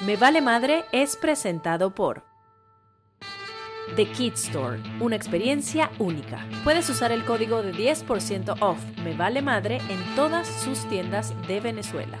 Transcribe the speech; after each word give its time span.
Me 0.00 0.16
Vale 0.16 0.40
Madre 0.40 0.86
es 0.92 1.14
presentado 1.14 1.94
por 1.94 2.22
The 3.96 4.06
Kid 4.06 4.32
Store, 4.32 4.80
una 4.98 5.14
experiencia 5.14 5.90
única. 5.98 6.46
Puedes 6.64 6.88
usar 6.88 7.12
el 7.12 7.26
código 7.26 7.62
de 7.62 7.74
10% 7.74 8.56
off 8.62 8.78
Me 9.04 9.14
Vale 9.14 9.42
Madre 9.42 9.76
en 9.90 10.16
todas 10.16 10.48
sus 10.48 10.88
tiendas 10.88 11.34
de 11.46 11.60
Venezuela. 11.60 12.18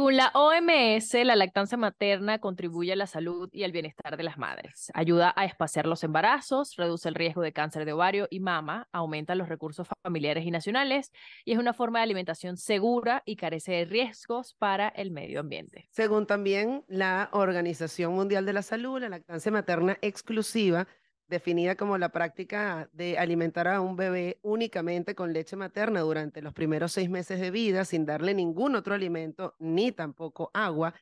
Según 0.00 0.16
la 0.16 0.32
OMS, 0.32 1.12
la 1.26 1.36
lactancia 1.36 1.76
materna 1.76 2.38
contribuye 2.38 2.94
a 2.94 2.96
la 2.96 3.06
salud 3.06 3.50
y 3.52 3.64
al 3.64 3.70
bienestar 3.70 4.16
de 4.16 4.22
las 4.22 4.38
madres. 4.38 4.90
Ayuda 4.94 5.30
a 5.36 5.44
espaciar 5.44 5.86
los 5.86 6.02
embarazos, 6.04 6.74
reduce 6.76 7.06
el 7.06 7.14
riesgo 7.14 7.42
de 7.42 7.52
cáncer 7.52 7.84
de 7.84 7.92
ovario 7.92 8.26
y 8.30 8.40
mama, 8.40 8.88
aumenta 8.92 9.34
los 9.34 9.50
recursos 9.50 9.86
familiares 10.02 10.46
y 10.46 10.50
nacionales 10.50 11.12
y 11.44 11.52
es 11.52 11.58
una 11.58 11.74
forma 11.74 11.98
de 11.98 12.04
alimentación 12.04 12.56
segura 12.56 13.22
y 13.26 13.36
carece 13.36 13.72
de 13.72 13.84
riesgos 13.84 14.54
para 14.54 14.88
el 14.88 15.10
medio 15.10 15.38
ambiente. 15.38 15.86
Según 15.90 16.26
también 16.26 16.82
la 16.88 17.28
Organización 17.32 18.14
Mundial 18.14 18.46
de 18.46 18.54
la 18.54 18.62
Salud, 18.62 19.02
la 19.02 19.10
lactancia 19.10 19.52
materna 19.52 19.98
exclusiva 20.00 20.88
definida 21.30 21.76
como 21.76 21.96
la 21.96 22.10
práctica 22.10 22.90
de 22.92 23.16
alimentar 23.16 23.68
a 23.68 23.80
un 23.80 23.96
bebé 23.96 24.38
únicamente 24.42 25.14
con 25.14 25.32
leche 25.32 25.56
materna 25.56 26.00
durante 26.00 26.42
los 26.42 26.52
primeros 26.52 26.92
seis 26.92 27.08
meses 27.08 27.40
de 27.40 27.52
vida 27.52 27.84
sin 27.84 28.04
darle 28.04 28.34
ningún 28.34 28.74
otro 28.74 28.94
alimento 28.94 29.54
ni 29.60 29.92
tampoco 29.92 30.50
agua, 30.52 30.92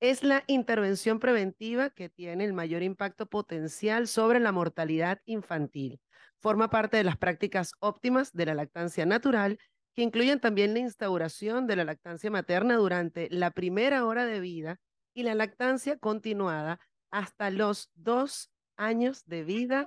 es 0.00 0.22
la 0.24 0.42
intervención 0.48 1.20
preventiva 1.20 1.90
que 1.90 2.08
tiene 2.08 2.44
el 2.44 2.52
mayor 2.52 2.82
impacto 2.82 3.26
potencial 3.26 4.08
sobre 4.08 4.40
la 4.40 4.52
mortalidad 4.52 5.20
infantil. 5.24 6.00
Forma 6.40 6.70
parte 6.70 6.96
de 6.96 7.04
las 7.04 7.16
prácticas 7.16 7.72
óptimas 7.78 8.32
de 8.32 8.46
la 8.46 8.54
lactancia 8.54 9.06
natural, 9.06 9.58
que 9.94 10.02
incluyen 10.02 10.40
también 10.40 10.74
la 10.74 10.80
instauración 10.80 11.66
de 11.66 11.76
la 11.76 11.84
lactancia 11.84 12.30
materna 12.30 12.76
durante 12.76 13.28
la 13.30 13.52
primera 13.52 14.04
hora 14.04 14.26
de 14.26 14.40
vida 14.40 14.80
y 15.14 15.22
la 15.22 15.34
lactancia 15.34 15.98
continuada 15.98 16.80
hasta 17.10 17.50
los 17.50 17.90
dos 17.94 18.50
años 18.78 19.26
de 19.26 19.44
vida 19.44 19.86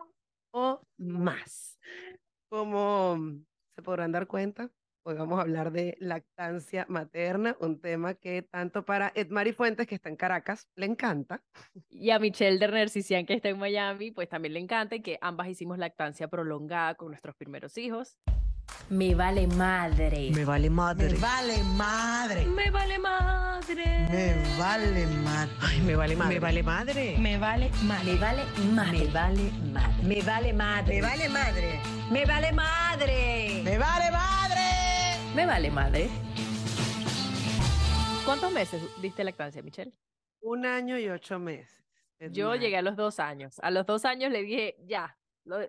o 0.51 0.81
más. 0.97 1.79
Como 2.49 3.17
se 3.75 3.81
podrán 3.81 4.11
dar 4.11 4.27
cuenta, 4.27 4.69
hoy 5.03 5.15
vamos 5.15 5.39
a 5.39 5.41
hablar 5.41 5.71
de 5.71 5.97
lactancia 5.99 6.85
materna, 6.89 7.55
un 7.59 7.79
tema 7.79 8.13
que 8.13 8.43
tanto 8.43 8.85
para 8.85 9.11
Edmari 9.15 9.53
Fuentes, 9.53 9.87
que 9.87 9.95
está 9.95 10.09
en 10.09 10.17
Caracas, 10.17 10.67
le 10.75 10.85
encanta. 10.85 11.41
Y 11.89 12.11
a 12.11 12.19
Michelle 12.19 12.59
Derner 12.59 12.89
Cician, 12.89 13.25
que 13.25 13.33
está 13.33 13.49
en 13.49 13.57
Miami, 13.57 14.11
pues 14.11 14.29
también 14.29 14.53
le 14.53 14.59
encanta 14.59 14.95
y 14.95 15.01
que 15.01 15.17
ambas 15.21 15.47
hicimos 15.47 15.77
lactancia 15.77 16.27
prolongada 16.27 16.95
con 16.95 17.09
nuestros 17.09 17.35
primeros 17.35 17.77
hijos. 17.77 18.17
Me 18.89 19.15
vale 19.15 19.47
madre. 19.47 20.31
Me 20.35 20.43
vale 20.43 20.69
madre. 20.69 21.09
Me 21.13 21.19
vale 21.19 21.63
madre. 21.63 22.45
Me 22.45 22.69
vale 22.69 22.99
madre. 22.99 23.85
Me 24.11 24.57
vale 24.57 25.07
madre. 25.07 25.55
Ay, 25.61 25.79
me 25.81 25.95
vale 25.95 26.15
madre. 26.15 26.35
Me 26.35 26.39
vale 26.39 26.63
madre. 26.63 27.17
Me 27.17 27.37
vale 27.37 27.71
madre. 27.83 28.11
Me 28.11 28.21
vale 28.27 28.53
madre. 28.53 29.23
Me 30.03 30.21
vale 30.21 30.53
madre. 30.53 30.93
Me 30.93 31.01
vale 31.01 31.27
madre. 31.29 31.81
Me 32.11 32.25
vale 32.25 32.51
madre. 32.51 32.51
Me 32.51 32.51
vale 32.51 32.51
madre. 32.51 33.61
Me 33.63 33.77
vale 33.77 34.11
madre. 34.11 35.35
Me 35.35 35.45
vale 35.45 35.71
madre. 35.71 36.09
¿Cuántos 38.25 38.51
meses 38.51 38.83
diste 39.01 39.23
lactancia, 39.23 39.61
Michelle? 39.61 39.93
Un 40.41 40.65
año 40.65 40.97
y 40.97 41.09
ocho 41.09 41.39
meses. 41.39 41.81
Yo 42.31 42.55
llegué 42.55 42.77
a 42.77 42.81
los 42.81 42.95
dos 42.95 43.19
años. 43.19 43.57
A 43.63 43.71
los 43.71 43.85
dos 43.85 44.05
años 44.05 44.31
le 44.31 44.43
dije, 44.43 44.75
ya, 44.85 45.17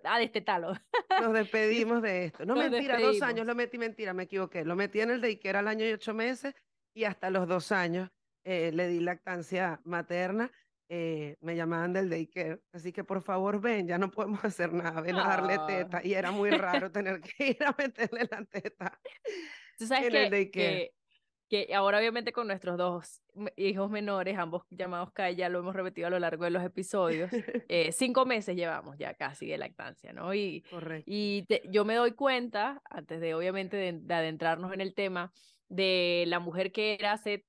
ah, 0.05 0.19
destetalo. 0.19 0.73
Nos 1.17 1.33
despedimos 1.33 2.03
de 2.03 2.27
esto. 2.27 2.45
No, 2.45 2.55
Nos 2.55 2.71
mentira, 2.71 2.95
dos 2.99 3.13
despedimos. 3.13 3.29
años, 3.29 3.47
lo 3.47 3.55
metí, 3.55 3.79
mentira, 3.79 4.13
me 4.15 4.25
equivoqué. 4.25 4.65
Lo 4.65 4.77
metí 4.77 5.01
en 5.01 5.11
el 5.11 5.21
daycare 5.21 5.59
al 5.59 5.69
año 5.69 5.85
y 5.87 5.93
ocho 5.93 6.15
meses 6.15 6.55
y 6.95 7.05
hasta 7.05 7.31
los 7.31 7.47
dos 7.49 7.73
años 7.73 8.11
eh, 8.45 8.71
le 8.73 8.89
di 8.89 9.01
lactancia 9.01 9.81
materna. 9.85 10.51
eh, 10.95 11.37
me 11.41 11.57
llamaban 11.57 11.95
del 11.95 12.11
daycare, 12.11 12.61
así 12.73 12.93
que 12.93 13.03
por 13.03 13.23
favor 13.23 13.61
ven, 13.63 13.89
ya 13.89 13.97
no 13.97 14.11
podemos 14.11 14.45
hacer 14.45 14.75
nada, 14.75 15.01
ven 15.01 15.17
a 15.17 15.27
darle 15.27 15.55
Ah. 15.59 15.67
teta. 15.67 16.01
Y 16.05 16.13
era 16.15 16.31
muy 16.33 16.51
raro 16.51 16.91
tener 16.93 17.21
que 17.23 17.47
ir 17.51 17.65
a 17.65 17.75
meterle 17.79 18.29
la 18.31 18.45
teta. 18.45 19.01
Tú 19.79 19.87
sabes 19.87 20.09
en 20.09 20.17
el 20.17 20.31
daycare. 20.31 20.51
que, 20.51 20.95
que 21.53 21.75
ahora 21.75 21.99
obviamente 21.99 22.33
con 22.33 22.47
nuestros 22.47 22.79
dos 22.79 23.23
hijos 23.57 23.91
menores, 23.91 24.39
ambos 24.39 24.63
llamados 24.71 25.13
Kai, 25.13 25.37
ya 25.37 25.51
lo 25.51 25.59
hemos 25.59 25.77
repetido 25.77 26.07
a 26.07 26.11
lo 26.11 26.19
largo 26.19 26.45
de 26.45 26.51
los 26.51 26.65
episodios, 26.65 27.31
eh, 27.69 27.93
cinco 27.93 28.25
meses 28.25 28.57
llevamos 28.57 28.97
ya 28.99 29.13
casi 29.13 29.47
de 29.49 29.59
lactancia, 29.59 30.15
¿no? 30.15 30.33
Y, 30.33 30.63
Correcto. 30.71 31.05
y 31.07 31.45
te- 31.47 31.61
yo 31.71 31.85
me 31.85 31.95
doy 31.95 32.13
cuenta, 32.13 32.81
antes 32.89 33.21
de 33.21 33.35
obviamente 33.35 33.77
de, 33.77 33.93
de 34.01 34.15
adentrarnos 34.15 34.73
en 34.73 34.81
el 34.81 34.95
tema, 34.95 35.31
de 35.69 36.25
la 36.27 36.41
mujer 36.41 36.73
que 36.73 36.95
era 36.95 37.13
hace 37.13 37.47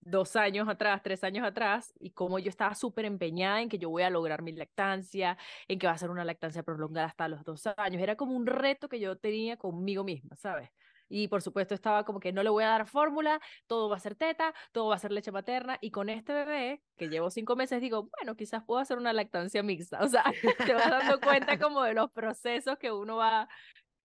dos 0.00 0.36
años 0.36 0.68
atrás, 0.68 1.02
tres 1.02 1.24
años 1.24 1.44
atrás, 1.44 1.92
y 1.98 2.12
cómo 2.12 2.38
yo 2.38 2.48
estaba 2.50 2.74
súper 2.76 3.04
empeñada 3.04 3.60
en 3.62 3.68
que 3.68 3.78
yo 3.78 3.90
voy 3.90 4.04
a 4.04 4.10
lograr 4.10 4.42
mi 4.42 4.52
lactancia, 4.52 5.36
en 5.68 5.78
que 5.80 5.88
va 5.88 5.92
a 5.94 5.98
ser 5.98 6.10
una 6.10 6.24
lactancia 6.24 6.62
prolongada 6.62 7.08
hasta 7.08 7.28
los 7.28 7.42
dos 7.44 7.66
años. 7.76 8.00
Era 8.00 8.14
como 8.16 8.34
un 8.36 8.46
reto 8.46 8.88
que 8.88 9.00
yo 9.00 9.18
tenía 9.18 9.56
conmigo 9.56 10.04
misma, 10.04 10.36
¿sabes? 10.36 10.70
Y 11.10 11.28
por 11.28 11.42
supuesto 11.42 11.74
estaba 11.74 12.04
como 12.04 12.20
que 12.20 12.32
no 12.32 12.42
le 12.42 12.48
voy 12.48 12.64
a 12.64 12.68
dar 12.68 12.86
fórmula, 12.86 13.40
todo 13.66 13.90
va 13.90 13.96
a 13.96 14.00
ser 14.00 14.14
teta, 14.14 14.54
todo 14.72 14.88
va 14.88 14.94
a 14.94 14.98
ser 14.98 15.12
leche 15.12 15.32
materna. 15.32 15.76
Y 15.82 15.90
con 15.90 16.08
este 16.08 16.32
bebé, 16.32 16.82
que 16.96 17.08
llevo 17.08 17.30
cinco 17.30 17.56
meses, 17.56 17.80
digo, 17.80 18.08
bueno, 18.16 18.36
quizás 18.36 18.64
puedo 18.64 18.80
hacer 18.80 18.96
una 18.96 19.12
lactancia 19.12 19.62
mixta. 19.62 19.98
O 20.02 20.08
sea, 20.08 20.24
te 20.72 20.72
vas 20.72 20.88
dando 20.88 21.20
cuenta 21.20 21.58
como 21.58 21.82
de 21.82 21.94
los 21.94 22.10
procesos 22.12 22.78
que 22.78 22.92
uno 22.92 23.16
va, 23.16 23.48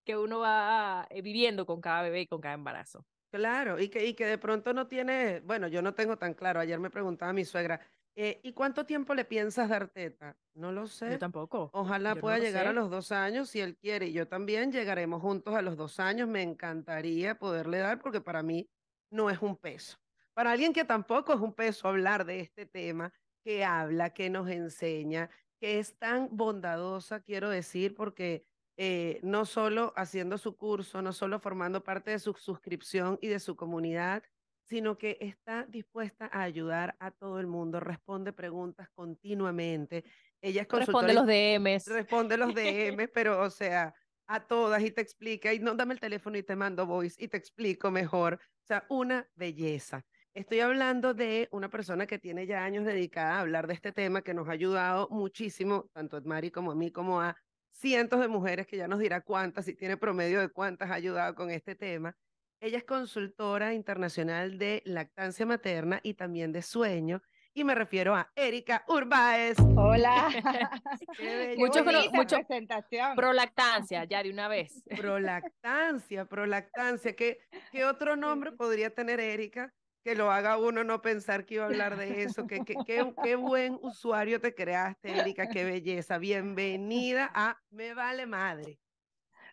que 0.03 0.17
uno 0.17 0.39
va 0.39 1.07
eh, 1.11 1.21
viviendo 1.21 1.65
con 1.65 1.79
cada 1.79 2.01
bebé 2.01 2.21
y 2.21 2.27
con 2.27 2.41
cada 2.41 2.55
embarazo. 2.55 3.05
Claro, 3.31 3.79
y 3.79 3.89
que, 3.89 4.05
y 4.05 4.13
que 4.13 4.25
de 4.25 4.37
pronto 4.37 4.73
no 4.73 4.87
tiene, 4.87 5.41
bueno, 5.41 5.67
yo 5.67 5.81
no 5.81 5.93
tengo 5.93 6.17
tan 6.17 6.33
claro, 6.33 6.59
ayer 6.61 6.79
me 6.79 6.89
preguntaba 6.89 7.33
mi 7.33 7.43
suegra, 7.43 7.81
eh, 8.15 8.39
¿y 8.43 8.53
cuánto 8.53 8.85
tiempo 8.85 9.13
le 9.13 9.25
piensas 9.25 9.69
dar 9.69 9.89
teta? 9.89 10.37
No 10.53 10.71
lo 10.71 10.87
sé. 10.87 11.11
Yo 11.11 11.19
tampoco. 11.19 11.69
Ojalá 11.73 12.11
yo 12.11 12.15
no 12.15 12.21
pueda 12.21 12.37
lo 12.37 12.43
llegar 12.43 12.67
a 12.67 12.73
los 12.73 12.89
dos 12.89 13.11
años 13.11 13.49
si 13.49 13.59
él 13.59 13.75
quiere. 13.75 14.07
Y 14.07 14.13
yo 14.13 14.27
también 14.27 14.71
llegaremos 14.71 15.21
juntos 15.21 15.53
a 15.53 15.61
los 15.61 15.75
dos 15.75 15.99
años. 15.99 16.29
Me 16.29 16.41
encantaría 16.41 17.37
poderle 17.37 17.79
dar 17.79 17.99
porque 17.99 18.21
para 18.21 18.41
mí 18.41 18.69
no 19.11 19.29
es 19.29 19.41
un 19.41 19.57
peso. 19.57 19.97
Para 20.33 20.51
alguien 20.51 20.73
que 20.73 20.85
tampoco 20.85 21.33
es 21.33 21.39
un 21.39 21.53
peso 21.53 21.87
hablar 21.87 22.25
de 22.25 22.39
este 22.39 22.65
tema, 22.65 23.13
que 23.43 23.63
habla, 23.63 24.09
que 24.11 24.29
nos 24.29 24.49
enseña, 24.49 25.29
que 25.59 25.79
es 25.79 25.97
tan 25.97 26.29
bondadosa, 26.31 27.21
quiero 27.21 27.49
decir, 27.49 27.95
porque 27.95 28.45
eh, 28.77 29.19
no 29.23 29.45
solo 29.45 29.93
haciendo 29.95 30.37
su 30.37 30.57
curso, 30.57 31.01
no 31.01 31.13
solo 31.13 31.39
formando 31.39 31.83
parte 31.83 32.11
de 32.11 32.19
su 32.19 32.33
suscripción 32.33 33.17
y 33.21 33.27
de 33.27 33.39
su 33.39 33.55
comunidad, 33.55 34.23
sino 34.65 34.97
que 34.97 35.17
está 35.21 35.65
dispuesta 35.69 36.29
a 36.31 36.41
ayudar 36.41 36.95
a 36.99 37.11
todo 37.11 37.39
el 37.39 37.47
mundo, 37.47 37.79
responde 37.79 38.33
preguntas 38.33 38.89
continuamente. 38.93 40.03
Ella 40.41 40.63
es 40.63 40.67
Responde 40.67 41.13
los 41.13 41.25
DMs. 41.25 41.87
responde 41.87 42.37
los 42.37 42.53
DM, 42.55 43.07
pero 43.13 43.41
o 43.41 43.49
sea, 43.49 43.93
a 44.27 44.39
todas 44.47 44.83
y 44.83 44.91
te 44.91 45.01
explica, 45.01 45.53
y 45.53 45.59
no 45.59 45.75
dame 45.75 45.93
el 45.93 45.99
teléfono 45.99 46.37
y 46.37 46.43
te 46.43 46.55
mando 46.55 46.85
voice 46.85 47.23
y 47.23 47.27
te 47.27 47.37
explico 47.37 47.91
mejor. 47.91 48.35
O 48.35 48.65
sea, 48.65 48.85
una 48.89 49.29
belleza. 49.35 50.03
Estoy 50.33 50.59
hablando 50.59 51.13
de 51.13 51.47
una 51.51 51.69
persona 51.69 52.07
que 52.07 52.19
tiene 52.19 52.45
ya 52.45 52.65
años 52.65 52.85
dedicada 52.85 53.37
a 53.37 53.39
hablar 53.41 53.67
de 53.67 53.73
este 53.73 53.93
tema, 53.93 54.21
que 54.21 54.33
nos 54.33 54.49
ha 54.49 54.51
ayudado 54.51 55.07
muchísimo, 55.09 55.89
tanto 55.93 56.17
a 56.17 56.19
Edmari 56.19 56.51
como 56.51 56.71
a 56.71 56.75
mí, 56.75 56.91
como 56.91 57.21
a 57.21 57.37
cientos 57.71 58.19
de 58.19 58.27
mujeres, 58.27 58.67
que 58.67 58.77
ya 58.77 58.87
nos 58.87 58.99
dirá 58.99 59.21
cuántas, 59.21 59.65
si 59.65 59.75
tiene 59.75 59.95
promedio 59.95 60.41
de 60.41 60.49
cuántas 60.49 60.91
ha 60.91 60.95
ayudado 60.95 61.35
con 61.35 61.51
este 61.51 61.75
tema. 61.75 62.17
Ella 62.61 62.77
es 62.77 62.83
consultora 62.83 63.73
internacional 63.73 64.57
de 64.57 64.81
lactancia 64.85 65.45
materna 65.45 65.99
y 66.03 66.13
también 66.15 66.51
de 66.51 66.61
sueño, 66.61 67.21
y 67.53 67.63
me 67.63 67.73
refiero 67.75 68.15
a 68.15 68.31
Erika 68.35 68.83
Urbáez. 68.87 69.55
Hola. 69.77 70.27
Muchos 71.57 71.85
mucho- 72.11 72.35
presentación. 72.37 73.15
Prolactancia, 73.15 74.03
ya 74.05 74.23
de 74.23 74.29
una 74.31 74.47
vez. 74.47 74.83
Prolactancia, 74.97 76.25
prolactancia. 76.25 77.15
¿Qué, 77.15 77.39
qué 77.71 77.85
otro 77.85 78.15
nombre 78.15 78.51
podría 78.51 78.89
tener 78.93 79.19
Erika 79.19 79.73
que 80.03 80.15
lo 80.15 80.31
haga 80.31 80.57
uno 80.57 80.83
no 80.83 81.01
pensar 81.01 81.45
que 81.45 81.55
iba 81.55 81.63
a 81.63 81.67
hablar 81.67 81.97
de 81.97 82.23
eso? 82.23 82.45
Qué, 82.45 82.59
qué, 82.65 82.75
qué, 82.85 83.13
qué 83.23 83.35
buen 83.35 83.79
usuario 83.81 84.39
te 84.41 84.53
creaste, 84.53 85.17
Erika, 85.17 85.47
qué 85.47 85.63
belleza. 85.63 86.17
Bienvenida 86.17 87.31
a 87.33 87.57
Me 87.69 87.93
Vale 87.93 88.25
Madre. 88.25 88.79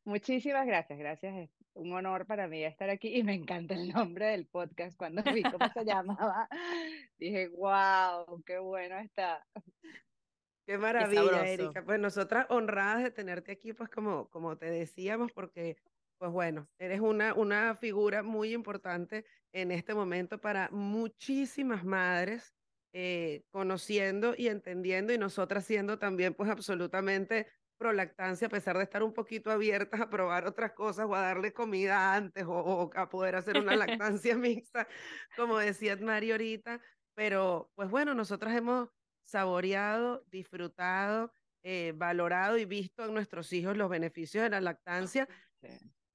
Muchísimas 0.05 0.67
gracias, 0.67 0.99
gracias. 0.99 1.51
Un 1.75 1.93
honor 1.93 2.27
para 2.27 2.49
mí 2.49 2.63
estar 2.65 2.91
aquí 2.91 3.17
y 3.17 3.23
me 3.23 3.35
encanta 3.35 3.75
el 3.75 3.89
nombre 3.89 4.27
del 4.27 4.47
podcast. 4.47 4.97
Cuando 4.97 5.23
vi 5.23 5.43
cómo 5.43 5.69
se 5.73 5.85
llamaba, 5.85 6.49
dije, 7.19 7.49
wow, 7.49 8.43
qué 8.45 8.59
bueno 8.59 8.99
está. 8.99 9.47
Qué 10.67 10.79
maravilla. 10.79 11.47
Erika. 11.47 11.85
Pues 11.85 11.99
nosotras 11.99 12.47
honradas 12.51 13.03
de 13.03 13.11
tenerte 13.11 13.53
aquí, 13.53 13.73
pues 13.73 13.89
como, 13.89 14.29
como 14.29 14.57
te 14.59 14.71
decíamos, 14.71 15.33
porque, 15.33 15.77
pues 16.19 16.31
bueno, 16.31 16.69
eres 16.79 17.01
una, 17.01 17.35
una 17.35 17.75
figura 17.75 18.23
muy 18.23 18.53
importante 18.53 19.25
en 19.53 19.71
este 19.71 19.95
momento 19.95 20.41
para 20.41 20.69
muchísimas 20.71 21.85
madres, 21.85 22.55
eh, 22.93 23.45
conociendo 23.51 24.35
y 24.37 24.49
entendiendo, 24.49 25.13
y 25.13 25.19
nosotras 25.19 25.65
siendo 25.65 25.99
también, 25.99 26.35
pues 26.35 26.51
absolutamente 26.51 27.47
prolactancia, 27.83 28.47
a 28.47 28.51
pesar 28.51 28.77
de 28.79 28.85
estar 28.85 29.03
un 29.03 29.13
poquito 29.13 29.51
abiertas 29.51 30.01
a 30.01 30.09
probar 30.09 30.47
otras 30.47 30.73
cosas 30.73 31.07
o 31.09 31.15
a 31.17 31.21
darle 31.21 31.53
comida 31.53 32.15
antes 32.15 32.45
o, 32.45 32.53
o 32.53 32.91
a 32.95 33.09
poder 33.09 33.35
hacer 33.35 33.59
una 33.59 33.75
lactancia 34.21 34.37
mixta, 34.37 34.87
como 35.37 35.59
decía 35.59 35.97
Mari 35.97 36.31
ahorita, 36.31 36.81
pero 37.15 37.71
pues 37.75 37.91
bueno, 37.91 38.15
nosotras 38.15 38.57
hemos 38.57 38.89
saboreado, 39.25 40.25
disfrutado, 40.31 41.33
eh, 41.65 41.93
valorado 41.97 42.57
y 42.57 42.65
visto 42.65 43.05
en 43.05 43.15
nuestros 43.15 43.53
hijos 43.53 43.77
los 43.77 43.89
beneficios 43.89 44.45
de 44.45 44.51
la 44.51 44.61
lactancia. 44.61 45.29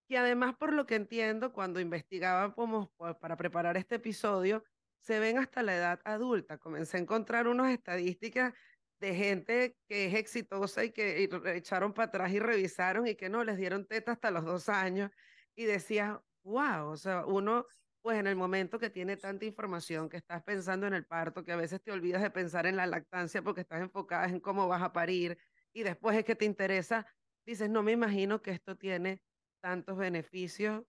Y 0.09 0.15
además, 0.15 0.55
por 0.57 0.73
lo 0.73 0.85
que 0.85 0.95
entiendo, 0.95 1.51
cuando 1.51 1.79
investigábamos 1.81 2.89
pues, 2.95 3.15
para 3.15 3.35
preparar 3.35 3.75
este 3.75 3.95
episodio, 3.95 4.63
se 5.01 5.19
ven 5.19 5.37
hasta 5.37 5.63
la 5.63 5.75
edad 5.75 5.99
adulta. 6.05 6.57
Comencé 6.57 6.97
a 6.97 7.01
encontrar 7.01 7.47
unas 7.47 7.71
estadísticas 7.71 8.53
de 8.99 9.15
gente 9.15 9.77
que 9.87 10.07
es 10.07 10.15
exitosa 10.15 10.83
y 10.83 10.91
que 10.91 11.21
y 11.21 11.49
echaron 11.49 11.93
para 11.93 12.07
atrás 12.07 12.31
y 12.31 12.39
revisaron 12.39 13.07
y 13.07 13.15
que 13.15 13.29
no, 13.29 13.43
les 13.43 13.57
dieron 13.57 13.85
teta 13.85 14.13
hasta 14.13 14.31
los 14.31 14.45
dos 14.45 14.69
años 14.69 15.11
y 15.55 15.65
decías, 15.65 16.17
wow, 16.43 16.87
o 16.89 16.97
sea, 16.97 17.25
uno, 17.25 17.65
pues 18.01 18.19
en 18.19 18.27
el 18.27 18.35
momento 18.35 18.79
que 18.79 18.89
tiene 18.89 19.17
tanta 19.17 19.45
información, 19.45 20.09
que 20.09 20.17
estás 20.17 20.43
pensando 20.43 20.87
en 20.87 20.93
el 20.93 21.05
parto, 21.05 21.43
que 21.43 21.51
a 21.51 21.57
veces 21.57 21.81
te 21.81 21.91
olvidas 21.91 22.21
de 22.21 22.31
pensar 22.31 22.65
en 22.65 22.75
la 22.75 22.87
lactancia 22.87 23.41
porque 23.41 23.61
estás 23.61 23.81
enfocada 23.81 24.27
en 24.27 24.39
cómo 24.39 24.67
vas 24.67 24.81
a 24.81 24.93
parir 24.93 25.37
y 25.73 25.83
después 25.83 26.17
es 26.17 26.25
que 26.25 26.35
te 26.35 26.45
interesa, 26.45 27.05
dices, 27.45 27.69
no 27.69 27.83
me 27.83 27.91
imagino 27.91 28.41
que 28.41 28.51
esto 28.51 28.77
tiene 28.77 29.21
tantos 29.61 29.97
beneficios 29.97 30.83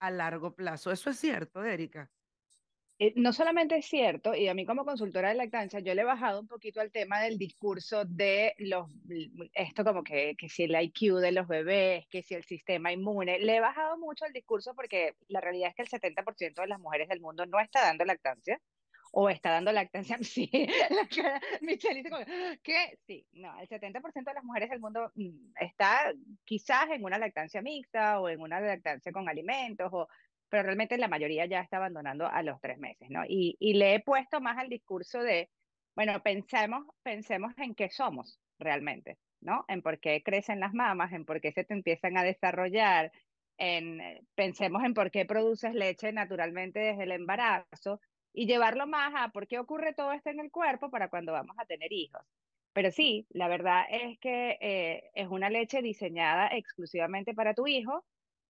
a 0.00 0.10
largo 0.10 0.54
plazo. 0.56 0.90
Eso 0.90 1.10
es 1.10 1.18
cierto, 1.18 1.64
Erika. 1.64 2.10
Eh, 2.98 3.12
no 3.16 3.32
solamente 3.32 3.76
es 3.76 3.86
cierto, 3.86 4.34
y 4.36 4.46
a 4.46 4.54
mí 4.54 4.64
como 4.64 4.84
consultora 4.84 5.30
de 5.30 5.34
lactancia, 5.34 5.80
yo 5.80 5.94
le 5.94 6.02
he 6.02 6.04
bajado 6.04 6.40
un 6.40 6.46
poquito 6.46 6.80
al 6.80 6.92
tema 6.92 7.20
del 7.20 7.38
discurso 7.38 8.04
de 8.04 8.54
los, 8.58 8.88
esto 9.52 9.84
como 9.84 10.04
que, 10.04 10.36
que 10.38 10.48
si 10.48 10.64
el 10.64 10.80
IQ 10.80 11.16
de 11.20 11.32
los 11.32 11.48
bebés, 11.48 12.06
que 12.08 12.22
si 12.22 12.34
el 12.34 12.44
sistema 12.44 12.92
inmune, 12.92 13.40
le 13.40 13.56
he 13.56 13.60
bajado 13.60 13.98
mucho 13.98 14.26
el 14.26 14.32
discurso 14.32 14.74
porque 14.76 15.16
la 15.26 15.40
realidad 15.40 15.70
es 15.70 15.74
que 15.74 15.96
el 15.96 16.14
70% 16.14 16.60
de 16.62 16.68
las 16.68 16.78
mujeres 16.78 17.08
del 17.08 17.20
mundo 17.20 17.46
no 17.46 17.58
está 17.58 17.80
dando 17.82 18.04
lactancia, 18.04 18.60
o 19.16 19.30
está 19.30 19.50
dando 19.52 19.72
lactancia, 19.72 20.18
sí, 20.22 20.50
la 20.90 21.08
cara, 21.08 21.40
como, 22.10 22.18
¿qué? 22.62 22.98
Sí, 23.06 23.26
no, 23.32 23.58
el 23.60 23.68
70% 23.68 24.24
de 24.24 24.34
las 24.34 24.44
mujeres 24.44 24.70
del 24.70 24.80
mundo 24.80 25.12
mm, 25.14 25.52
está 25.60 26.12
quizás 26.44 26.90
en 26.90 27.04
una 27.04 27.18
lactancia 27.18 27.62
mixta 27.62 28.20
o 28.20 28.28
en 28.28 28.40
una 28.40 28.60
lactancia 28.60 29.12
con 29.12 29.28
alimentos 29.28 29.88
o 29.92 30.08
pero 30.54 30.66
realmente 30.66 30.96
la 30.98 31.08
mayoría 31.08 31.46
ya 31.46 31.58
está 31.58 31.78
abandonando 31.78 32.28
a 32.28 32.40
los 32.44 32.60
tres 32.60 32.78
meses, 32.78 33.10
¿no? 33.10 33.24
Y, 33.26 33.56
le 33.74 33.96
he 33.96 34.00
puesto 34.00 34.40
más 34.40 34.56
al 34.56 34.68
discurso 34.68 35.20
de, 35.20 35.50
bueno, 35.96 36.22
pensemos, 36.22 36.86
pensemos 37.02 37.52
en 37.58 37.74
qué 37.74 37.90
somos 37.90 38.38
realmente, 38.60 39.18
¿no? 39.40 39.64
En 39.66 39.82
por 39.82 39.98
qué 39.98 40.22
crecen 40.22 40.60
las 40.60 40.72
mamas, 40.72 41.12
en 41.12 41.24
por 41.24 41.40
qué 41.40 41.50
se 41.50 41.64
te 41.64 41.74
empiezan 41.74 42.16
a 42.16 42.22
desarrollar, 42.22 43.10
en, 43.58 44.00
eh, 44.00 44.22
pensemos 44.36 44.84
en 44.84 44.94
por 44.94 45.10
qué 45.10 45.24
produces 45.24 45.74
leche 45.74 46.12
naturalmente 46.12 46.78
desde 46.78 47.02
el 47.02 47.10
embarazo 47.10 48.00
y 48.32 48.46
llevarlo 48.46 48.86
más 48.86 49.12
a 49.16 49.30
por 49.30 49.48
qué 49.48 49.58
ocurre 49.58 49.92
todo 49.92 50.12
esto 50.12 50.30
en 50.30 50.38
el 50.38 50.52
cuerpo 50.52 50.88
para 50.88 51.08
cuando 51.08 51.32
vamos 51.32 51.56
a 51.58 51.66
tener 51.66 51.92
hijos. 51.92 52.22
Pero 52.72 52.92
sí, 52.92 53.26
la 53.30 53.48
verdad 53.48 53.86
es 53.90 54.20
que 54.20 54.56
eh, 54.60 55.10
es 55.14 55.26
una 55.26 55.50
leche 55.50 55.82
diseñada 55.82 56.46
exclusivamente 56.46 57.34
para 57.34 57.54
tu 57.54 57.66
hijo 57.66 58.04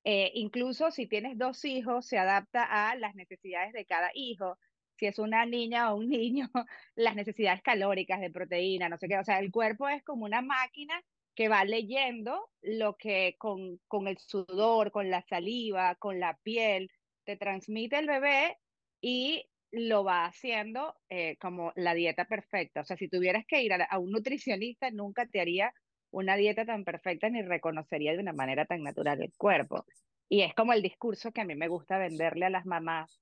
eh, 0.05 0.31
incluso 0.35 0.91
si 0.91 1.07
tienes 1.07 1.39
dos 1.39 1.65
hijos, 1.65 2.07
se 2.07 2.19
adapta 2.19 2.65
a 2.65 2.95
las 2.97 3.15
necesidades 3.15 3.73
de 3.73 3.87
cada 3.87 4.11
hijo. 4.15 4.59
Si 4.97 5.07
es 5.07 5.19
una 5.19 5.47
niña 5.47 5.93
o 5.93 5.97
un 5.97 6.09
niño, 6.11 6.51
las 6.95 7.17
necesidades 7.17 7.63
calóricas 7.63 8.21
de 8.21 8.31
proteína, 8.31 8.89
no 8.89 8.99
sé 8.99 9.09
qué. 9.09 9.19
O 9.19 9.25
sea, 9.25 9.39
el 9.41 9.51
cuerpo 9.51 9.89
es 9.89 10.03
como 10.05 10.25
una 10.27 10.43
máquina 10.43 11.03
que 11.35 11.49
va 11.49 11.65
leyendo 11.65 12.51
lo 12.63 12.97
que 12.97 13.37
con, 13.39 13.81
con 13.89 14.07
el 14.09 14.19
sudor, 14.19 14.93
con 14.93 15.11
la 15.11 15.23
saliva, 15.23 15.97
con 15.97 16.21
la 16.21 16.39
piel, 16.43 16.91
te 17.25 17.37
transmite 17.37 17.99
el 17.99 18.07
bebé 18.07 18.59
y 19.01 19.47
lo 19.73 20.05
va 20.05 20.27
haciendo 20.27 20.95
eh, 21.09 21.37
como 21.39 21.73
la 21.77 21.95
dieta 21.95 22.27
perfecta. 22.27 22.83
O 22.83 22.85
sea, 22.85 22.97
si 22.97 23.09
tuvieras 23.09 23.45
que 23.47 23.63
ir 23.63 23.73
a, 23.73 23.85
a 23.85 23.99
un 23.99 24.13
nutricionista, 24.13 24.91
nunca 24.91 25.27
te 25.27 25.41
haría 25.41 25.75
una 26.15 26.37
dieta 26.37 26.65
tan 26.65 26.85
perfecta 26.85 27.29
ni 27.29 27.43
reconocería 27.43 28.13
de 28.13 28.21
una 28.21 28.33
manera 28.33 28.65
tan 28.67 28.83
natural 28.83 29.23
el 29.23 29.33
cuerpo. 29.37 29.85
Y 30.29 30.43
es 30.43 30.55
como 30.55 30.73
el 30.73 30.83
discurso 30.83 31.33
que 31.33 31.41
a 31.41 31.45
mí 31.45 31.55
me 31.55 31.69
gusta 31.69 31.99
venderle 31.99 32.47
a 32.47 32.51
las 32.51 32.67
mamás, 32.67 33.21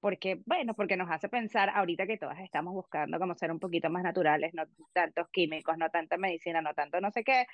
porque, 0.00 0.40
bueno, 0.46 0.74
porque 0.74 0.96
nos 0.96 1.10
hace 1.10 1.28
pensar 1.28 1.70
ahorita 1.70 2.06
que 2.06 2.18
todas 2.18 2.38
estamos 2.40 2.72
buscando 2.72 3.18
como 3.18 3.34
ser 3.34 3.50
un 3.50 3.58
poquito 3.58 3.90
más 3.90 4.02
naturales, 4.04 4.54
no 4.54 4.64
tantos 4.92 5.28
químicos, 5.30 5.76
no 5.78 5.90
tanta 5.90 6.16
medicina, 6.16 6.62
no 6.62 6.74
tanto 6.74 7.00
no 7.00 7.10
sé 7.10 7.24
qué. 7.24 7.46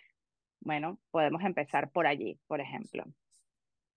Bueno, 0.61 1.01
podemos 1.11 1.43
empezar 1.43 1.91
por 1.91 2.07
allí, 2.07 2.39
por 2.47 2.61
ejemplo. 2.61 3.05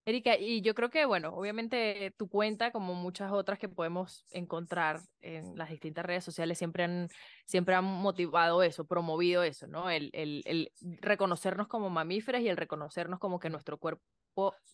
Erika, 0.08 0.38
y 0.38 0.62
yo 0.62 0.74
creo 0.74 0.90
que, 0.90 1.04
bueno, 1.04 1.36
obviamente 1.36 2.16
tu 2.18 2.30
cuenta, 2.30 2.72
como 2.72 2.94
muchas 2.94 3.30
otras 3.34 3.60
que 3.60 3.68
podemos 3.68 4.26
encontrar 4.32 5.02
en 5.20 5.58
las 5.58 5.70
distintas 5.70 6.06
redes 6.06 6.24
sociales, 6.24 6.58
siempre 6.58 6.86
han, 6.86 7.10
siempre 7.46 7.76
han 7.76 7.84
motivado 7.84 8.64
eso, 8.64 8.86
promovido 8.88 9.44
eso, 9.44 9.68
¿no? 9.68 9.90
El, 9.90 10.10
el, 10.14 10.44
el 10.46 10.72
reconocernos 11.02 11.68
como 11.68 11.90
mamíferas 11.90 12.42
y 12.42 12.48
el 12.48 12.56
reconocernos 12.56 13.20
como 13.20 13.38
que 13.38 13.50
nuestro 13.50 13.78
cuerpo 13.80 14.02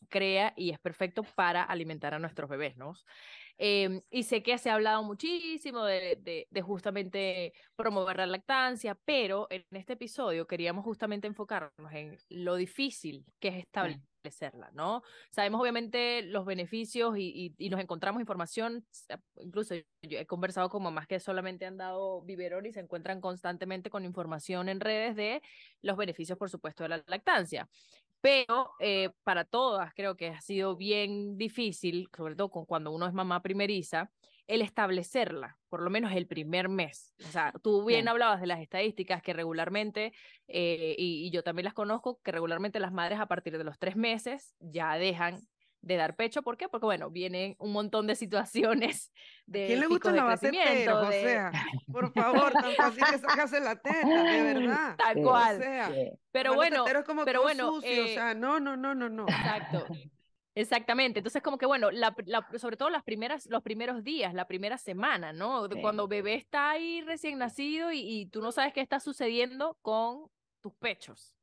crea 0.10 0.54
y 0.56 0.71
es 0.71 0.80
perfecto 0.80 1.24
para 1.36 1.63
alimentar 1.63 2.13
a 2.13 2.19
nuestros 2.19 2.50
bebés, 2.50 2.77
¿no? 2.77 2.94
Eh, 3.57 4.01
y 4.10 4.24
sé 4.24 4.42
que 4.42 4.57
se 4.57 4.69
ha 4.69 4.74
hablado 4.74 5.04
muchísimo 5.04 5.83
de, 5.86 6.18
de, 6.21 6.48
de, 6.50 6.62
justamente 6.62 7.54
promover 7.75 8.18
la 8.18 8.25
lactancia, 8.25 8.98
pero 9.06 9.48
en 9.51 9.63
este 9.71 9.94
episodio 9.94 10.48
queríamos 10.48 10.83
justamente 10.83 11.27
enfocarnos 11.27 11.92
en 11.92 12.18
lo 12.30 12.56
difícil 12.56 13.25
que 13.39 13.50
es 13.50 13.56
establecerla, 13.57 14.71
¿no? 14.74 15.04
Sabemos 15.30 15.62
obviamente 15.62 16.24
los 16.24 16.45
beneficios 16.45 17.15
y, 17.15 17.54
y, 17.57 17.65
y 17.65 17.69
nos 17.69 17.80
encontramos 17.80 18.21
información, 18.21 18.88
incluso 19.36 19.75
yo 19.75 20.18
he 20.18 20.25
conversado 20.25 20.69
con 20.69 20.81
mamás 20.81 21.06
que 21.06 21.19
solamente 21.19 21.65
han 21.68 21.77
dado 21.77 22.24
biberón 22.24 22.65
y 22.65 22.74
se 22.74 22.80
encuentran 22.80 23.21
constantemente 23.21 23.92
con 23.92 24.04
información 24.04 24.68
en 24.68 24.80
redes 24.80 25.15
de 25.15 25.44
los 25.83 25.95
beneficios, 25.95 26.39
por 26.39 26.50
supuesto, 26.50 26.83
de 26.83 26.89
la 26.89 27.04
lactancia 27.06 27.69
pero 28.24 28.72
eh, 28.80 29.10
para 29.25 29.44
todas 29.44 29.94
creo 29.94 30.16
que 30.16 30.30
ha 30.30 30.40
sido 30.40 30.78
bien 30.78 31.38
difícil, 31.38 32.08
sobre 32.16 32.38
todo 32.38 32.50
con 32.50 32.66
cuando 32.66 32.92
uno 32.92 33.06
es 33.06 33.14
mamá 33.14 33.42
primeriza, 33.42 34.12
el 34.48 34.62
establecerla, 34.62 35.60
por 35.68 35.81
lo 35.81 35.90
menos 35.90 36.14
el 36.14 36.25
primer 36.25 36.70
mes. 36.70 37.14
O 37.20 37.28
sea, 37.28 37.52
tú 37.62 37.84
bien, 37.84 37.98
bien. 37.98 38.08
hablabas 38.08 38.40
de 38.40 38.48
las 38.48 38.62
estadísticas 38.62 39.22
que 39.22 39.34
regularmente, 39.34 40.14
eh, 40.48 40.96
y, 40.98 41.28
y, 41.28 41.31
yo 41.31 41.44
también 41.44 41.66
las 41.66 41.74
conozco, 41.74 42.22
que 42.24 42.31
regularmente 42.31 42.80
las 42.80 42.94
madres 42.94 43.20
a 43.20 43.25
partir 43.25 43.58
de 43.58 43.66
los 43.66 43.78
tres 43.78 43.98
meses 43.98 44.56
ya 44.62 44.94
dejan 44.96 45.42
de 45.83 45.97
dar 45.97 46.15
pecho. 46.15 46.41
¿Por 46.41 46.57
qué? 46.57 46.68
Porque, 46.68 46.85
bueno, 46.85 47.12
vienen 47.12 47.56
un 47.59 47.71
montón 47.74 48.07
de 48.07 48.15
situaciones 48.15 49.12
de. 49.45 49.68
¿Quién 49.68 49.80
le 49.81 49.88
gusta 49.88 50.12
la 50.12 50.38
tetero, 50.38 51.01
de... 51.01 51.19
o 51.19 51.27
sea, 51.27 51.51
por 51.91 52.12
favor, 52.13 52.53
tan 52.53 52.74
fácil 52.74 53.03
que 53.12 53.17
sacase 53.19 53.60
la 53.60 53.75
teta, 53.75 54.24
de 54.24 54.53
verdad. 54.53 54.96
Tal 54.98 55.22
cual. 55.22 55.58
O 55.58 55.60
sea, 55.60 55.91
pero 56.31 56.55
bueno, 56.55 56.88
es 56.88 57.03
como 57.03 57.25
pero 57.25 57.43
bueno, 57.43 57.67
sucio, 57.74 57.91
eh... 57.91 58.01
o 58.01 58.08
sea, 58.08 58.34
no, 58.34 58.60
no, 58.60 58.75
no, 58.75 58.96
no, 58.96 59.10
no. 59.10 59.24
Exacto. 59.27 59.86
Exactamente, 60.55 61.19
entonces 61.19 61.41
como 61.41 61.58
que 61.58 61.65
bueno, 61.65 61.89
la, 61.89 62.15
la, 62.25 62.48
sobre 62.60 62.77
todo 62.77 62.91
las 62.91 63.01
primeras, 63.01 63.48
los 63.48 63.63
primeros 63.63 64.03
días, 64.03 64.36
la 64.36 64.46
primera 64.46 64.77
semana, 64.77 65.34
¿no? 65.34 65.67
Sí. 65.67 65.81
Cuando 65.81 66.08
bebé 66.08 66.36
está 66.36 66.69
ahí 66.69 67.01
recién 67.01 67.39
nacido 67.39 67.91
y, 67.91 68.01
y 68.01 68.27
tú 68.27 68.39
no 68.39 68.51
sabes 68.51 68.72
qué 68.72 68.81
está 68.81 69.00
sucediendo 69.00 69.79
con 69.81 70.27
tus 70.62 70.74
pechos. 70.75 71.36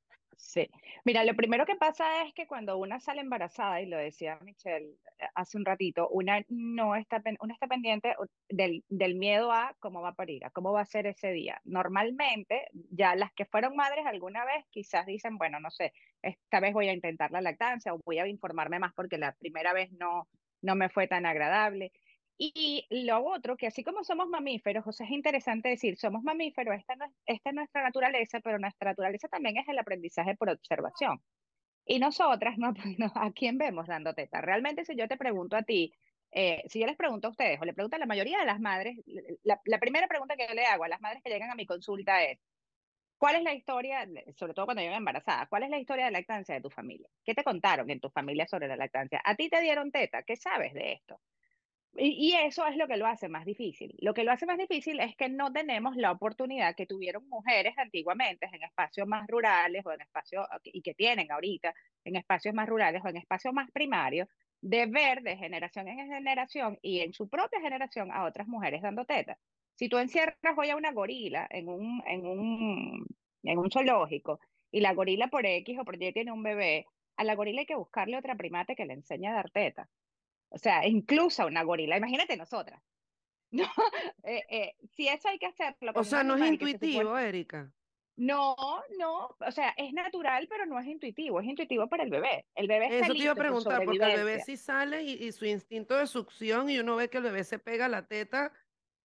Sí, 0.42 0.68
mira, 1.04 1.22
lo 1.24 1.34
primero 1.36 1.66
que 1.66 1.76
pasa 1.76 2.24
es 2.24 2.32
que 2.34 2.46
cuando 2.46 2.78
una 2.78 2.98
sale 2.98 3.20
embarazada, 3.20 3.82
y 3.82 3.86
lo 3.86 3.98
decía 3.98 4.38
Michelle 4.40 4.96
hace 5.34 5.58
un 5.58 5.66
ratito, 5.66 6.08
una 6.08 6.42
no 6.48 6.96
está, 6.96 7.22
una 7.40 7.52
está 7.52 7.66
pendiente 7.68 8.16
del, 8.48 8.82
del 8.88 9.16
miedo 9.16 9.52
a 9.52 9.76
cómo 9.80 10.00
va 10.00 10.08
a 10.10 10.14
parir, 10.14 10.44
a 10.46 10.50
cómo 10.50 10.72
va 10.72 10.80
a 10.80 10.84
ser 10.86 11.06
ese 11.06 11.30
día. 11.32 11.60
Normalmente, 11.64 12.68
ya 12.72 13.14
las 13.16 13.32
que 13.34 13.44
fueron 13.44 13.76
madres 13.76 14.06
alguna 14.06 14.44
vez, 14.46 14.64
quizás 14.70 15.04
dicen, 15.04 15.36
bueno, 15.36 15.60
no 15.60 15.70
sé, 15.70 15.92
esta 16.22 16.58
vez 16.58 16.72
voy 16.72 16.88
a 16.88 16.94
intentar 16.94 17.30
la 17.30 17.42
lactancia 17.42 17.92
o 17.94 18.00
voy 18.04 18.18
a 18.18 18.26
informarme 18.26 18.78
más 18.78 18.94
porque 18.94 19.18
la 19.18 19.36
primera 19.36 19.74
vez 19.74 19.92
no, 19.92 20.26
no 20.62 20.74
me 20.74 20.88
fue 20.88 21.06
tan 21.06 21.26
agradable. 21.26 21.92
Y 22.42 22.86
lo 23.04 23.22
otro, 23.22 23.56
que 23.56 23.66
así 23.66 23.84
como 23.84 24.02
somos 24.02 24.26
mamíferos, 24.28 24.86
o 24.86 24.92
sea, 24.92 25.06
es 25.06 25.12
interesante 25.12 25.68
decir, 25.68 25.98
somos 25.98 26.22
mamíferos, 26.22 26.74
esta, 26.78 26.96
no 26.96 27.04
es, 27.04 27.12
esta 27.26 27.50
es 27.50 27.54
nuestra 27.54 27.82
naturaleza, 27.82 28.40
pero 28.40 28.58
nuestra 28.58 28.92
naturaleza 28.92 29.28
también 29.28 29.58
es 29.58 29.68
el 29.68 29.78
aprendizaje 29.78 30.36
por 30.36 30.48
observación. 30.48 31.22
Y 31.86 31.98
nosotras, 32.00 32.58
no, 32.58 32.72
no, 32.98 33.12
¿a 33.14 33.32
quién 33.32 33.58
vemos 33.58 33.86
dando 33.88 34.14
teta? 34.14 34.40
Realmente, 34.40 34.84
si 34.86 34.96
yo 34.96 35.08
te 35.08 35.18
pregunto 35.18 35.56
a 35.56 35.64
ti, 35.64 35.92
eh, 36.32 36.62
si 36.68 36.80
yo 36.80 36.86
les 36.86 36.96
pregunto 36.96 37.28
a 37.28 37.30
ustedes, 37.32 37.60
o 37.60 37.64
le 37.66 37.74
pregunto 37.74 37.96
a 37.96 38.00
la 38.00 38.06
mayoría 38.06 38.38
de 38.40 38.46
las 38.46 38.60
madres, 38.60 38.96
la, 39.42 39.60
la 39.64 39.78
primera 39.78 40.08
pregunta 40.08 40.36
que 40.36 40.48
yo 40.48 40.54
le 40.54 40.66
hago 40.66 40.84
a 40.84 40.88
las 40.88 41.00
madres 41.02 41.22
que 41.22 41.30
llegan 41.30 41.50
a 41.50 41.56
mi 41.56 41.66
consulta 41.66 42.24
es, 42.24 42.38
¿Cuál 43.18 43.36
es 43.36 43.42
la 43.42 43.54
historia, 43.54 44.08
sobre 44.36 44.54
todo 44.54 44.64
cuando 44.66 44.82
llegan 44.82 44.98
embarazada, 44.98 45.46
cuál 45.46 45.64
es 45.64 45.70
la 45.70 45.78
historia 45.78 46.06
de 46.06 46.10
lactancia 46.10 46.54
de 46.54 46.62
tu 46.62 46.70
familia? 46.70 47.08
¿Qué 47.24 47.34
te 47.34 47.44
contaron 47.44 47.90
en 47.90 48.00
tu 48.00 48.10
familia 48.10 48.46
sobre 48.48 48.66
la 48.68 48.76
lactancia? 48.76 49.20
¿A 49.24 49.34
ti 49.36 49.50
te 49.50 49.60
dieron 49.60 49.92
teta? 49.92 50.22
¿Qué 50.22 50.36
sabes 50.36 50.72
de 50.74 50.92
esto? 50.94 51.20
Y, 51.96 52.34
eso 52.34 52.66
es 52.66 52.76
lo 52.76 52.86
que 52.86 52.96
lo 52.96 53.06
hace 53.06 53.28
más 53.28 53.44
difícil. 53.44 53.94
Lo 53.98 54.14
que 54.14 54.24
lo 54.24 54.32
hace 54.32 54.46
más 54.46 54.58
difícil 54.58 55.00
es 55.00 55.16
que 55.16 55.28
no 55.28 55.52
tenemos 55.52 55.96
la 55.96 56.12
oportunidad 56.12 56.74
que 56.76 56.86
tuvieron 56.86 57.28
mujeres 57.28 57.74
antiguamente 57.76 58.48
en 58.52 58.62
espacios 58.62 59.06
más 59.08 59.26
rurales 59.26 59.84
o 59.84 59.92
en 59.92 60.00
espacios, 60.00 60.46
y 60.64 60.82
que 60.82 60.94
tienen 60.94 61.30
ahorita, 61.30 61.74
en 62.04 62.16
espacios 62.16 62.54
más 62.54 62.68
rurales 62.68 63.02
o 63.04 63.08
en 63.08 63.16
espacios 63.16 63.52
más 63.52 63.70
primarios, 63.72 64.28
de 64.62 64.86
ver 64.86 65.22
de 65.22 65.36
generación 65.36 65.88
en 65.88 66.08
generación 66.08 66.78
y 66.82 67.00
en 67.00 67.12
su 67.12 67.28
propia 67.28 67.60
generación 67.60 68.10
a 68.12 68.24
otras 68.24 68.46
mujeres 68.46 68.82
dando 68.82 69.04
teta. 69.04 69.38
Si 69.74 69.88
tú 69.88 69.98
encierras 69.98 70.36
hoy 70.56 70.70
a 70.70 70.76
una 70.76 70.92
gorila 70.92 71.46
en 71.50 71.68
un, 71.68 72.02
en 72.06 72.26
un, 72.26 73.06
en 73.42 73.58
un 73.58 73.70
zoológico 73.70 74.40
y 74.70 74.80
la 74.80 74.94
gorila 74.94 75.28
por 75.28 75.46
X 75.46 75.78
o 75.78 75.84
por 75.84 76.00
Y 76.02 76.12
tiene 76.12 76.32
un 76.32 76.42
bebé, 76.42 76.86
a 77.16 77.24
la 77.24 77.34
gorila 77.34 77.60
hay 77.60 77.66
que 77.66 77.76
buscarle 77.76 78.18
otra 78.18 78.36
primate 78.36 78.76
que 78.76 78.84
le 78.84 78.94
enseñe 78.94 79.26
a 79.28 79.34
dar 79.34 79.50
teta. 79.50 79.88
O 80.50 80.58
sea, 80.58 80.86
incluso 80.86 81.42
a 81.42 81.46
una 81.46 81.62
gorila, 81.62 81.96
imagínate 81.96 82.36
nosotras. 82.36 82.80
No, 83.52 83.64
eh, 84.22 84.44
eh, 84.48 84.76
si 84.94 85.08
eso 85.08 85.28
hay 85.28 85.36
que 85.40 85.46
hacerlo. 85.46 85.90
O 85.96 86.04
sea, 86.04 86.22
no 86.22 86.34
es 86.36 86.40
supone- 86.40 86.70
intuitivo, 86.70 87.18
Erika. 87.18 87.72
No, 88.16 88.54
no, 88.98 89.36
o 89.40 89.50
sea, 89.50 89.70
es 89.76 89.92
natural, 89.92 90.46
pero 90.48 90.66
no 90.66 90.78
es 90.78 90.86
intuitivo, 90.86 91.40
es 91.40 91.46
intuitivo 91.46 91.88
para 91.88 92.04
el 92.04 92.10
bebé. 92.10 92.46
El 92.54 92.68
bebé 92.68 92.84
está 92.84 93.06
Eso 93.06 93.14
te 93.14 93.18
iba 93.18 93.32
a 93.32 93.34
preguntar, 93.34 93.82
porque 93.84 94.04
el 94.04 94.16
bebé 94.18 94.40
sí 94.42 94.56
sale 94.56 95.02
y, 95.02 95.14
y 95.24 95.32
su 95.32 95.46
instinto 95.46 95.96
de 95.96 96.06
succión 96.06 96.68
y 96.70 96.78
uno 96.78 96.96
ve 96.96 97.08
que 97.08 97.16
el 97.16 97.24
bebé 97.24 97.42
se 97.42 97.58
pega 97.58 97.88
la 97.88 98.06
teta 98.06 98.52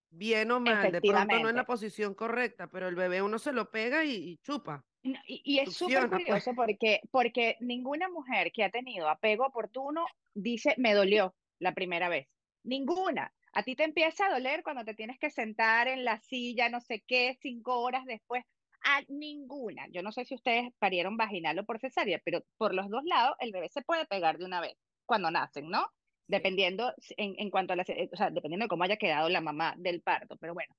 bien 0.10 0.52
o 0.52 0.60
mal, 0.60 0.92
de 0.92 1.02
pronto 1.02 1.40
no 1.40 1.50
en 1.50 1.56
la 1.56 1.66
posición 1.66 2.14
correcta, 2.14 2.68
pero 2.68 2.88
el 2.88 2.96
bebé 2.96 3.22
uno 3.22 3.40
se 3.40 3.52
lo 3.54 3.72
pega 3.72 4.04
y, 4.04 4.12
y 4.16 4.38
chupa. 4.38 4.86
No, 5.06 5.20
Y, 5.28 5.42
y 5.46 5.60
es 5.60 5.74
súper 5.76 6.10
pues. 6.10 6.24
curioso 6.24 6.54
porque, 6.56 7.02
porque 7.12 7.58
ninguna 7.60 8.10
mujer 8.10 8.52
que 8.52 8.64
ha 8.64 8.72
tenido 8.72 9.08
apego 9.08 9.46
oportuno 9.46 10.06
dice, 10.34 10.74
me 10.78 10.94
dolió 10.96 11.36
la 11.60 11.74
primera 11.74 12.10
vez. 12.10 12.28
Ninguna. 12.64 13.32
A 13.54 13.64
ti 13.64 13.76
te 13.76 13.84
empieza 13.84 14.26
a 14.26 14.32
doler 14.34 14.64
cuando 14.64 14.84
te 14.84 14.96
tienes 14.96 15.20
que 15.20 15.30
sentar 15.30 15.88
en 15.88 16.04
la 16.06 16.20
silla, 16.20 16.70
no 16.70 16.82
sé 16.82 17.04
qué, 17.08 17.38
cinco 17.40 17.82
horas 17.82 18.04
después. 18.06 18.44
A 18.82 19.02
ninguna. 19.08 19.88
Yo 19.92 20.02
no 20.02 20.12
sé 20.12 20.26
si 20.26 20.34
ustedes 20.36 20.74
parieron 20.80 21.18
vaginal 21.18 21.60
o 21.60 21.66
por 21.66 21.80
cesárea, 21.80 22.20
pero 22.26 22.42
por 22.58 22.74
los 22.74 22.90
dos 22.90 23.04
lados 23.06 23.36
el 23.40 23.52
bebé 23.52 23.70
se 23.70 23.84
puede 23.84 24.06
pegar 24.08 24.38
de 24.40 24.46
una 24.46 24.60
vez 24.60 24.74
cuando 25.06 25.30
nacen, 25.32 25.70
¿no? 25.70 25.88
Dependiendo 26.28 26.94
en, 27.18 27.36
en 27.38 27.52
cuanto 27.52 27.74
a 27.74 27.76
la, 27.76 27.84
o 28.12 28.18
sea, 28.18 28.32
dependiendo 28.32 28.66
de 28.66 28.70
cómo 28.70 28.84
haya 28.84 28.98
quedado 28.98 29.30
la 29.30 29.42
mamá 29.42 29.76
del 29.78 30.02
parto. 30.02 30.38
Pero 30.38 30.56
bueno, 30.56 30.76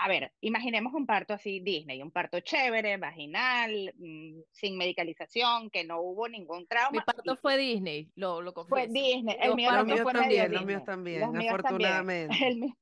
a 0.00 0.08
ver, 0.08 0.32
imaginemos 0.40 0.92
un 0.94 1.06
parto 1.06 1.34
así 1.34 1.60
Disney, 1.60 2.02
un 2.02 2.10
parto 2.12 2.40
chévere, 2.40 2.96
vaginal, 2.98 3.92
mm, 3.96 4.40
sin 4.52 4.76
medicalización, 4.78 5.70
que 5.70 5.84
no 5.84 6.00
hubo 6.00 6.28
ningún 6.28 6.60
Mi 6.60 6.66
trauma. 6.66 7.04
parto 7.04 7.34
y- 7.34 7.36
fue 7.36 7.56
Disney, 7.58 8.10
lo, 8.14 8.40
lo 8.42 8.52
fue 8.68 8.86
confieso. 8.86 8.92
Disney. 8.92 9.36
El 9.40 9.54
mío 9.54 9.72
Los 9.72 9.86
míos 9.86 10.00
fue 10.02 10.12
también, 10.12 10.52
los 10.52 10.62
Disney. 10.62 10.66
míos 10.66 10.84
también, 10.84 11.20
Los 11.20 11.32
míos 11.32 11.62
también. 11.62 11.92
afortunadamente. 12.04 12.46
El 12.48 12.56
mío, 12.58 12.74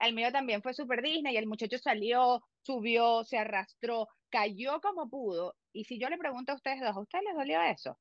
el 0.00 0.14
mío 0.14 0.32
también 0.32 0.62
fue 0.62 0.74
súper 0.74 1.02
Disney. 1.02 1.36
El 1.36 1.46
muchacho 1.46 1.78
salió, 1.78 2.42
subió, 2.62 3.24
se 3.24 3.38
arrastró, 3.38 4.08
cayó 4.30 4.80
como 4.80 5.08
pudo. 5.10 5.56
Y 5.72 5.84
si 5.84 5.98
yo 6.00 6.08
le 6.08 6.18
pregunto 6.18 6.52
a 6.52 6.56
ustedes 6.56 6.80
dos, 6.80 6.96
¿a 6.96 7.00
ustedes 7.00 7.24
les 7.24 7.34
dolió 7.36 7.60
eso? 7.62 7.98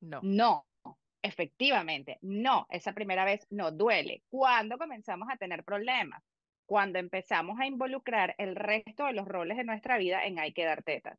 No. 0.00 0.20
No, 0.22 0.66
efectivamente, 1.22 2.18
no, 2.22 2.66
esa 2.70 2.92
primera 2.92 3.24
vez 3.24 3.46
no 3.50 3.70
duele. 3.72 4.22
Cuando 4.28 4.76
comenzamos 4.78 5.28
a 5.32 5.36
tener 5.36 5.64
problemas, 5.64 6.22
cuando 6.66 6.98
empezamos 6.98 7.58
a 7.60 7.66
involucrar 7.66 8.34
el 8.38 8.56
resto 8.56 9.06
de 9.06 9.12
los 9.12 9.26
roles 9.26 9.56
de 9.56 9.64
nuestra 9.64 9.98
vida 9.98 10.24
en 10.26 10.38
hay 10.38 10.52
que 10.52 10.64
dar 10.64 10.82
tetas. 10.82 11.18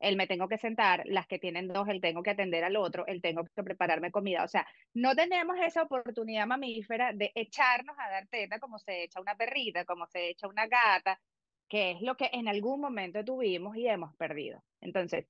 El 0.00 0.16
me 0.16 0.26
tengo 0.26 0.48
que 0.48 0.58
sentar, 0.58 1.02
las 1.06 1.26
que 1.26 1.38
tienen 1.38 1.68
dos, 1.68 1.88
el 1.88 2.00
tengo 2.00 2.22
que 2.22 2.30
atender 2.30 2.64
al 2.64 2.76
otro, 2.76 3.06
el 3.06 3.22
tengo 3.22 3.44
que 3.44 3.62
prepararme 3.62 4.10
comida. 4.10 4.44
O 4.44 4.48
sea, 4.48 4.66
no 4.94 5.14
tenemos 5.14 5.56
esa 5.60 5.82
oportunidad 5.82 6.46
mamífera 6.46 7.12
de 7.12 7.32
echarnos 7.34 7.96
a 7.98 8.10
dar 8.10 8.26
teta 8.28 8.58
como 8.60 8.78
se 8.78 9.04
echa 9.04 9.20
una 9.20 9.36
perrita, 9.36 9.84
como 9.84 10.06
se 10.06 10.28
echa 10.30 10.48
una 10.48 10.66
gata, 10.66 11.20
que 11.68 11.92
es 11.92 12.02
lo 12.02 12.16
que 12.16 12.30
en 12.32 12.48
algún 12.48 12.80
momento 12.80 13.24
tuvimos 13.24 13.76
y 13.76 13.88
hemos 13.88 14.14
perdido. 14.16 14.62
Entonces, 14.80 15.26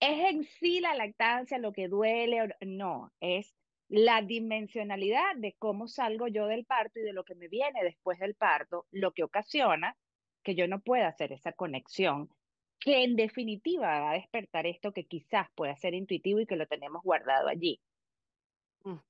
¿Es 0.00 0.30
en 0.30 0.44
sí 0.44 0.80
la 0.80 0.94
lactancia 0.94 1.58
lo 1.58 1.72
que 1.72 1.88
duele? 1.88 2.56
No, 2.62 3.12
es 3.20 3.54
la 3.90 4.22
dimensionalidad 4.22 5.34
de 5.36 5.56
cómo 5.58 5.88
salgo 5.88 6.28
yo 6.28 6.46
del 6.46 6.64
parto 6.64 7.00
y 7.00 7.02
de 7.02 7.12
lo 7.12 7.24
que 7.24 7.34
me 7.34 7.48
viene 7.48 7.82
después 7.82 8.20
del 8.20 8.36
parto, 8.36 8.86
lo 8.92 9.12
que 9.12 9.24
ocasiona 9.24 9.96
que 10.44 10.54
yo 10.54 10.68
no 10.68 10.80
pueda 10.80 11.08
hacer 11.08 11.32
esa 11.32 11.52
conexión, 11.52 12.30
que 12.78 13.02
en 13.02 13.16
definitiva 13.16 14.00
va 14.00 14.12
a 14.12 14.14
despertar 14.14 14.66
esto 14.66 14.92
que 14.92 15.06
quizás 15.06 15.48
pueda 15.56 15.76
ser 15.76 15.94
intuitivo 15.94 16.38
y 16.38 16.46
que 16.46 16.54
lo 16.54 16.68
tenemos 16.68 17.02
guardado 17.02 17.48
allí. 17.48 17.80
O 18.84 19.00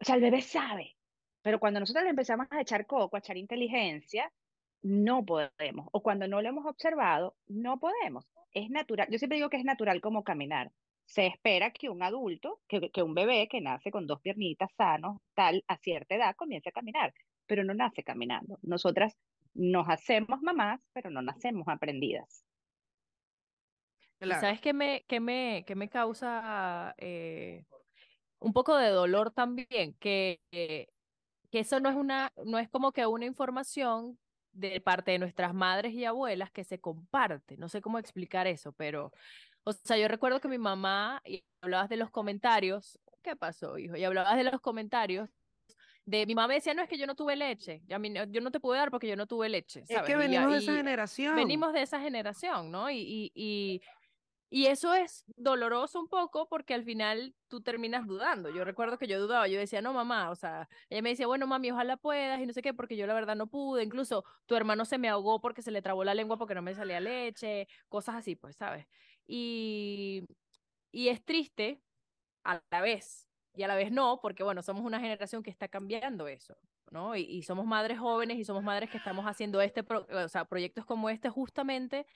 sea, 0.00 0.14
el 0.16 0.22
bebé 0.22 0.40
sabe, 0.40 0.96
pero 1.42 1.60
cuando 1.60 1.78
nosotros 1.78 2.04
le 2.04 2.10
empezamos 2.10 2.46
a 2.50 2.62
echar 2.62 2.86
coco, 2.86 3.16
a 3.16 3.18
echar 3.18 3.36
inteligencia, 3.36 4.32
no 4.80 5.26
podemos. 5.26 5.88
O 5.92 6.02
cuando 6.02 6.26
no 6.26 6.40
lo 6.40 6.48
hemos 6.48 6.64
observado, 6.64 7.36
no 7.46 7.78
podemos. 7.78 8.26
Es 8.52 8.70
natural. 8.70 9.08
Yo 9.10 9.18
siempre 9.18 9.36
digo 9.36 9.50
que 9.50 9.58
es 9.58 9.64
natural 9.64 10.00
como 10.00 10.24
caminar. 10.24 10.72
Se 11.06 11.26
espera 11.26 11.70
que 11.72 11.88
un 11.90 12.02
adulto, 12.02 12.62
que, 12.68 12.90
que 12.90 13.02
un 13.02 13.14
bebé 13.14 13.48
que 13.48 13.60
nace 13.60 13.90
con 13.90 14.06
dos 14.06 14.20
piernitas 14.20 14.70
sanos, 14.76 15.18
tal, 15.34 15.64
a 15.68 15.76
cierta 15.78 16.14
edad, 16.14 16.34
comience 16.36 16.70
a 16.70 16.72
caminar, 16.72 17.12
pero 17.46 17.64
no 17.64 17.74
nace 17.74 18.02
caminando. 18.02 18.58
Nosotras 18.62 19.16
nos 19.54 19.88
hacemos 19.88 20.40
mamás, 20.42 20.80
pero 20.92 21.10
no 21.10 21.22
nacemos 21.22 21.68
aprendidas. 21.68 22.44
¿Y 24.20 24.34
Claro. 24.34 24.36
sabes 24.36 24.60
qué 24.60 24.72
me, 24.72 25.04
qué 25.08 25.20
me, 25.20 25.64
qué 25.66 25.74
me 25.74 25.88
causa 25.90 26.94
eh, 26.98 27.66
un 28.40 28.52
poco 28.54 28.76
de 28.76 28.88
dolor 28.90 29.32
también? 29.32 29.94
Que, 30.00 30.42
que 30.50 30.88
que 31.50 31.60
eso 31.60 31.80
no 31.80 31.88
es 31.90 31.96
una, 31.96 32.32
no 32.44 32.58
es 32.58 32.68
como 32.70 32.92
que 32.92 33.06
una 33.06 33.26
información 33.26 34.20
de 34.52 34.80
parte 34.82 35.12
de 35.12 35.18
nuestras 35.20 35.54
madres 35.54 35.94
y 35.94 36.04
abuelas 36.04 36.50
que 36.52 36.64
se 36.64 36.80
comparte. 36.80 37.56
No 37.58 37.68
sé 37.70 37.80
cómo 37.82 37.98
explicar 38.00 38.46
eso, 38.48 38.72
pero, 38.74 39.12
o 39.64 39.72
sea, 39.72 39.96
yo 39.98 40.08
recuerdo 40.08 40.40
que 40.40 40.48
mi 40.48 40.58
mamá, 40.58 41.20
y 41.24 41.44
hablabas 41.60 41.88
de 41.88 41.96
los 41.96 42.10
comentarios, 42.10 42.98
¿qué 43.22 43.34
pasó, 43.36 43.78
hijo? 43.78 43.96
Y 43.96 44.04
hablabas 44.04 44.36
de 44.36 44.44
los 44.44 44.60
comentarios. 44.60 45.30
De 46.06 46.26
mi 46.26 46.34
mamá 46.34 46.52
decía, 46.52 46.74
no, 46.74 46.82
es 46.82 46.88
que 46.88 46.98
yo 46.98 47.06
no 47.06 47.14
tuve 47.14 47.34
leche, 47.34 47.82
y 47.88 48.10
no- 48.10 48.24
yo 48.24 48.40
no 48.42 48.50
te 48.50 48.60
pude 48.60 48.76
dar 48.76 48.90
porque 48.90 49.08
yo 49.08 49.16
no 49.16 49.26
tuve 49.26 49.48
leche, 49.48 49.80
Es 49.80 49.88
¿sabes? 49.88 50.02
que 50.04 50.12
Y 50.12 50.14
ya- 50.16 50.18
venimos 50.18 50.50
de 50.52 50.58
esa 50.58 50.72
y- 50.72 50.76
generación. 50.76 51.36
venimos 51.36 51.72
de 51.72 51.80
esa 51.82 51.98
generación, 52.00 52.70
¿no? 52.70 52.90
Y, 52.90 52.98
y, 52.98 53.32
y, 53.34 53.80
y 54.50 54.66
eso 54.66 54.92
es 54.92 55.24
doloroso 55.36 55.98
un 55.98 56.08
poco 56.08 56.46
porque 56.46 56.74
al 56.74 56.84
final 56.84 57.34
tú 57.48 57.62
terminas 57.62 58.06
dudando. 58.06 58.50
Yo 58.50 58.64
recuerdo 58.64 58.98
que 58.98 59.06
yo 59.06 59.18
dudaba, 59.18 59.48
yo 59.48 59.58
decía, 59.58 59.80
no, 59.80 59.94
mamá, 59.94 60.30
o 60.30 60.34
sea, 60.36 60.68
ella 60.90 61.00
me 61.00 61.08
decía, 61.08 61.26
bueno, 61.26 61.46
mami, 61.46 61.70
ojalá 61.70 61.96
puedas 61.96 62.38
y 62.38 62.44
no 62.46 62.52
sé 62.52 62.60
qué, 62.60 62.74
porque 62.74 62.96
yo 62.98 63.06
la 63.06 63.14
verdad 63.14 63.34
no 63.34 63.46
pude. 63.48 63.82
Incluso 63.82 64.24
tu 64.46 64.54
hermano 64.56 64.84
se 64.84 64.98
me 64.98 65.08
ahogó 65.08 65.40
porque 65.40 65.62
se 65.62 65.70
le 65.70 65.80
trabó 65.82 66.04
la 66.04 66.12
lengua 66.14 66.36
porque 66.36 66.54
no 66.54 66.60
me 66.62 66.74
salía 66.74 67.00
leche, 67.00 67.66
cosas 67.88 68.16
así, 68.16 68.36
pues, 68.36 68.54
¿sabes? 68.56 68.86
Y, 69.26 70.24
y 70.92 71.08
es 71.08 71.24
triste 71.24 71.82
a 72.44 72.62
la 72.70 72.80
vez 72.80 73.30
y 73.54 73.62
a 73.62 73.68
la 73.68 73.76
vez 73.76 73.92
no, 73.92 74.20
porque 74.20 74.42
bueno, 74.44 74.62
somos 74.62 74.84
una 74.84 75.00
generación 75.00 75.42
que 75.42 75.50
está 75.50 75.68
cambiando 75.68 76.26
eso, 76.28 76.56
¿no? 76.90 77.16
Y, 77.16 77.42
somos 77.42 77.66
madres 77.66 77.98
jóvenes 78.00 78.38
y 78.38 78.44
somos 78.44 78.62
madres 78.64 78.90
que 78.90 78.96
estamos 78.98 79.26
haciendo 79.26 79.60
este, 79.60 79.84
pro- 79.84 80.06
o 80.10 80.28
sea, 80.28 80.44
proyectos 80.46 80.84
como 80.86 81.08
este 81.10 81.30
justamente 81.30 82.06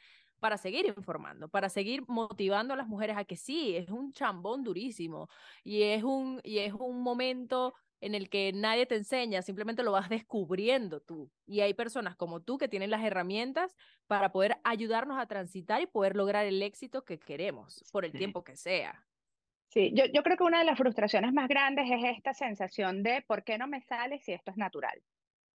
para 0.40 0.56
seguir 0.58 0.86
informando, 0.86 1.48
para 1.48 1.68
seguir 1.68 2.04
motivando 2.08 2.74
a 2.74 2.76
las 2.76 2.86
mujeres 2.88 3.16
a 3.16 3.24
que 3.24 3.36
sí, 3.36 3.76
es 3.76 3.90
un 3.90 4.12
chambón 4.12 4.62
durísimo 4.64 5.28
y 5.64 5.82
es 5.82 6.04
un, 6.04 6.40
y 6.44 6.58
es 6.58 6.72
un 6.74 7.02
momento 7.02 7.74
en 8.00 8.14
el 8.14 8.30
que 8.30 8.52
nadie 8.54 8.86
te 8.86 8.96
enseña, 8.96 9.42
simplemente 9.42 9.82
lo 9.82 9.92
vas 9.92 10.08
descubriendo 10.10 11.00
tú. 11.00 11.32
Y 11.46 11.60
hay 11.60 11.74
personas 11.74 12.16
como 12.16 12.42
tú 12.42 12.58
que 12.58 12.68
tienen 12.68 12.90
las 12.90 13.04
herramientas 13.04 13.74
para 14.06 14.32
poder 14.32 14.56
ayudarnos 14.64 15.18
a 15.18 15.26
transitar 15.26 15.82
y 15.82 15.86
poder 15.86 16.16
lograr 16.16 16.46
el 16.46 16.62
éxito 16.62 17.04
que 17.04 17.18
queremos 17.18 17.84
por 17.92 18.04
el 18.04 18.12
Sí. 18.12 18.18
tiempo 18.18 18.44
que 18.44 18.56
sea. 18.56 19.08
Sí, 19.70 19.92
yo, 19.94 20.04
yo 20.12 20.22
creo 20.22 20.36
que 20.36 20.44
una 20.44 20.58
de 20.60 20.64
las 20.66 20.76
frustraciones 20.78 21.32
más 21.32 21.48
grandes 21.48 21.86
es 21.90 22.00
esta 22.16 22.34
sensación 22.34 23.02
de 23.02 23.22
¿por 23.26 23.44
qué 23.44 23.56
no 23.58 23.66
me 23.66 23.80
sale 23.82 24.18
si 24.20 24.32
esto 24.32 24.50
es 24.50 24.56
natural? 24.58 25.02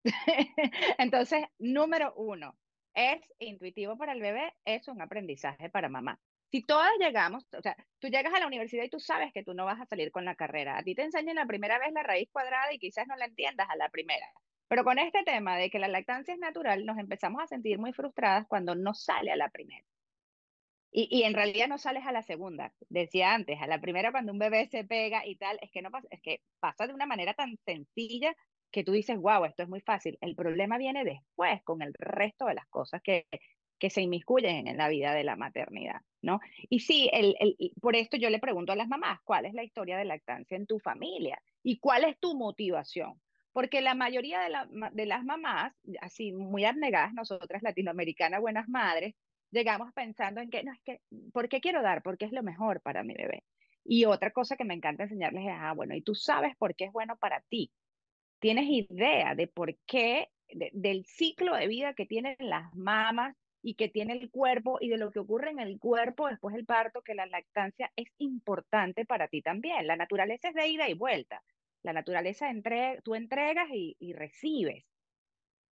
Entonces, 0.98 1.46
número 1.60 2.14
uno, 2.16 2.60
es 2.94 3.22
intuitivo 3.40 3.98
para 3.98 4.14
el 4.14 4.22
bebé, 4.22 4.54
es 4.66 4.88
un 4.88 5.02
aprendizaje 5.02 5.70
para 5.70 5.90
mamá. 5.90 6.20
Si 6.54 6.62
todas 6.62 6.92
llegamos, 7.00 7.48
o 7.58 7.62
sea, 7.64 7.76
tú 7.98 8.10
llegas 8.10 8.32
a 8.32 8.40
la 8.40 8.46
universidad 8.46 8.84
y 8.84 8.90
tú 8.90 9.00
sabes 9.00 9.34
que 9.34 9.44
tú 9.44 9.56
no 9.56 9.66
vas 9.66 9.82
a 9.82 9.88
salir 9.88 10.12
con 10.12 10.24
la 10.24 10.36
carrera. 10.36 10.78
A 10.78 10.84
ti 10.84 10.94
te 10.94 11.02
enseñan 11.02 11.38
la 11.38 11.48
primera 11.48 11.80
vez 11.80 11.92
la 11.94 12.04
raíz 12.04 12.30
cuadrada 12.32 12.72
y 12.72 12.78
quizás 12.78 13.08
no 13.08 13.16
la 13.16 13.26
entiendas 13.26 13.68
a 13.72 13.76
la 13.76 13.90
primera. 13.90 14.28
Pero 14.68 14.84
con 14.84 15.00
este 15.00 15.24
tema 15.24 15.58
de 15.58 15.72
que 15.72 15.80
la 15.80 15.88
lactancia 15.88 16.36
es 16.36 16.40
natural, 16.40 16.86
nos 16.86 17.00
empezamos 17.00 17.42
a 17.42 17.48
sentir 17.48 17.80
muy 17.80 17.92
frustradas 17.92 18.46
cuando 18.48 18.76
no 18.76 18.94
sale 18.94 19.32
a 19.32 19.36
la 19.36 19.50
primera. 19.50 19.84
Y, 20.92 21.08
y 21.10 21.24
en 21.24 21.34
realidad 21.34 21.68
no 21.68 21.80
sales 21.80 22.06
a 22.06 22.12
la 22.12 22.22
segunda. 22.22 22.72
Decía 22.88 23.34
antes, 23.34 23.60
a 23.60 23.66
la 23.66 23.82
primera 23.82 24.12
cuando 24.12 24.32
un 24.32 24.38
bebé 24.38 24.68
se 24.68 24.84
pega 24.84 25.26
y 25.26 25.38
tal, 25.38 25.58
es 25.60 25.72
que 25.72 25.82
no 25.82 25.90
pasa, 25.90 26.08
es 26.12 26.22
que 26.22 26.42
pasa 26.60 26.86
de 26.86 26.94
una 26.94 27.08
manera 27.08 27.34
tan 27.34 27.58
sencilla 27.66 28.36
que 28.70 28.84
tú 28.84 28.92
dices, 28.92 29.18
wow, 29.18 29.46
esto 29.46 29.64
es 29.64 29.70
muy 29.70 29.82
fácil. 29.82 30.20
El 30.22 30.36
problema 30.36 30.78
viene 30.78 31.04
después 31.04 31.64
con 31.64 31.82
el 31.82 31.96
resto 31.96 32.46
de 32.46 32.54
las 32.54 32.68
cosas 32.68 33.02
que, 33.02 33.26
que 33.84 33.90
se 33.90 34.02
inmiscuyen 34.02 34.70
en 34.70 34.78
la 34.78 34.88
vida 34.88 35.13
de 35.13 35.25
la 35.25 35.36
maternidad, 35.36 36.04
¿no? 36.22 36.40
Y 36.70 36.80
sí, 36.80 37.10
el, 37.12 37.36
el, 37.42 37.58
por 37.82 37.98
esto 37.98 38.16
yo 38.16 38.30
le 38.30 38.40
pregunto 38.40 38.72
a 38.72 38.78
las 38.78 38.88
mamás, 38.88 39.20
¿cuál 39.25 39.46
es 39.46 39.54
la 39.54 39.66
historia 39.66 39.98
de 39.98 40.06
lactancia 40.06 40.56
en 40.56 40.68
tu 40.68 40.80
familia? 40.80 41.42
¿Y 41.63 41.80
cuál 41.80 42.06
es 42.06 42.18
tu 42.18 42.34
motivación? 42.38 43.22
Porque 43.52 43.82
la 43.82 43.94
mayoría 43.94 44.40
de, 44.40 44.50
la, 44.50 44.70
de 44.94 45.06
las 45.06 45.25
mamás, 45.25 45.74
así 46.00 46.32
muy 46.32 46.63
abnegadas, 46.63 47.13
nosotras 47.13 47.62
latinoamericanas, 47.62 48.40
buenas 48.40 48.70
madres, 48.70 49.16
llegamos 49.52 49.92
pensando 49.94 50.40
en 50.40 50.50
que, 50.50 50.63
no, 50.63 50.72
es 50.72 50.82
que, 50.86 51.02
¿por 51.34 51.50
qué 51.50 51.60
quiero 51.60 51.82
dar? 51.82 52.04
Porque 52.04 52.24
es 52.24 52.32
lo 52.32 52.42
mejor 52.42 52.82
para 52.82 53.04
mi 53.04 53.16
bebé. 53.16 53.44
Y 53.84 54.06
otra 54.06 54.32
cosa 54.32 54.56
que 54.56 54.63
me 54.63 54.75
encanta 54.75 55.04
enseñarles 55.04 55.44
es, 55.46 55.54
ah, 55.56 55.74
bueno, 55.75 55.94
y 55.94 56.02
tú 56.02 56.16
sabes 56.16 56.56
por 56.58 56.74
qué 56.75 56.86
es 56.86 56.94
bueno 56.94 57.18
para 57.18 57.42
ti. 57.50 57.74
Tienes 58.40 58.66
idea 58.70 59.36
de 59.36 59.48
por 59.48 59.78
qué, 59.86 60.30
de- 60.50 60.72
del 60.74 61.06
ciclo 61.06 61.56
de 61.56 61.68
vida 61.68 61.94
que 61.96 62.06
tienen 62.06 62.36
las 62.40 62.74
mamas 62.75 63.36
y 63.63 63.75
que 63.75 63.89
tiene 63.89 64.13
el 64.13 64.29
cuerpo 64.29 64.77
y 64.82 64.89
de 64.89 64.98
lo 64.98 65.12
que 65.12 65.20
ocurre 65.20 65.50
en 65.51 65.60
el 65.60 65.79
cuerpo 65.79 66.27
después 66.27 66.55
del 66.55 66.65
parto, 66.65 67.01
que 67.01 67.15
la 67.15 67.25
lactancia 67.25 67.91
es 67.96 68.10
importante 68.20 69.05
para 69.05 69.29
ti 69.29 69.41
también. 69.41 69.88
La 69.88 69.96
naturaleza 69.96 70.50
es 70.50 70.55
de 70.55 70.67
ida 70.67 70.89
y 70.89 70.93
vuelta. 70.96 71.43
La 71.84 71.93
naturaleza 71.93 72.50
entre, 72.50 73.01
tú 73.03 73.15
entregas 73.15 73.70
y, 73.72 73.96
y 74.00 74.13
recibes. 74.13 74.86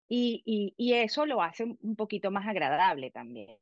Y, 0.09 0.43
y, 0.45 0.75
y 0.77 0.95
eso 0.95 1.25
lo 1.25 1.41
hace 1.43 1.65
un- 1.65 1.97
poquito 1.97 2.31
más 2.33 2.47
agradable 2.49 3.11
también. 3.13 3.59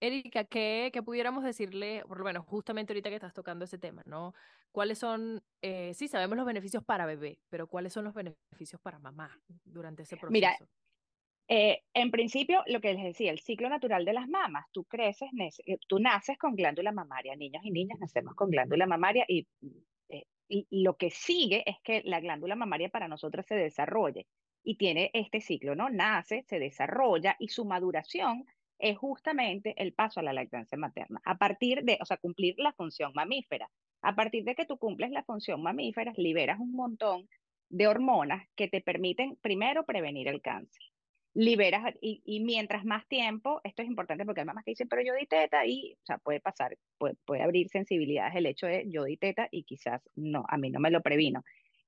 Erika, 0.00 0.44
¿qué, 0.44 0.90
qué 0.94 1.02
pudiéramos 1.02 1.44
decirle, 1.44 2.02
por 2.08 2.18
lo 2.18 2.24
menos 2.24 2.46
justamente 2.46 2.92
ahorita 2.92 3.10
que 3.10 3.16
estás 3.16 3.34
tocando 3.34 3.66
ese 3.66 3.76
tema, 3.78 4.02
¿no? 4.06 4.32
¿Cuáles 4.72 4.98
son, 4.98 5.42
eh, 5.60 5.92
sí, 5.92 6.08
sabemos 6.08 6.38
los 6.38 6.46
beneficios 6.46 6.82
para 6.84 7.04
bebé, 7.04 7.42
pero 7.50 7.66
cuáles 7.66 7.92
son 7.92 8.04
los 8.04 8.14
beneficios 8.14 8.80
para 8.80 8.98
mamá 8.98 9.42
durante 9.64 10.04
ese 10.04 10.16
proceso? 10.16 10.32
Mira, 10.32 10.56
Eh, 11.52 11.82
en 11.94 12.12
principio, 12.12 12.62
lo 12.68 12.80
que 12.80 12.94
les 12.94 13.02
decía, 13.02 13.32
el 13.32 13.40
ciclo 13.40 13.68
natural 13.68 14.04
de 14.04 14.12
las 14.12 14.28
mamas, 14.28 14.66
tú 14.70 14.84
creces, 14.84 15.30
eh, 15.66 15.78
tú 15.88 15.98
naces 15.98 16.38
con 16.38 16.54
glándula 16.54 16.92
mamaria, 16.92 17.34
niños 17.34 17.64
y 17.64 17.72
niñas 17.72 17.98
nacemos 17.98 18.36
con 18.36 18.50
glándula 18.50 18.86
mamaria 18.86 19.24
y, 19.26 19.48
eh, 20.10 20.26
y 20.46 20.68
lo 20.70 20.96
que 20.96 21.10
sigue 21.10 21.68
es 21.68 21.78
que 21.82 22.02
la 22.04 22.20
glándula 22.20 22.54
mamaria 22.54 22.88
para 22.88 23.08
nosotros 23.08 23.46
se 23.46 23.56
desarrolle 23.56 24.28
y 24.62 24.76
tiene 24.76 25.10
este 25.12 25.40
ciclo, 25.40 25.74
¿no? 25.74 25.90
Nace, 25.90 26.44
se 26.46 26.60
desarrolla 26.60 27.34
y 27.40 27.48
su 27.48 27.64
maduración 27.64 28.44
es 28.78 28.96
justamente 28.96 29.74
el 29.76 29.92
paso 29.92 30.20
a 30.20 30.22
la 30.22 30.32
lactancia 30.32 30.78
materna, 30.78 31.20
a 31.24 31.36
partir 31.36 31.82
de, 31.82 31.98
o 32.00 32.04
sea, 32.04 32.18
cumplir 32.18 32.54
la 32.58 32.72
función 32.74 33.10
mamífera. 33.12 33.68
A 34.02 34.14
partir 34.14 34.44
de 34.44 34.54
que 34.54 34.66
tú 34.66 34.78
cumples 34.78 35.10
la 35.10 35.24
función 35.24 35.62
mamífera, 35.62 36.12
liberas 36.16 36.60
un 36.60 36.72
montón 36.72 37.28
de 37.68 37.88
hormonas 37.88 38.46
que 38.54 38.68
te 38.68 38.80
permiten 38.80 39.34
primero 39.42 39.84
prevenir 39.84 40.28
el 40.28 40.40
cáncer 40.40 40.89
liberas, 41.34 41.94
y, 42.00 42.22
y 42.24 42.40
mientras 42.40 42.84
más 42.84 43.06
tiempo, 43.06 43.60
esto 43.64 43.82
es 43.82 43.88
importante 43.88 44.24
porque 44.24 44.40
hay 44.40 44.46
mamás 44.46 44.64
que 44.64 44.72
dicen, 44.72 44.88
pero 44.88 45.02
yo 45.02 45.14
di 45.14 45.26
teta 45.26 45.64
y, 45.64 45.94
o 45.94 46.04
sea, 46.04 46.18
puede 46.18 46.40
pasar, 46.40 46.76
puede, 46.98 47.14
puede 47.24 47.42
abrir 47.42 47.68
sensibilidades 47.68 48.34
el 48.34 48.46
hecho 48.46 48.66
de 48.66 48.84
yo 48.88 49.04
di 49.04 49.16
teta 49.16 49.48
y 49.50 49.64
quizás 49.64 50.02
no, 50.16 50.44
a 50.48 50.56
mí 50.56 50.70
no 50.70 50.80
me 50.80 50.90
lo 50.90 51.02
previno. 51.02 51.42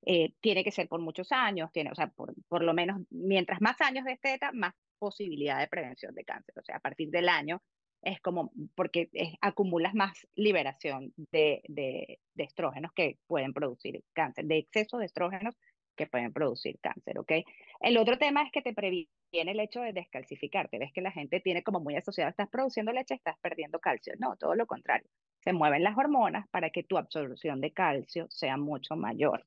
Eh, 0.04 0.34
tiene 0.40 0.64
que 0.64 0.72
ser 0.72 0.88
por 0.88 1.00
muchos 1.00 1.30
años, 1.32 1.70
tiene, 1.72 1.90
o 1.90 1.94
sea, 1.94 2.08
por, 2.08 2.34
por 2.48 2.62
lo 2.64 2.74
menos, 2.74 3.00
mientras 3.10 3.60
más 3.60 3.80
años 3.80 4.04
de 4.04 4.16
teta, 4.16 4.50
más 4.52 4.74
posibilidad 4.98 5.58
de 5.60 5.68
prevención 5.68 6.14
de 6.14 6.24
cáncer. 6.24 6.54
O 6.58 6.62
sea, 6.62 6.76
a 6.76 6.80
partir 6.80 7.10
del 7.10 7.28
año 7.28 7.62
es 8.02 8.20
como, 8.20 8.52
porque 8.74 9.10
es, 9.12 9.34
acumulas 9.40 9.94
más 9.94 10.26
liberación 10.34 11.12
de, 11.16 11.62
de, 11.68 12.20
de 12.34 12.44
estrógenos 12.44 12.92
que 12.92 13.18
pueden 13.26 13.52
producir 13.52 14.02
cáncer, 14.12 14.44
de 14.46 14.58
exceso 14.58 14.98
de 14.98 15.06
estrógenos 15.06 15.56
que 15.96 16.06
pueden 16.06 16.32
producir 16.32 16.78
cáncer, 16.80 17.18
¿ok? 17.18 17.32
El 17.80 17.98
otro 17.98 18.18
tema 18.18 18.42
es 18.42 18.52
que 18.52 18.62
te 18.62 18.72
previene 18.72 19.08
el 19.32 19.60
hecho 19.60 19.80
de 19.80 19.92
descalcificarte. 19.92 20.78
Ves 20.78 20.92
que 20.92 21.00
la 21.00 21.10
gente 21.12 21.40
tiene 21.40 21.62
como 21.62 21.80
muy 21.80 21.96
asociado, 21.96 22.30
estás 22.30 22.48
produciendo 22.48 22.92
leche, 22.92 23.14
estás 23.14 23.36
perdiendo 23.40 23.78
calcio. 23.80 24.14
No, 24.18 24.36
todo 24.36 24.54
lo 24.54 24.66
contrario. 24.66 25.08
Se 25.40 25.52
mueven 25.52 25.82
las 25.82 25.96
hormonas 25.96 26.48
para 26.50 26.70
que 26.70 26.82
tu 26.82 26.98
absorción 26.98 27.60
de 27.60 27.72
calcio 27.72 28.26
sea 28.30 28.56
mucho 28.56 28.96
mayor. 28.96 29.46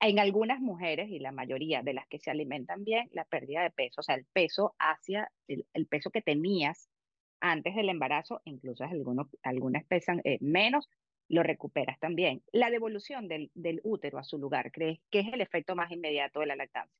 En 0.00 0.18
algunas 0.18 0.60
mujeres, 0.60 1.08
y 1.08 1.18
la 1.18 1.32
mayoría 1.32 1.82
de 1.82 1.94
las 1.94 2.06
que 2.08 2.18
se 2.18 2.30
alimentan 2.30 2.84
bien, 2.84 3.08
la 3.12 3.24
pérdida 3.24 3.62
de 3.62 3.70
peso, 3.70 4.00
o 4.00 4.02
sea, 4.02 4.14
el 4.14 4.26
peso 4.26 4.74
hacia 4.78 5.30
el, 5.48 5.66
el 5.72 5.86
peso 5.86 6.10
que 6.10 6.20
tenías 6.20 6.90
antes 7.40 7.74
del 7.74 7.88
embarazo, 7.88 8.40
incluso 8.44 8.84
algunos, 8.84 9.28
algunas 9.42 9.84
pesan 9.84 10.20
eh, 10.24 10.38
menos, 10.40 10.88
lo 11.28 11.42
recuperas 11.42 11.98
también. 11.98 12.42
La 12.52 12.70
devolución 12.70 13.28
del, 13.28 13.50
del 13.54 13.80
útero 13.84 14.18
a 14.18 14.24
su 14.24 14.38
lugar, 14.38 14.70
¿crees 14.72 15.00
que 15.10 15.20
es 15.20 15.32
el 15.32 15.40
efecto 15.40 15.74
más 15.74 15.90
inmediato 15.90 16.40
de 16.40 16.46
la 16.46 16.56
lactancia? 16.56 16.94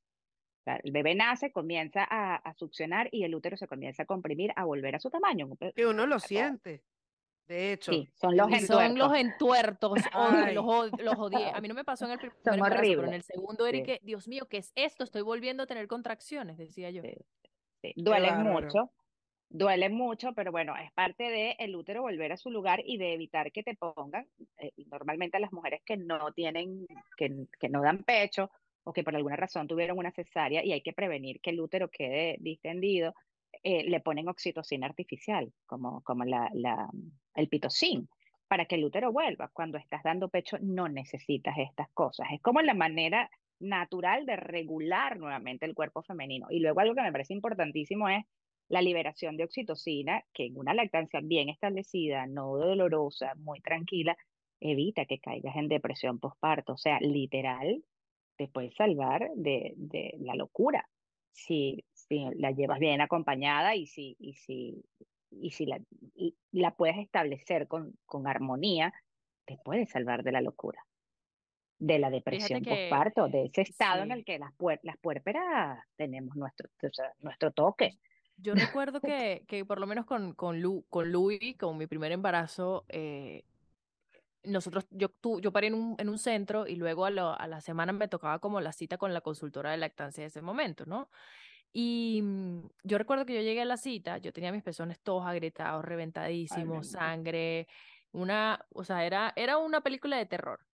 O 0.59 0.63
sea, 0.63 0.79
el 0.83 0.91
bebé 0.91 1.15
nace, 1.15 1.51
comienza 1.51 2.03
a, 2.09 2.35
a, 2.35 2.53
succionar 2.55 3.07
y 3.11 3.23
el 3.23 3.33
útero 3.33 3.55
se 3.55 3.67
comienza 3.67 4.03
a 4.03 4.05
comprimir, 4.05 4.51
a 4.55 4.65
volver 4.65 4.95
a 4.95 4.99
su 4.99 5.09
tamaño. 5.09 5.47
Que 5.75 5.85
uno 5.85 6.05
lo 6.05 6.19
siente. 6.19 6.83
De 7.47 7.71
hecho, 7.71 7.93
sí, 7.93 8.09
son 8.15 8.35
los 8.35 8.51
y 8.51 8.59
son 8.59 8.97
los 8.97 9.13
entuertos, 9.15 9.93
Ay. 10.11 10.53
los, 10.53 10.65
od- 10.65 10.99
los 10.99 11.15
odié. 11.17 11.49
A 11.53 11.61
mí 11.61 11.69
no 11.69 11.73
me 11.75 11.85
pasó 11.85 12.03
en 12.03 12.11
el 12.11 12.17
primer 12.19 12.35
Son 12.43 12.53
embarazo, 12.55 12.81
pero 12.83 13.05
en 13.07 13.13
el 13.13 13.23
segundo, 13.23 13.63
Sí. 13.63 13.69
Eric, 13.69 14.01
Dios 14.03 14.27
mío, 14.27 14.47
¿qué 14.49 14.57
es 14.57 14.73
esto? 14.75 15.05
Estoy 15.05 15.21
volviendo 15.21 15.63
a 15.63 15.67
tener 15.67 15.87
contracciones, 15.87 16.57
decía 16.57 16.89
yo. 16.91 17.01
Sí. 17.03 17.15
Sí, 17.81 17.93
duelen 17.95 18.43
bárbaro. 18.43 18.61
mucho, 18.65 18.91
duelen 19.49 19.93
mucho, 19.93 20.33
pero 20.33 20.51
bueno, 20.51 20.75
es 20.75 20.91
parte 20.91 21.23
de 21.23 21.55
el 21.59 21.75
útero 21.75 22.01
volver 22.01 22.31
a 22.31 22.37
su 22.37 22.49
lugar 22.51 22.81
y 22.85 22.97
de 22.97 23.13
evitar 23.13 23.51
que 23.51 23.63
te 23.63 23.75
pongan, 23.75 24.27
eh, 24.57 24.71
normalmente 24.91 25.37
a 25.37 25.39
las 25.39 25.53
mujeres 25.53 25.81
que 25.85 25.97
no 25.97 26.31
tienen, 26.33 26.85
que, 27.15 27.45
que 27.59 27.69
no 27.69 27.81
dan 27.81 28.03
pecho 28.03 28.49
o 28.83 28.93
que 28.93 29.03
por 29.03 29.15
alguna 29.15 29.35
razón 29.35 29.67
tuvieron 29.67 29.97
una 29.97 30.11
cesárea 30.11 30.63
y 30.63 30.71
hay 30.71 30.81
que 30.81 30.93
prevenir 30.93 31.41
que 31.41 31.49
el 31.49 31.59
útero 31.59 31.89
quede 31.89 32.37
distendido, 32.39 33.13
eh, 33.63 33.83
le 33.83 33.99
ponen 33.99 34.29
oxitocina 34.29 34.87
artificial, 34.87 35.51
como, 35.65 36.01
como 36.03 36.23
la, 36.23 36.49
la, 36.53 36.89
el 37.35 37.49
pitocin, 37.49 38.07
para 38.47 38.65
que 38.65 38.75
el 38.75 38.85
útero 38.85 39.11
vuelva. 39.11 39.49
Cuando 39.51 39.77
estás 39.77 40.03
dando 40.03 40.29
pecho 40.29 40.57
no 40.61 40.87
necesitas 40.87 41.57
estas 41.57 41.89
cosas. 41.93 42.27
Es 42.31 42.41
como 42.41 42.61
la 42.61 42.73
manera 42.73 43.29
natural 43.59 44.25
de 44.25 44.35
regular 44.35 45.17
nuevamente 45.17 45.65
el 45.65 45.73
cuerpo 45.73 46.03
femenino. 46.03 46.47
Y 46.49 46.59
luego 46.59 46.79
algo 46.79 46.95
que 46.95 47.01
me 47.01 47.11
parece 47.11 47.33
importantísimo 47.33 48.07
es 48.07 48.23
la 48.69 48.81
liberación 48.81 49.37
de 49.37 49.45
oxitocina, 49.45 50.23
que 50.33 50.45
en 50.45 50.57
una 50.57 50.73
lactancia 50.73 51.21
bien 51.23 51.49
establecida, 51.49 52.27
no 52.27 52.57
dolorosa, 52.57 53.33
muy 53.35 53.61
tranquila, 53.61 54.17
evita 54.59 55.05
que 55.05 55.19
caigas 55.19 55.55
en 55.55 55.67
depresión 55.67 56.19
postparto. 56.19 56.73
O 56.73 56.77
sea, 56.77 56.99
literal, 56.99 57.83
te 58.35 58.47
puede 58.47 58.71
salvar 58.71 59.29
de, 59.35 59.73
de 59.75 60.15
la 60.19 60.35
locura 60.35 60.87
si, 61.37 61.85
si 61.93 62.25
la 62.35 62.51
llevas 62.51 62.79
bien 62.79 62.99
acompañada 62.99 63.75
y 63.75 63.85
si, 63.85 64.15
y 64.19 64.33
si, 64.33 64.83
y 65.29 65.51
si 65.51 65.65
la, 65.65 65.79
y 66.15 66.35
la 66.51 66.75
puedes 66.75 66.97
establecer 66.97 67.67
con, 67.67 67.93
con 68.05 68.27
armonía, 68.27 68.93
te 69.45 69.57
puede 69.63 69.85
salvar 69.85 70.23
de 70.23 70.31
la 70.31 70.41
locura, 70.41 70.83
de 71.79 71.99
la 71.99 72.09
depresión 72.09 72.63
que, 72.63 72.71
postparto, 72.71 73.27
de 73.27 73.45
ese 73.45 73.61
estado 73.61 74.01
en 74.01 74.09
sí. 74.09 74.13
el 74.13 74.25
que 74.25 74.39
las, 74.39 74.53
puer 74.55 74.79
las 74.81 74.97
puérperas 74.97 75.79
tenemos 75.95 76.35
nuestro, 76.35 76.69
o 76.81 76.89
sea, 76.91 77.13
nuestro 77.19 77.51
toque. 77.51 77.99
Yo 78.37 78.53
recuerdo 78.53 79.01
que, 79.01 79.43
que 79.47 79.65
por 79.65 79.79
lo 79.79 79.87
menos 79.87 80.05
con, 80.05 80.33
con, 80.33 80.61
Lu, 80.61 80.85
con 80.89 81.11
Louis, 81.11 81.57
con 81.57 81.77
mi 81.77 81.87
primer 81.87 82.11
embarazo, 82.11 82.85
eh, 82.87 83.43
nosotros, 84.43 84.85
yo, 84.91 85.09
tu, 85.09 85.39
yo 85.39 85.51
paré 85.51 85.67
en 85.67 85.73
un, 85.73 85.95
en 85.97 86.09
un 86.09 86.17
centro 86.17 86.67
y 86.67 86.75
luego 86.75 87.05
a, 87.05 87.09
lo, 87.09 87.37
a 87.37 87.47
la 87.47 87.61
semana 87.61 87.93
me 87.93 88.07
tocaba 88.07 88.39
como 88.39 88.61
la 88.61 88.71
cita 88.71 88.97
con 88.97 89.13
la 89.13 89.21
consultora 89.21 89.71
de 89.71 89.77
lactancia 89.77 90.23
de 90.23 90.27
ese 90.27 90.41
momento, 90.41 90.85
¿no? 90.85 91.09
Y 91.73 92.21
mm, 92.23 92.69
yo 92.83 92.97
recuerdo 92.97 93.25
que 93.25 93.35
yo 93.35 93.41
llegué 93.41 93.61
a 93.61 93.65
la 93.65 93.77
cita, 93.77 94.17
yo 94.17 94.31
tenía 94.31 94.51
mis 94.51 94.63
pezones 94.63 94.99
todos 94.99 95.25
agrietados, 95.25 95.83
reventadísimos, 95.83 96.91
sangre, 96.91 97.67
una, 98.11 98.65
o 98.73 98.83
sea, 98.83 99.05
era, 99.05 99.33
era 99.35 99.57
una 99.57 99.81
película 99.81 100.17
de 100.17 100.25
terror. 100.25 100.66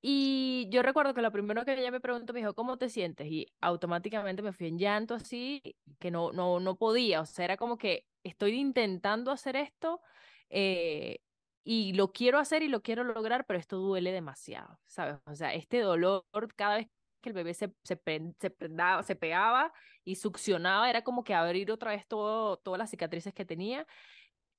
Y 0.00 0.68
yo 0.70 0.82
recuerdo 0.82 1.12
que 1.14 1.22
lo 1.22 1.32
primero 1.32 1.64
que 1.64 1.72
ella 1.74 1.90
me 1.90 2.00
preguntó 2.00 2.32
me 2.32 2.40
dijo, 2.40 2.54
¿cómo 2.54 2.78
te 2.78 2.88
sientes? 2.88 3.26
Y 3.28 3.46
automáticamente 3.60 4.42
me 4.42 4.52
fui 4.52 4.68
en 4.68 4.78
llanto 4.78 5.14
así, 5.14 5.60
que 5.98 6.10
no, 6.10 6.32
no, 6.32 6.60
no 6.60 6.76
podía, 6.78 7.20
o 7.22 7.26
sea, 7.26 7.44
era 7.46 7.56
como 7.56 7.78
que 7.78 8.06
estoy 8.22 8.52
intentando 8.60 9.32
hacer 9.32 9.56
esto 9.56 10.00
eh, 10.50 11.20
y 11.64 11.92
lo 11.94 12.12
quiero 12.12 12.38
hacer 12.38 12.62
y 12.62 12.68
lo 12.68 12.82
quiero 12.82 13.02
lograr, 13.04 13.44
pero 13.46 13.58
esto 13.58 13.76
duele 13.78 14.12
demasiado, 14.12 14.80
¿sabes? 14.86 15.16
O 15.26 15.34
sea, 15.34 15.52
este 15.54 15.80
dolor 15.80 16.24
cada 16.56 16.76
vez 16.76 16.88
que 17.20 17.30
el 17.30 17.34
bebé 17.34 17.52
se, 17.54 17.74
se, 17.82 18.00
se, 18.40 18.50
prendaba- 18.50 19.02
se 19.02 19.16
pegaba 19.16 19.72
y 20.04 20.14
succionaba, 20.16 20.88
era 20.88 21.02
como 21.02 21.24
que 21.24 21.34
abrir 21.34 21.70
otra 21.72 21.90
vez 21.90 22.06
todo, 22.06 22.56
todas 22.58 22.78
las 22.78 22.90
cicatrices 22.90 23.34
que 23.34 23.44
tenía. 23.44 23.86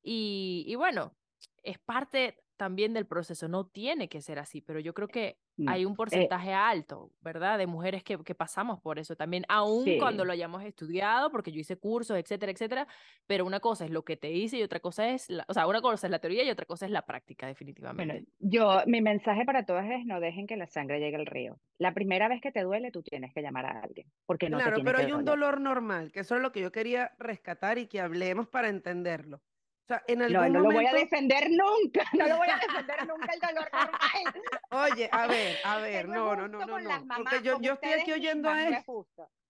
Y, 0.02 0.66
y 0.68 0.76
bueno, 0.76 1.18
es 1.64 1.80
parte 1.80 2.38
también 2.60 2.94
del 2.94 3.08
proceso, 3.08 3.48
no 3.50 3.68
tiene 3.68 4.10
que 4.10 4.22
ser 4.22 4.40
así, 4.40 4.62
pero 4.62 4.80
yo 4.82 4.94
creo 4.94 5.10
que 5.12 5.40
No, 5.58 5.74
hay 5.74 5.86
un 5.86 5.96
eh, 6.12 6.30
porcentaje 6.30 6.54
alto, 6.54 7.14
¿verdad? 7.22 7.58
De 7.60 7.68
mujeres 7.68 8.04
que, 8.04 8.18
que 8.24 8.36
pasamos 8.36 8.82
por 8.82 9.00
eso 9.00 9.16
también, 9.16 9.46
aun 9.50 9.96
cuando 9.98 10.26
Sí. 10.26 10.26
lo 10.26 10.34
hayamos 10.34 10.64
estudiado, 10.64 11.32
porque 11.32 11.52
yo 11.52 11.60
hice 11.62 11.78
cursos, 11.80 12.18
etcétera, 12.18 12.52
etcétera, 12.52 12.88
pero 13.28 13.46
una 13.46 13.60
cosa 13.62 13.86
es 13.86 13.92
lo 13.92 14.04
que 14.06 14.18
te 14.18 14.28
dice 14.30 14.58
y 14.58 14.64
otra 14.64 14.80
cosa 14.82 15.10
es, 15.10 15.30
la, 15.30 15.46
o 15.48 15.54
sea, 15.54 15.68
una 15.68 15.82
cosa 15.82 16.08
es 16.08 16.12
la 16.12 16.20
teoría 16.20 16.44
y 16.44 16.50
otra 16.52 16.66
cosa 16.68 16.86
es 16.86 16.92
la 16.92 17.06
práctica, 17.06 17.48
Bueno, 17.92 18.14
definitivamente. 18.14 18.26
yo, 18.40 18.82
mi 18.88 19.02
mensaje 19.02 19.46
para 19.46 19.66
todas 19.66 19.86
es 19.90 20.06
no 20.06 20.20
dejen 20.20 20.48
que 20.48 20.58
la 20.58 20.68
sangre 20.68 21.00
llegue 21.00 21.16
al 21.18 21.26
río. 21.26 21.60
La 21.80 21.94
primera 21.94 22.28
vez 22.30 22.40
que 22.42 22.52
te 22.52 22.62
duele, 22.64 22.92
tú 22.92 23.02
tienes 23.04 23.34
que 23.34 23.42
llamar 23.42 23.66
a 23.66 23.82
alguien, 23.82 24.08
porque 24.26 24.50
no 24.50 24.62
Claro, 24.62 24.84
pero 24.84 24.98
que 24.98 25.08
hay 25.08 25.12
un 25.12 25.26
dolor 25.26 25.60
normal, 25.62 26.12
que 26.12 26.20
eso 26.22 26.36
es 26.36 26.42
lo 26.42 26.52
que 26.52 26.62
yo 26.62 26.72
quería 26.72 27.16
rescatar 27.20 27.78
y 27.78 27.88
que 27.88 28.02
hablemos 28.02 28.48
para 28.48 28.70
entenderlo. 28.70 29.42
Sea, 29.90 30.04
en 30.08 30.20
No, 30.20 30.26
algún 30.44 30.54
no 30.54 30.60
lo 30.60 30.72
voy 30.72 30.86
a 30.86 30.94
defender 30.94 31.50
nunca, 31.50 32.04
no 32.14 32.28
lo 32.28 32.38
voy 32.38 32.48
a 32.48 32.58
defender 32.58 33.08
nunca 33.08 33.34
el 33.34 33.40
dolor 33.40 33.70
normal. 33.74 34.00
oye, 34.72 35.10
a 35.12 35.26
ver, 35.28 35.58
a 35.66 35.80
ver, 35.80 36.08
no 36.08 36.36
no, 36.36 36.48
no, 36.48 36.48
no, 36.48 36.80
no, 36.80 36.80
no, 36.80 37.08
porque 37.16 37.42
yo, 37.42 37.60
yo 37.60 37.74
estoy 37.74 37.94
aquí 37.94 38.12
oyendo 38.12 38.50
a 38.50 38.54
no 38.54 38.68
él, 38.68 38.86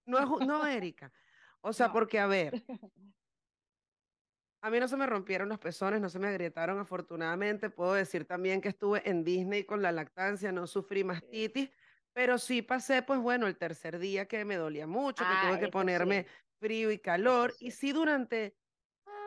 no 0.06 0.18
es, 0.42 0.48
no, 0.48 0.66
Erika, 0.66 1.12
o 1.60 1.74
sea, 1.74 1.88
No. 1.88 1.94
porque 1.94 2.20
a 2.20 2.28
ver, 2.28 2.54
no 2.70 2.74
no, 2.82 2.92
No. 2.96 3.14
a 4.62 4.70
mí 4.70 4.80
no 4.80 4.88
se 4.88 4.96
me 4.96 5.08
rompieron 5.08 5.50
los 5.50 5.60
pezones, 5.60 6.00
no 6.00 6.08
se 6.10 6.20
me 6.20 6.30
agrietaron 6.30 6.80
afortunadamente. 6.80 7.70
Puedo 7.70 7.94
decir 7.96 8.26
también 8.26 8.62
que 8.62 8.70
estuve 8.70 9.10
en 9.10 9.26
Disney 9.26 9.66
con 9.66 9.82
la 9.82 9.92
lactancia, 9.92 10.54
no 10.54 10.68
sufrí 10.68 11.04
mastitis, 11.04 11.70
pero 12.14 12.38
sí 12.38 12.62
pasé, 12.62 13.02
pues 13.02 13.20
bueno, 13.20 13.48
el 13.48 13.58
tercer 13.58 14.00
día 14.00 14.26
que 14.28 14.44
me 14.46 14.56
dolía 14.56 14.88
mucho, 14.88 15.24
que 15.24 15.34
Ah, 15.34 15.48
tuve 15.50 15.60
que 15.60 15.68
ponerme 15.70 16.24
sí, 16.24 16.30
frío 16.60 16.92
y 16.92 17.00
calor. 17.00 17.54
Y 17.60 17.72
sí 17.72 17.92
durante, 17.94 18.59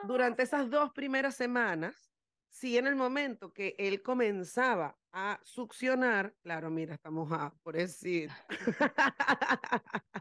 durante 0.07 0.43
esas 0.43 0.71
dos 0.71 0.93
primeras 0.93 1.35
semanas, 1.37 2.13
sí 2.49 2.77
en 2.79 2.87
el 2.87 2.97
momento 2.97 3.53
que 3.53 3.75
él 3.79 4.03
comenzaba 4.03 4.99
a 5.13 5.41
succionar, 5.43 6.35
claro, 6.43 6.71
mira, 6.71 6.95
estamos 6.95 7.31
a 7.33 7.55
por 7.63 7.77
decir. 7.77 8.31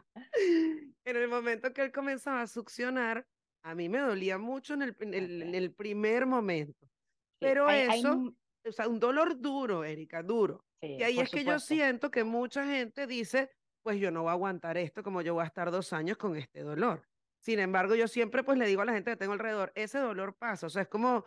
En 1.04 1.16
el 1.16 1.28
momento 1.28 1.72
que 1.72 1.82
él 1.82 1.92
comenzaba 1.92 2.42
a 2.42 2.46
succionar, 2.46 3.26
a 3.64 3.74
mí 3.74 3.88
me 3.88 3.98
dolía 3.98 4.38
mucho 4.38 4.74
en 4.74 4.82
el, 4.82 4.96
en 5.00 5.14
el- 5.14 5.42
en 5.42 5.48
Ok. 5.48 5.54
el 5.54 5.74
primer 5.74 6.26
momento. 6.26 6.88
Pero 7.40 7.66
hay, 7.68 7.80
hay 7.88 7.98
eso, 8.00 8.12
m- 8.12 8.32
o 8.66 8.72
sea, 8.72 8.88
un 8.88 9.00
dolor 9.00 9.40
duro, 9.40 9.84
Erika, 9.84 10.22
duro. 10.22 10.64
sí, 10.80 10.96
Y 10.98 11.02
ahí 11.02 11.18
es 11.20 11.30
que 11.30 11.44
yo 11.44 11.58
siento 11.58 12.10
que 12.10 12.24
mucha 12.24 12.64
gente 12.66 13.06
dice, 13.06 13.50
pues 13.82 13.98
yo 13.98 14.10
no 14.10 14.22
voy 14.22 14.30
a 14.30 14.32
aguantar 14.32 14.76
esto 14.78 15.02
como 15.02 15.22
yo 15.22 15.34
voy 15.34 15.42
a 15.42 15.46
estar 15.46 15.70
dos 15.70 15.92
años 15.92 16.16
con 16.16 16.36
este 16.36 16.62
dolor. 16.62 17.02
Sin 17.42 17.58
embargo, 17.58 17.96
yo 17.96 18.06
siempre 18.06 18.44
pues 18.44 18.56
le 18.56 18.66
digo 18.66 18.82
a 18.82 18.84
la 18.84 18.92
gente 18.92 19.10
que 19.10 19.16
tengo 19.16 19.32
alrededor, 19.32 19.72
ese 19.74 19.98
dolor 19.98 20.36
pasa. 20.36 20.68
O 20.68 20.70
sea, 20.70 20.82
es 20.82 20.88
como, 20.88 21.24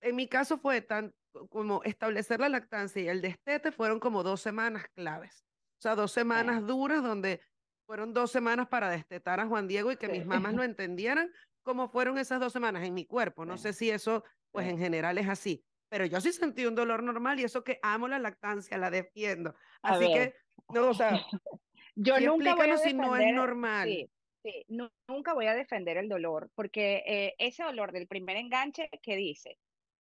en 0.00 0.14
mi 0.14 0.28
caso 0.28 0.58
fue 0.58 0.82
tan 0.82 1.14
co- 1.32 1.48
como 1.48 1.82
establecer 1.84 2.38
la 2.40 2.50
lactancia 2.50 3.00
y 3.02 3.08
el 3.08 3.22
destete 3.22 3.72
fueron 3.72 3.98
como 3.98 4.22
dos 4.22 4.42
semanas 4.42 4.86
claves. 4.94 5.46
O 5.78 5.82
sea, 5.82 5.94
dos 5.94 6.12
semanas 6.12 6.60
Sí, 6.60 6.66
duras 6.66 7.02
donde 7.02 7.40
fueron 7.86 8.12
dos 8.12 8.30
semanas 8.30 8.68
para 8.68 8.90
destetar 8.90 9.40
a 9.40 9.46
Juan 9.46 9.66
Diego 9.68 9.90
y 9.90 9.96
que 9.96 10.08
mis 10.08 10.26
mamás 10.26 10.54
lo 10.54 10.62
entendieran 10.62 11.32
como 11.62 11.88
fueron 11.88 12.18
esas 12.18 12.38
dos 12.38 12.52
semanas 12.52 12.84
en 12.84 12.92
mi 12.92 13.06
cuerpo. 13.06 13.44
No 13.46 13.56
sí, 13.56 13.62
sé 13.64 13.72
si 13.72 13.90
eso, 13.90 14.24
pues 14.50 14.68
en 14.68 14.78
general 14.78 15.16
es 15.16 15.28
así. 15.28 15.64
Pero 15.88 16.04
yo 16.04 16.20
sí 16.20 16.32
sentí 16.32 16.66
un 16.66 16.74
dolor 16.74 17.02
normal 17.02 17.40
y 17.40 17.44
eso 17.44 17.64
que 17.64 17.78
amo 17.82 18.06
la 18.06 18.18
lactancia, 18.18 18.76
la 18.78 18.90
defiendo. 18.90 19.54
Así 19.82 20.12
que, 20.12 20.34
no, 20.68 20.90
o 20.90 20.94
sea, 20.94 21.10
yo 21.96 22.16
sí 22.16 22.26
nunca 22.26 22.54
voy 22.54 22.70
a 22.70 22.78
si 22.78 22.92
no 22.94 23.16
es 23.16 23.34
normal. 23.34 24.08
Sí, 24.42 24.64
nu- 24.68 24.90
nunca 25.08 25.34
voy 25.34 25.46
a 25.46 25.54
defender 25.54 25.96
el 25.96 26.08
dolor, 26.08 26.50
porque 26.54 27.02
eh, 27.06 27.34
ese 27.38 27.62
dolor 27.64 27.92
del 27.92 28.08
primer 28.08 28.36
enganche 28.36 28.88
que 29.02 29.16
dice, 29.16 29.58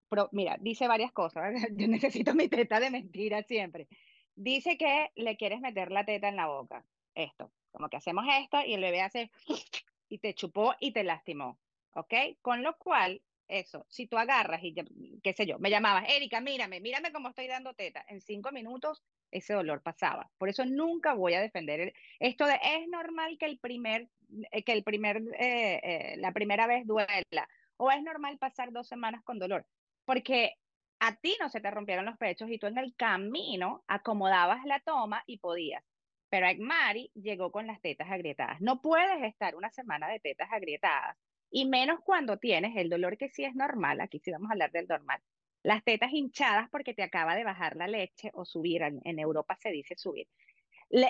pero 0.09 0.29
mira, 0.31 0.57
dice 0.59 0.87
varias 0.87 1.11
cosas, 1.11 1.53
yo 1.75 1.87
necesito 1.87 2.33
mi 2.35 2.47
teta 2.49 2.79
de 2.79 2.91
mentira 2.91 3.43
siempre. 3.43 3.87
Dice 4.35 4.77
que 4.77 5.11
le 5.15 5.37
quieres 5.37 5.59
meter 5.61 5.91
la 5.91 6.05
teta 6.05 6.29
en 6.29 6.35
la 6.37 6.47
boca, 6.47 6.85
esto, 7.15 7.53
como 7.71 7.89
que 7.89 7.97
hacemos 7.97 8.25
esto 8.39 8.59
y 8.65 8.73
el 8.73 8.81
bebé 8.81 9.01
hace 9.01 9.31
y 10.09 10.19
te 10.19 10.33
chupó 10.33 10.75
y 10.79 10.93
te 10.93 11.03
lastimó, 11.03 11.59
¿ok? 11.93 12.13
Con 12.41 12.63
lo 12.63 12.77
cual, 12.77 13.23
eso, 13.47 13.85
si 13.89 14.07
tú 14.07 14.17
agarras 14.17 14.61
y, 14.63 14.73
qué 15.21 15.33
sé 15.33 15.45
yo, 15.45 15.59
me 15.59 15.69
llamabas, 15.69 16.09
Erika, 16.09 16.41
mírame, 16.41 16.79
mírame 16.81 17.11
cómo 17.11 17.29
estoy 17.29 17.47
dando 17.47 17.73
teta, 17.75 18.03
en 18.07 18.21
cinco 18.21 18.51
minutos 18.51 19.03
ese 19.31 19.53
dolor 19.53 19.81
pasaba. 19.81 20.29
Por 20.37 20.49
eso 20.49 20.65
nunca 20.65 21.13
voy 21.13 21.33
a 21.33 21.41
defender 21.41 21.93
esto 22.19 22.45
de, 22.45 22.59
es 22.61 22.87
normal 22.89 23.37
que 23.39 23.45
el 23.45 23.59
primer, 23.59 24.09
eh, 24.51 24.63
que 24.63 24.73
el 24.73 24.83
primer, 24.83 25.17
eh, 25.39 25.79
eh, 25.83 26.15
la 26.17 26.31
primera 26.31 26.67
vez 26.67 26.85
duela, 26.85 27.47
o 27.77 27.91
es 27.91 28.01
normal 28.03 28.37
pasar 28.37 28.71
dos 28.71 28.87
semanas 28.87 29.23
con 29.23 29.39
dolor, 29.39 29.65
porque 30.05 30.55
a 30.99 31.15
ti 31.15 31.35
no 31.39 31.49
se 31.49 31.61
te 31.61 31.71
rompieron 31.71 32.05
los 32.05 32.17
pechos 32.17 32.49
y 32.49 32.59
tú 32.59 32.67
en 32.67 32.77
el 32.77 32.95
camino 32.95 33.83
acomodabas 33.87 34.63
la 34.65 34.79
toma 34.81 35.23
y 35.25 35.39
podías. 35.39 35.83
Pero 36.29 36.47
Mari 36.59 37.11
llegó 37.15 37.51
con 37.51 37.67
las 37.67 37.81
tetas 37.81 38.09
agrietadas. 38.09 38.61
No 38.61 38.81
puedes 38.81 39.21
estar 39.23 39.55
una 39.55 39.71
semana 39.71 40.07
de 40.07 40.19
tetas 40.19 40.49
agrietadas, 40.51 41.17
y 41.51 41.65
menos 41.65 41.99
cuando 42.03 42.37
tienes 42.37 42.75
el 42.77 42.89
dolor 42.89 43.17
que 43.17 43.29
sí 43.29 43.43
es 43.43 43.53
normal, 43.55 43.99
aquí 43.99 44.19
sí 44.19 44.31
vamos 44.31 44.49
a 44.49 44.53
hablar 44.53 44.71
del 44.71 44.87
normal, 44.87 45.21
las 45.63 45.83
tetas 45.83 46.11
hinchadas 46.11 46.69
porque 46.69 46.93
te 46.93 47.03
acaba 47.03 47.35
de 47.35 47.43
bajar 47.43 47.75
la 47.75 47.87
leche 47.87 48.31
o 48.33 48.45
subir, 48.45 48.81
en, 48.81 49.19
Europa 49.19 49.57
se 49.59 49.71
dice 49.71 49.95
subir. 49.95 50.27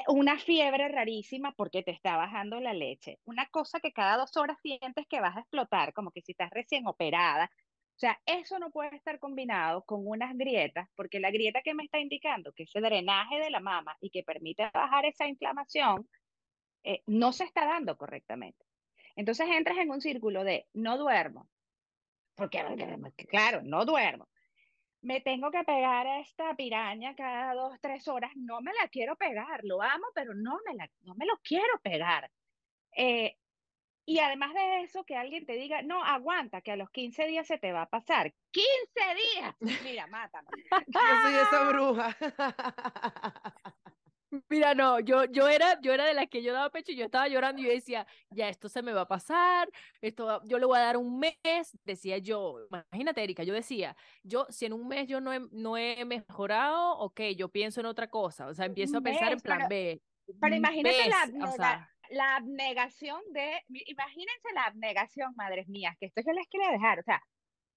Una 0.08 0.38
fiebre 0.38 0.90
rarísima 0.90 1.54
porque 1.54 1.84
te 1.84 1.92
está 1.92 2.16
bajando 2.18 2.60
la 2.60 2.74
leche. 2.74 3.20
Una 3.26 3.48
cosa 3.48 3.80
que 3.80 3.94
cada 3.94 4.18
dos 4.18 4.36
horas 4.38 4.58
sientes 4.62 5.08
que 5.08 5.22
vas 5.22 5.38
a 5.38 5.40
explotar, 5.40 5.94
como 5.94 6.12
que 6.12 6.22
si 6.22 6.34
estás 6.34 6.52
recién 6.52 6.86
operada. 6.86 7.50
O 7.96 8.00
sea, 8.02 8.20
eso 8.26 8.60
no 8.60 8.72
puede 8.72 8.96
estar 8.96 9.20
combinado 9.20 9.84
con 9.84 10.06
unas 10.08 10.36
grietas, 10.38 10.88
porque 10.96 11.20
la 11.20 11.32
grieta 11.32 11.62
que 11.62 11.74
me 11.74 11.84
está 11.84 12.00
indicando 12.00 12.52
que 12.54 12.64
ese 12.64 12.80
drenaje 12.80 13.40
de 13.40 13.50
la 13.50 13.60
mama 13.60 13.96
y 14.02 14.10
que 14.10 14.24
permite 14.24 14.70
bajar 14.74 15.06
esa 15.06 15.28
inflamación, 15.28 16.08
eh, 16.84 17.02
no 17.06 17.32
se 17.32 17.44
está 17.44 17.66
dando 17.66 17.98
correctamente. 17.98 18.66
Entonces 19.16 19.48
entras 19.50 19.78
en 19.78 19.92
un 19.92 20.02
círculo 20.02 20.44
de 20.44 20.68
no 20.74 20.98
duermo, 20.98 21.48
porque 22.36 22.64
claro, 23.30 23.62
no 23.64 23.86
duermo. 23.86 24.28
Me 25.02 25.22
tengo 25.22 25.50
que 25.50 25.64
pegar 25.64 26.06
a 26.06 26.20
esta 26.20 26.54
piraña 26.56 27.16
cada 27.16 27.54
dos, 27.54 27.80
tres 27.82 28.08
horas. 28.08 28.32
No 28.36 28.62
me 28.62 28.72
la 28.74 28.88
quiero 28.88 29.16
pegar, 29.16 29.62
lo 29.64 29.82
amo, 29.82 30.06
pero 30.14 30.34
no 30.34 30.60
me, 30.66 30.76
la, 30.76 30.90
no 31.02 31.16
me 31.16 31.26
lo 31.26 31.38
quiero 31.44 31.80
pegar. 31.82 32.32
Eh, 32.96 33.38
y 34.06 34.20
además 34.20 34.54
de 34.54 34.82
eso, 34.82 35.04
que 35.04 35.16
alguien 35.16 35.46
te 35.46 35.54
diga, 35.54 35.82
no, 35.82 36.04
aguanta, 36.04 36.62
que 36.62 36.72
a 36.72 36.76
los 36.76 36.90
15 36.90 37.28
días 37.28 37.48
se 37.48 37.58
te 37.58 37.72
va 37.72 37.84
a 37.84 37.90
pasar. 37.90 38.34
¡15 38.52 39.16
días! 39.16 39.56
Mira, 39.84 40.08
mátame. 40.08 40.50
Yo 40.88 41.00
soy 41.22 41.36
esa 41.36 41.64
bruja. 41.70 42.18
Mira, 44.50 44.74
no, 44.74 45.00
yo, 45.02 45.26
yo 45.26 45.50
era, 45.50 45.80
yo 45.82 45.94
era 45.94 46.06
de 46.06 46.14
las 46.14 46.28
que 46.28 46.42
yo 46.42 46.54
daba 46.54 46.70
pecho 46.70 46.94
y 46.94 46.96
yo 46.96 47.06
estaba 47.06 47.28
llorando 47.28 47.62
y 47.62 47.66
yo 47.66 47.72
decía, 47.72 48.08
ya 48.30 48.48
esto 48.48 48.70
se 48.70 48.82
me 48.82 48.94
va 48.94 49.02
a 49.02 49.08
pasar, 49.08 49.70
esto 50.00 50.26
va- 50.26 50.42
yo 50.46 50.58
le 50.58 50.66
voy 50.66 50.78
a 50.78 50.82
dar 50.84 50.96
un 50.98 51.20
mes, 51.20 51.36
decía 51.84 52.18
yo, 52.18 52.66
imagínate, 52.70 53.24
Erika, 53.24 53.44
yo 53.44 53.54
decía, 53.54 53.96
yo, 54.24 54.48
si 54.50 54.66
en 54.66 54.74
un 54.74 54.88
mes 54.88 55.08
yo 55.08 55.20
no 55.20 55.34
he, 55.34 55.42
no 55.52 55.78
he 55.78 56.06
mejorado, 56.06 56.98
ok, 57.00 57.22
yo 57.36 57.50
pienso 57.50 57.82
en 57.82 57.88
otra 57.88 58.08
cosa, 58.08 58.48
o 58.48 58.54
sea, 58.54 58.66
empiezo 58.66 59.00
a 59.00 59.02
pensar 59.02 59.34
en 59.34 59.42
plan 59.42 59.58
pero, 59.58 59.70
B, 59.70 60.02
pero 60.40 60.56
imagínate 60.56 61.10
la, 61.10 61.48
o 61.48 61.52
sea, 61.52 61.90
la 62.10 62.36
abnegación 62.38 63.20
de, 63.32 63.62
imagínense 63.68 64.54
la 64.54 64.64
abnegación, 64.64 65.34
madres 65.36 65.68
mías, 65.68 65.98
que 66.00 66.06
esto 66.06 66.22
yo 66.26 66.32
les 66.32 66.48
quería 66.48 66.72
dejar, 66.72 67.00
o 67.00 67.04
sea, 67.04 67.22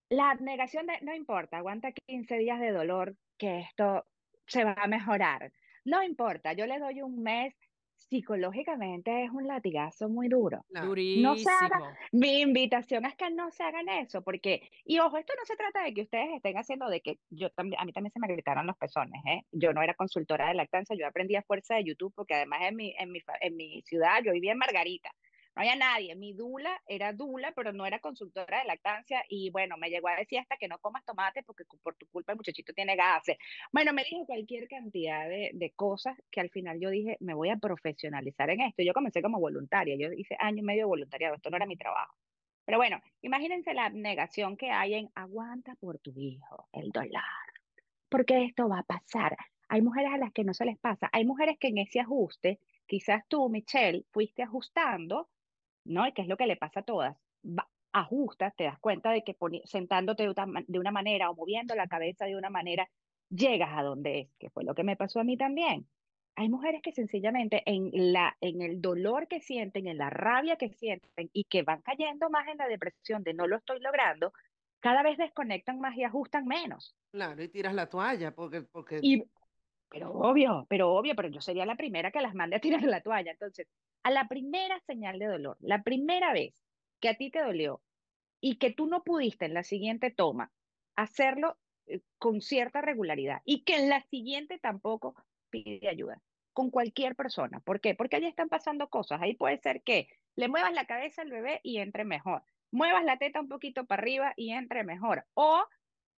la 0.09 0.31
abnegación 0.31 0.87
de, 0.87 1.01
no 1.03 1.15
importa, 1.15 1.57
aguanta 1.57 1.91
15 1.91 2.37
días 2.39 2.61
de 2.61 2.71
dolor, 2.71 3.17
que 3.39 3.59
esto 3.61 4.07
se 4.47 4.63
va 4.65 4.75
a 4.79 4.87
mejorar. 4.87 5.53
No 5.85 6.03
importa, 6.03 6.53
yo 6.53 6.67
le 6.67 6.79
doy 6.79 7.03
un 7.03 7.23
mes, 7.23 7.55
psicológicamente 7.97 9.25
es 9.25 9.31
un 9.31 9.47
latigazo 9.47 10.09
muy 10.09 10.29
duro. 10.29 10.65
No 10.69 11.37
se 11.37 11.51
haga, 11.51 11.79
durísimo. 11.79 11.97
mi 12.13 12.41
invitación 12.41 13.07
es 13.07 13.17
que 13.17 13.31
no 13.31 13.51
se 13.51 13.63
hagan 13.63 13.89
eso, 13.89 14.23
porque, 14.23 14.69
y 14.85 14.99
ojo, 14.99 15.17
esto 15.17 15.33
no 15.39 15.45
se 15.45 15.57
trata 15.57 15.83
de 15.85 15.95
que 15.95 16.03
ustedes 16.03 16.29
estén 16.35 16.57
haciendo 16.57 16.89
de 16.89 17.01
que 17.01 17.19
yo 17.31 17.51
también, 17.51 17.81
a 17.81 17.85
mí 17.85 17.93
también 17.93 18.13
se 18.13 18.21
me 18.21 18.29
gritaron 18.29 18.67
los 18.67 18.77
pezones, 18.77 19.21
¿eh? 19.27 19.43
Yo 19.53 19.73
no 19.73 19.83
era 19.83 19.95
consultora 19.95 20.49
de 20.49 20.55
lactancia, 20.55 20.97
yo 20.97 21.07
aprendí 21.07 21.37
a 21.37 21.43
fuerza 21.43 21.77
de 21.77 21.85
YouTube, 21.85 22.13
porque 22.15 22.35
además 22.35 22.61
en 22.63 22.77
mi, 22.77 22.95
en 22.99 23.11
mi, 23.11 23.21
en 23.41 23.57
mi 23.57 23.83
ciudad 23.83 24.23
yo 24.25 24.33
vivía 24.33 24.53
en 24.53 24.59
Margarita, 24.59 25.11
no 25.55 25.63
había 25.63 25.77
nadie, 25.77 26.17
mi 26.17 26.33
dula 26.33 26.81
era 26.87 27.13
dula, 27.13 27.53
pero 27.55 27.73
no 27.73 27.87
era 27.87 28.01
consultora 28.01 28.59
de 28.61 28.65
lactancia, 28.65 29.25
y 29.29 29.51
bueno, 29.51 29.77
me 29.77 29.89
llegó 29.89 30.09
a 30.09 30.17
decir 30.17 30.41
hasta 30.41 30.57
que 30.57 30.67
no 30.69 30.79
comas 30.79 31.05
tomate 31.05 31.43
porque 31.45 31.65
por 31.83 31.95
tu 31.97 32.07
culpa 32.09 32.33
el 32.33 32.37
muchachito 32.37 32.73
tiene 32.73 32.97
gases. 32.97 33.37
Bueno, 33.73 33.93
me 33.93 34.05
dijo 34.05 34.27
cualquier 34.27 34.67
cantidad 34.69 35.29
de, 35.29 35.51
de 35.55 35.71
cosas 35.73 36.17
que 36.31 36.41
al 36.41 36.51
final 36.51 36.81
yo 36.81 36.91
dije, 36.91 37.17
me 37.21 37.35
voy 37.35 37.51
a 37.51 37.57
profesionalizar 37.57 38.51
en 38.51 38.63
esto. 38.63 38.83
Yo 38.83 38.93
comencé 38.93 39.23
como 39.23 39.39
voluntaria, 39.39 39.97
yo 39.97 40.13
hice 40.13 40.37
año 40.41 40.59
y 40.59 40.63
medio 40.63 40.83
de 40.83 40.87
voluntariado, 40.87 41.37
esto 41.37 41.51
no 41.51 41.57
era 41.57 41.67
mi 41.67 41.77
trabajo. 41.77 42.15
Pero 42.65 42.79
bueno, 42.79 43.01
imagínense 43.23 43.75
la 43.75 43.91
negación 43.91 44.57
que 44.57 44.71
hay 44.71 44.95
en 44.95 45.11
aguanta 45.15 45.75
por 45.77 45.99
tu 45.99 46.13
hijo 46.17 46.69
el 46.73 46.91
dolor, 46.91 47.23
porque 48.09 48.45
esto 48.45 48.69
va 48.69 48.81
a 48.81 48.85
pasar. 48.85 49.37
Hay 49.69 49.83
mujeres 49.83 50.13
a 50.13 50.19
las 50.19 50.33
que 50.33 50.45
no 50.45 50.55
se 50.55 50.65
les 50.65 50.79
pasa, 50.79 51.09
hay 51.13 51.25
mujeres 51.25 51.59
que 51.59 51.69
en 51.69 51.79
ese 51.79 52.01
ajuste, 52.01 52.59
quizás 52.87 53.23
tú, 53.29 53.49
Michelle, 53.49 54.05
fuiste 54.11 54.43
ajustando, 54.43 55.29
¿no? 55.85 56.07
Y 56.07 56.13
que 56.13 56.23
es 56.23 56.29
lo 56.29 56.37
que 56.37 56.47
le 56.47 56.57
pasa 56.57 56.81
a 56.81 56.85
todas. 56.85 57.17
Va- 57.45 57.71
ajustas, 57.93 58.55
te 58.57 58.65
das 58.65 58.79
cuenta 58.81 59.11
de 59.13 59.23
que 59.25 59.37
sentándote 59.65 60.25
de 60.25 60.31
una, 60.31 60.47
ma- 60.47 60.65
de 60.67 60.79
una 60.79 60.91
manera 60.91 61.31
o 61.31 61.35
moviendo 61.37 61.75
la 61.77 61.87
cabeza 61.89 62.25
de 62.27 62.37
una 62.37 62.51
manera, 62.51 62.89
llegas 63.29 63.71
a 63.73 63.83
donde 63.83 64.21
es, 64.21 64.29
que 64.39 64.51
fue 64.51 64.65
lo 64.65 64.75
que 64.75 64.85
me 64.85 64.97
pasó 64.97 65.21
a 65.21 65.25
mí 65.25 65.37
también. 65.37 65.89
Hay 66.37 66.49
mujeres 66.49 66.83
que 66.83 66.93
sencillamente 66.93 67.63
en 67.67 67.91
la, 68.13 68.37
en 68.41 68.61
el 68.63 68.81
dolor 68.81 69.29
que 69.29 69.41
sienten, 69.41 69.87
en 69.87 69.99
la 69.99 70.11
rabia 70.11 70.57
que 70.57 70.71
sienten 70.71 71.31
y 71.33 71.45
que 71.45 71.63
van 71.63 71.83
cayendo 71.83 72.29
más 72.31 72.49
en 72.49 72.59
la 72.59 72.67
depresión 72.69 73.23
de 73.23 73.35
no 73.35 73.47
lo 73.47 73.57
estoy 73.57 73.81
logrando, 73.81 74.33
cada 74.81 75.03
vez 75.03 75.17
desconectan 75.17 75.79
más 75.81 75.97
y 75.97 76.03
ajustan 76.05 76.47
menos. 76.47 76.97
Claro, 77.13 77.43
y 77.43 77.49
tiras 77.49 77.75
la 77.75 77.89
toalla, 77.89 78.35
porque, 78.35 78.63
porque 78.63 78.99
Y, 79.01 79.25
pero 79.95 80.11
obvio, 80.11 80.67
pero 80.69 80.93
obvio, 80.93 81.15
pero 81.15 81.29
yo 81.29 81.41
sería 81.41 81.65
la 81.65 81.77
primera 81.77 82.11
que 82.11 82.21
las 82.21 82.35
mande 82.35 82.57
a 82.57 82.61
tirar 82.61 82.83
la 82.83 83.01
toalla. 83.01 83.31
Entonces, 83.31 83.69
a 84.03 84.11
la 84.11 84.27
primera 84.27 84.81
señal 84.81 85.21
de 85.21 85.27
dolor, 85.27 85.57
la 85.61 85.85
primera 85.85 86.33
vez 86.33 86.53
que 86.99 87.09
a 87.11 87.15
ti 87.15 87.31
te 87.31 87.41
dolió 87.41 87.81
y 88.41 88.57
que 88.57 88.73
tú 88.73 88.89
no 88.89 89.05
pudiste 89.05 89.45
en 89.45 89.55
la 89.55 89.63
siguiente 89.63 90.11
toma 90.11 90.51
hacerlo 90.97 91.57
eh, 91.87 92.01
con 92.19 92.41
cierta 92.41 92.81
regularidad 92.81 93.41
y 93.45 93.63
que 93.63 93.77
en 93.77 93.89
la 93.89 94.03
siguiente 94.03 94.59
tampoco 94.59 95.15
pide 95.49 95.89
ayuda 95.89 96.21
con 96.53 96.71
cualquier 96.71 97.15
persona. 97.15 97.61
¿Por 97.61 97.81
qué? 97.81 97.95
Porque 97.95 98.17
allí 98.17 98.27
están 98.27 98.49
pasando 98.49 98.89
cosas. 98.89 99.23
Ahí 99.23 99.37
puede 99.37 99.59
ser 99.59 99.85
que 99.85 100.09
le 100.35 100.49
muevas 100.49 100.73
la 100.73 100.87
cabeza 100.87 101.23
al 101.23 101.31
bebé 101.31 101.61
y 101.63 101.79
entre 101.79 102.05
mejor. 102.05 102.43
muevas 102.73 103.05
la 103.05 103.19
teta 103.19 103.41
un 103.41 103.49
poquito 103.49 103.87
para 103.87 104.03
arriba 104.03 104.35
y 104.37 104.51
entre 104.51 104.83
mejor. 104.83 105.25
O 105.35 105.65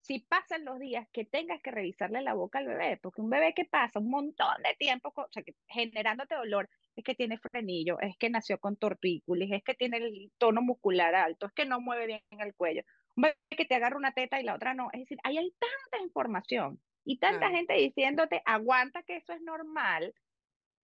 si 0.07 0.21
pasan 0.21 0.65
los 0.65 0.79
días 0.79 1.09
que 1.13 1.25
tengas 1.25 1.61
que 1.63 1.71
revisarle 1.71 2.23
la 2.23 2.35
boca 2.35 2.59
al 2.61 2.67
bebé, 2.69 2.99
porque 3.03 3.21
un 3.21 3.31
bebé 3.31 3.55
que 3.55 3.65
pasa 3.65 3.99
un 4.01 4.11
montón 4.11 4.63
de 4.63 4.75
tiempo 4.79 5.13
o 5.17 5.27
sea, 5.31 5.43
que 5.43 5.55
generándote 5.69 6.35
dolor, 6.37 6.69
es 6.97 7.05
que 7.05 7.15
tiene 7.15 7.39
frenillo, 7.39 7.99
es 8.01 8.17
que 8.19 8.31
nació 8.31 8.59
con 8.59 8.77
tortícolis, 8.77 9.53
es 9.53 9.63
que 9.65 9.75
tiene 9.75 9.99
el 9.99 10.33
tono 10.39 10.63
muscular 10.63 11.15
alto, 11.15 11.47
es 11.47 11.53
que 11.53 11.67
no 11.67 11.81
mueve 11.81 12.07
bien 12.07 12.23
el 12.31 12.55
cuello. 12.55 12.83
Un 13.17 13.23
bebé 13.23 13.37
que 13.51 13.65
te 13.65 13.75
agarra 13.75 13.97
una 13.97 14.13
teta 14.13 14.41
y 14.41 14.45
la 14.45 14.55
otra 14.55 14.75
no. 14.75 14.89
Es 14.93 15.01
decir, 15.01 15.19
ahí 15.25 15.39
hay 15.39 15.53
tanta 15.59 16.03
información 16.05 16.81
y 17.05 17.19
tanta 17.19 17.49
Claro. 17.49 17.51
gente 17.51 17.75
diciéndote, 17.75 18.43
aguanta 18.45 19.03
que 19.03 19.17
eso 19.17 19.33
es 19.33 19.43
normal, 19.43 20.15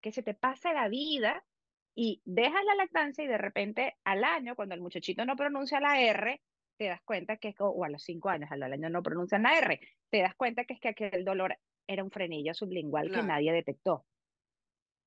que 0.01 0.13
se 0.13 0.23
te 0.23 0.35
pasa 0.35 0.73
la 0.73 0.89
vida 0.89 1.45
y 1.95 2.23
dejas 2.25 2.65
la 2.65 2.75
lactancia 2.75 3.25
y 3.25 3.29
de 3.29 3.39
repente 3.39 3.95
al 4.05 4.25
año, 4.25 4.57
cuando 4.57 4.75
el 4.75 4.81
muchachito 4.81 5.25
no 5.25 5.37
pronuncia 5.37 5.81
la 5.81 6.01
R, 6.01 6.43
te 6.83 6.89
das 6.89 7.03
cuenta 7.05 7.37
que 7.37 7.49
es, 7.51 7.55
o 7.61 7.85
a 7.85 7.89
los 7.89 8.03
cinco 8.03 8.29
años, 8.29 8.51
al 8.51 8.61
año 8.65 8.91
no 8.91 9.05
pronuncian 9.05 9.45
la 9.45 9.57
R, 9.57 9.79
te 10.11 10.21
das 10.21 10.35
cuenta 10.35 10.65
que 10.65 10.75
es 10.75 10.81
que 10.81 10.89
aquel 10.89 11.25
dolor 11.25 11.57
era 11.87 12.03
un 12.03 12.11
frenillo 12.11 12.55
sublingual 12.55 13.07
que 13.07 13.13
Claro. 13.13 13.29
nadie 13.29 13.53
detectó. 13.53 14.05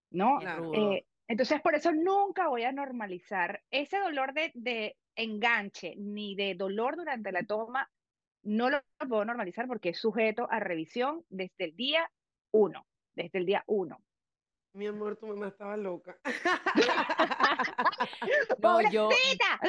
¿No? 0.09 0.39
Claro. 0.39 0.71
Eh, 0.73 1.05
entonces, 1.27 1.59
por 1.61 1.75
eso 1.75 1.91
nunca 1.91 2.47
voy 2.47 2.63
a 2.63 2.71
normalizar 2.71 3.61
ese 3.71 3.99
dolor 3.99 4.33
de, 4.33 4.51
de 4.53 4.95
enganche 5.17 5.95
ni 5.97 6.35
de 6.35 6.55
dolor 6.55 6.95
durante 6.95 7.33
la 7.33 7.43
toma, 7.43 7.91
no 8.43 8.69
lo 8.69 8.81
puedo 9.09 9.25
normalizar 9.25 9.67
porque 9.67 9.89
es 9.89 9.99
sujeto 9.99 10.47
a 10.49 10.61
revisión 10.61 11.25
desde 11.27 11.65
el 11.65 11.75
día 11.75 12.09
uno, 12.53 12.87
desde 13.15 13.39
el 13.39 13.45
día 13.45 13.65
uno. 13.67 14.01
Mi 14.75 14.87
amor, 14.87 15.15
tu 15.15 15.25
mamá 15.27 15.47
estaba 15.47 15.77
loca. 15.77 16.17
No, 18.59 18.81
yo 18.91 19.09
¡Pobrecita! 19.09 19.59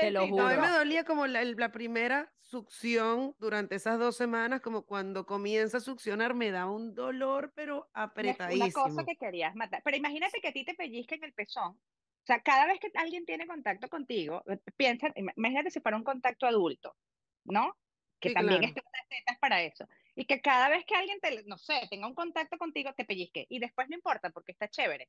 te 0.00 0.10
lo 0.10 0.26
No, 0.26 0.46
a 0.46 0.50
juro. 0.50 0.60
mí 0.62 0.66
me 0.66 0.72
dolía 0.78 1.04
como 1.04 1.26
la, 1.26 1.44
la 1.44 1.70
primera 1.70 2.32
succión 2.40 3.34
durante 3.38 3.74
esas 3.74 3.98
dos 3.98 4.16
semanas, 4.16 4.60
como 4.60 4.82
cuando 4.86 5.26
comienza 5.26 5.78
a 5.78 5.80
succionar, 5.80 6.34
me 6.34 6.50
da 6.50 6.66
un 6.66 6.94
dolor, 6.94 7.52
pero 7.54 7.84
es 7.86 7.90
una 7.94 8.02
apretadísimo. 8.04 8.72
cosa 8.72 9.04
que 9.04 9.16
querías 9.16 9.54
matar. 9.54 9.82
Pero 9.84 9.96
imagínate 9.96 10.40
que 10.40 10.48
a 10.48 10.52
ti 10.52 10.64
te 10.64 10.74
pellizquen 10.74 11.22
el 11.24 11.32
pezón. 11.34 11.72
O 11.72 12.26
sea, 12.26 12.40
cada 12.40 12.66
vez 12.66 12.78
que 12.80 12.90
alguien 12.94 13.24
tiene 13.26 13.46
contacto 13.46 13.88
contigo, 13.88 14.42
eh, 14.46 14.58
piensa, 14.76 15.08
ima- 15.14 15.32
imagínate 15.36 15.70
si 15.70 15.80
fuera 15.80 15.96
un 15.96 16.04
contacto 16.04 16.46
adulto, 16.46 16.96
¿no? 17.44 17.76
Que 18.20 18.30
Sí, 18.30 18.34
también 18.34 18.60
claro. 18.60 18.74
están 18.76 18.92
las 18.92 19.08
tetas 19.08 19.38
para 19.38 19.62
eso. 19.62 19.86
Y 20.18 20.24
que 20.26 20.40
cada 20.40 20.68
vez 20.68 20.84
que 20.84 20.96
alguien 20.96 21.20
te, 21.20 21.44
no 21.44 21.56
sé, 21.56 21.86
tenga 21.88 22.08
un 22.08 22.14
contacto 22.14 22.58
contigo, 22.58 22.92
te 22.92 23.04
pellizque. 23.04 23.46
Y 23.48 23.60
después 23.60 23.88
no 23.88 23.94
importa 23.94 24.30
porque 24.30 24.50
está 24.50 24.68
chévere. 24.68 25.08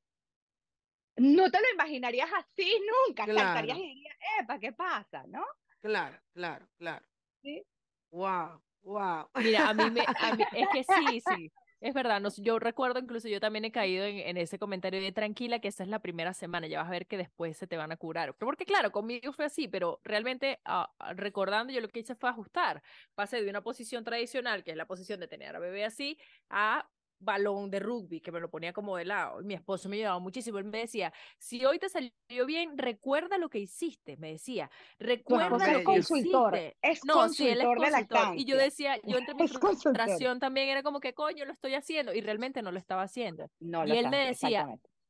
No 1.17 1.49
te 1.49 1.59
lo 1.59 1.65
imaginarías 1.73 2.29
así 2.31 2.79
nunca. 3.07 3.25
Saltarías 3.25 3.75
Claro. 3.75 3.79
y 3.79 3.87
dirías, 3.95 4.15
epa, 4.39 4.59
¿qué 4.59 4.71
pasa? 4.71 5.23
¿No? 5.27 5.43
Claro, 5.81 6.15
claro, 6.31 6.69
claro. 6.77 7.03
Sí. 7.41 7.63
Wow, 8.11 8.61
wow. 8.83 9.29
Mira, 9.35 9.69
a 9.69 9.73
mí 9.73 9.89
me, 9.89 10.05
a 10.05 10.31
mí- 10.35 10.43
es 10.53 10.67
que 10.71 10.83
sí, 11.17 11.21
sí, 11.21 11.51
es 11.81 11.93
verdad, 11.93 12.19
no, 12.19 12.29
yo 12.37 12.59
recuerdo 12.59 12.99
incluso 12.99 13.27
yo 13.27 13.39
también 13.39 13.65
he 13.65 13.71
caído 13.71 14.05
en, 14.05 14.17
en 14.19 14.37
ese 14.37 14.59
comentario 14.59 15.01
de 15.01 15.11
tranquila 15.11 15.59
que 15.59 15.69
esa 15.69 15.83
es 15.83 15.89
la 15.89 15.99
primera 15.99 16.33
semana, 16.33 16.67
ya 16.67 16.79
vas 16.79 16.87
a 16.87 16.91
ver 16.91 17.07
que 17.07 17.17
después 17.17 17.57
se 17.57 17.67
te 17.67 17.77
van 17.77 17.91
a 17.91 17.97
curar, 17.97 18.35
porque 18.35 18.65
claro, 18.65 18.91
conmigo 18.91 19.31
fue 19.33 19.45
así, 19.45 19.67
pero 19.67 20.01
realmente 20.03 20.59
ah, 20.65 20.91
recordando 21.15 21.71
yo 21.73 21.81
lo 21.81 21.87
que 21.89 21.99
hice 21.99 22.15
fue 22.15 22.29
ajustar, 22.29 22.83
pasé 23.15 23.41
de 23.41 23.49
una 23.49 23.61
posición 23.63 24.03
tradicional, 24.03 24.63
que 24.63 24.71
es 24.71 24.77
la 24.77 24.87
posición 24.87 25.19
de 25.19 25.27
tener 25.27 25.55
a 25.55 25.59
bebé 25.59 25.85
así, 25.85 26.17
a 26.49 26.89
balón 27.19 27.69
de 27.69 27.79
rugby, 27.79 28.21
que 28.21 28.31
me 28.31 28.39
lo 28.39 28.49
ponía 28.49 28.73
como 28.73 28.97
de 28.97 29.05
lado, 29.05 29.41
mi 29.41 29.53
esposo 29.53 29.89
me 29.89 29.97
ayudaba 29.97 30.19
muchísimo, 30.19 30.57
él 30.57 30.65
me 30.65 30.79
decía, 30.79 31.13
si 31.37 31.65
hoy 31.65 31.79
te 31.79 31.89
salió 31.89 32.45
bien, 32.45 32.77
recuerda 32.77 33.37
lo 33.37 33.49
que 33.49 33.59
hiciste, 33.59 34.17
me 34.17 34.31
decía, 34.31 34.69
recuerda 34.99 35.49
lo 35.71 35.79
que 35.79 35.83
consultor. 35.83 36.55
hiciste. 36.55 36.77
Es 36.81 37.05
No, 37.05 37.29
sí, 37.29 37.47
él 37.47 37.61
es 37.61 37.65
consultor 37.65 37.91
de 37.91 38.07
consultor. 38.07 38.39
Y 38.39 38.45
yo 38.45 38.57
decía, 38.57 38.97
yo 39.03 39.17
entre 39.17 39.33
mi 39.33 39.47
consultor. 39.47 39.81
frustración 39.81 40.39
también 40.39 40.69
era 40.69 40.83
como 40.83 40.99
que, 40.99 41.13
coño, 41.13 41.45
lo 41.45 41.51
estoy 41.51 41.75
haciendo. 41.75 42.13
Y 42.13 42.21
realmente 42.21 42.61
no 42.61 42.71
lo 42.71 42.77
estaba 42.77 43.03
haciendo. 43.03 43.49
No 43.59 43.85
Y 43.85 43.97
él 43.97 44.09
me 44.09 44.25
decía. 44.27 44.67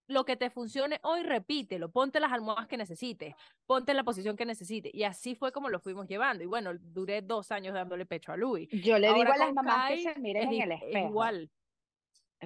Lo 0.10 0.26
que 0.26 0.36
te 0.36 0.50
funcione 0.50 1.00
hoy, 1.04 1.22
repítelo. 1.22 1.92
Ponte 1.92 2.20
las 2.20 2.32
almohadas 2.32 2.68
que 2.68 2.78
necesites. 2.78 3.36
Ponte 3.68 3.94
la 3.94 4.04
posición 4.04 4.36
que 4.36 4.44
necesites. 4.44 4.92
Y 4.92 5.04
así 5.04 5.36
fue 5.36 5.52
como 5.52 5.70
lo 5.70 5.80
fuimos 5.80 6.08
llevando. 6.08 6.44
Y 6.44 6.48
bueno, 6.48 6.72
duré 6.82 7.22
dos 7.22 7.52
años 7.52 7.76
dándole 7.76 8.08
pecho 8.08 8.32
a 8.32 8.36
Louis. 8.38 8.68
Yo 8.72 8.98
le 8.98 9.14
digo 9.14 9.32
a 9.32 9.38
las 9.38 9.54
mamás 9.54 9.92
que 9.92 10.02
se 10.02 10.20
miren 10.20 10.52
en 10.52 10.62
el 10.64 10.72
es 10.72 10.82
espejo. 10.82 11.10
igual. 11.10 11.52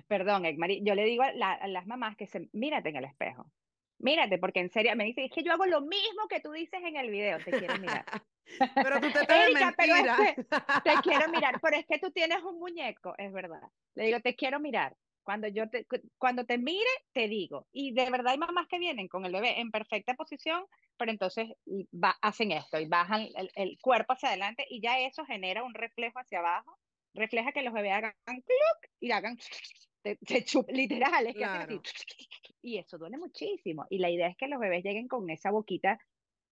Perdón, 0.08 0.46
Egmari, 0.46 0.82
yo 0.84 0.96
le 0.96 1.04
digo 1.06 1.24
a, 1.24 1.32
la- 1.34 1.54
a 1.54 1.68
las 1.68 1.86
mamás 1.86 2.16
que 2.18 2.28
se 2.28 2.50
mírate 2.54 2.90
en 2.90 2.96
el 2.98 3.06
espejo. 3.06 3.52
Mírate, 4.00 4.38
porque 4.38 4.60
en 4.60 4.70
serio 4.70 4.96
me 4.96 5.06
dicen, 5.06 5.26
es 5.26 5.32
que 5.32 5.44
yo 5.44 5.54
hago 5.54 5.66
lo 5.66 5.82
mismo 5.82 6.28
que 6.30 6.40
tú 6.40 6.52
dices 6.52 6.82
en 6.84 6.98
el 6.98 7.10
video, 7.10 7.38
te 7.44 7.52
quiero 7.52 7.78
mirar. 7.78 8.06
Pero 8.76 9.00
tú 9.00 9.10
te 9.12 9.20
estás 9.22 9.28
de 9.40 9.46
Erika, 9.46 9.74
pero 9.78 9.94
es 9.96 10.04
mentira. 10.04 10.36
que 10.36 10.82
te 10.84 11.02
quiero 11.02 11.30
mirar, 11.30 11.60
pero 11.62 11.78
es 11.78 11.86
que 11.86 12.00
tú 12.00 12.12
tienes 12.12 12.44
un 12.44 12.60
muñeco, 12.60 13.14
es 13.18 13.32
verdad. 13.32 13.62
Le 13.96 14.06
digo, 14.08 14.20
te 14.20 14.36
quiero 14.36 14.60
mirar. 14.60 14.98
Cuando 15.24 15.48
yo 15.48 15.70
te, 15.70 15.86
cu- 15.86 16.02
cuando 16.18 16.46
te 16.46 16.58
mire, 16.58 16.90
te 17.14 17.30
digo. 17.30 17.68
Y 17.72 17.94
de 17.94 18.10
verdad 18.12 18.34
hay 18.34 18.38
mamás 18.38 18.68
que 18.68 18.80
vienen 18.80 19.08
con 19.08 19.26
el 19.26 19.32
bebé 19.32 19.62
en 19.62 19.72
perfecta 19.72 20.16
posición, 20.16 20.66
pero 20.98 21.12
entonces 21.12 21.48
va, 21.94 22.18
hacen 22.22 22.52
esto 22.52 22.78
y 22.80 22.88
bajan 22.88 23.30
el, 23.36 23.50
el 23.56 23.78
cuerpo 23.82 24.12
hacia 24.14 24.28
adelante 24.30 24.66
y 24.70 24.82
ya 24.82 25.00
eso 25.00 25.24
genera 25.26 25.64
un 25.64 25.74
reflejo 25.74 26.20
hacia 26.20 26.40
abajo, 26.40 26.78
refleja 27.14 27.52
que 27.52 27.62
los 27.62 27.74
bebés 27.74 27.94
hagan 27.94 28.14
cluc 28.26 28.92
y 29.00 29.12
hagan 29.12 29.38
se, 29.40 30.18
se 30.22 30.46
chup- 30.46 30.72
literal, 30.72 31.28
es 31.28 31.36
que 31.36 31.46
hacen 31.46 31.62
así, 31.62 31.82
y 32.62 32.78
eso 32.78 32.98
duele 32.98 33.18
muchísimo. 33.18 33.86
Y 33.90 34.00
la 34.00 34.10
idea 34.10 34.28
es 34.28 34.38
que 34.38 34.48
los 34.48 34.60
bebés 34.60 34.84
lleguen 34.84 35.08
con 35.08 35.30
esa 35.30 35.52
boquita 35.52 35.98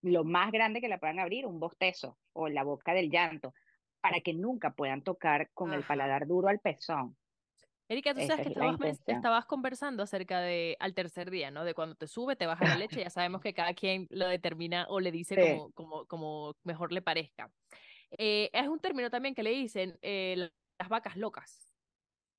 lo 0.01 0.23
más 0.23 0.51
grande 0.51 0.81
que 0.81 0.87
la 0.87 0.99
puedan 0.99 1.19
abrir, 1.19 1.45
un 1.45 1.59
bostezo 1.59 2.17
o 2.33 2.47
la 2.47 2.63
boca 2.63 2.93
del 2.93 3.09
llanto, 3.09 3.53
para 3.99 4.21
que 4.21 4.33
nunca 4.33 4.71
puedan 4.73 5.03
tocar 5.03 5.51
con 5.53 5.73
el 5.73 5.79
Ajá. 5.79 5.89
paladar 5.89 6.27
duro 6.27 6.47
al 6.47 6.59
pezón. 6.59 7.17
Erika, 7.87 8.13
tú 8.13 8.21
sabes 8.21 8.47
que 8.47 8.53
estabas, 8.53 9.01
estabas 9.05 9.45
conversando 9.45 10.01
acerca 10.01 10.39
de 10.39 10.77
al 10.79 10.93
tercer 10.93 11.29
día, 11.29 11.51
¿no? 11.51 11.65
De 11.65 11.73
cuando 11.73 11.95
te 11.95 12.07
sube, 12.07 12.37
te 12.37 12.45
baja 12.45 12.65
la 12.65 12.77
leche. 12.77 13.01
Ya 13.01 13.09
sabemos 13.09 13.41
que 13.41 13.53
cada 13.53 13.73
quien 13.73 14.07
lo 14.09 14.27
determina 14.29 14.85
o 14.87 15.01
le 15.01 15.11
dice 15.11 15.35
Sí. 15.35 15.41
como, 15.41 15.71
como, 15.73 16.05
como 16.05 16.55
mejor 16.63 16.93
le 16.93 17.01
parezca. 17.01 17.51
Eh, 18.17 18.49
es 18.53 18.67
un 18.67 18.79
término 18.79 19.09
también 19.09 19.35
que 19.35 19.43
le 19.43 19.51
dicen 19.51 19.97
eh, 20.01 20.35
la- 20.37 20.53
las 20.79 20.89
vacas 20.89 21.15
locas. 21.15 21.75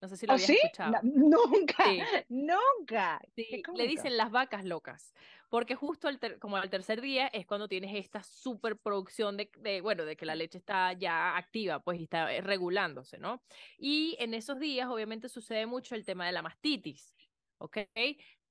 No 0.01 0.09
sé 0.09 0.17
si 0.17 0.27
lo 0.27 0.33
¿Oh, 0.33 0.37
habías 0.37 0.49
sí? 0.49 0.59
escuchado. 0.65 0.99
Nunca, 1.03 1.85
Sí. 1.85 2.01
nunca. 2.29 3.21
Sí, 3.37 3.63
le 3.75 3.87
dicen 3.87 4.17
las 4.17 4.31
vacas 4.33 4.65
locas, 4.65 5.13
porque 5.49 5.75
justo 5.77 6.09
al 6.09 6.19
ter- 6.19 6.39
como 6.41 6.57
al 6.57 6.71
tercer 6.71 7.01
día 7.01 7.29
es 7.29 7.47
cuando 7.47 7.69
tienes 7.69 7.95
esta 7.95 8.23
superproducción 8.23 9.37
de, 9.37 9.51
de, 9.59 9.81
bueno, 9.81 10.05
de 10.05 10.17
que 10.17 10.27
la 10.27 10.35
leche 10.35 10.59
está 10.59 10.93
ya 10.93 11.37
activa, 11.37 11.81
pues, 11.85 12.01
y 12.01 12.05
está 12.05 12.33
eh, 12.35 12.41
regulándose, 12.41 13.19
¿no? 13.19 13.45
Y 13.79 14.17
en 14.19 14.35
esos 14.35 14.59
días, 14.59 14.89
obviamente, 14.89 15.29
sucede 15.29 15.67
mucho 15.67 15.95
el 15.95 16.05
tema 16.05 16.27
de 16.27 16.33
la 16.33 16.43
mastitis, 16.43 17.15
¿ok? 17.59 17.79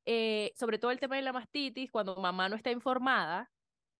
Eh, 0.05 0.53
sobre 0.55 0.79
todo 0.79 0.91
el 0.91 0.99
tema 0.99 1.15
de 1.17 1.21
la 1.21 1.33
mastitis, 1.33 1.91
cuando 1.91 2.15
mamá 2.15 2.49
no 2.49 2.55
está 2.55 2.71
informada, 2.71 3.51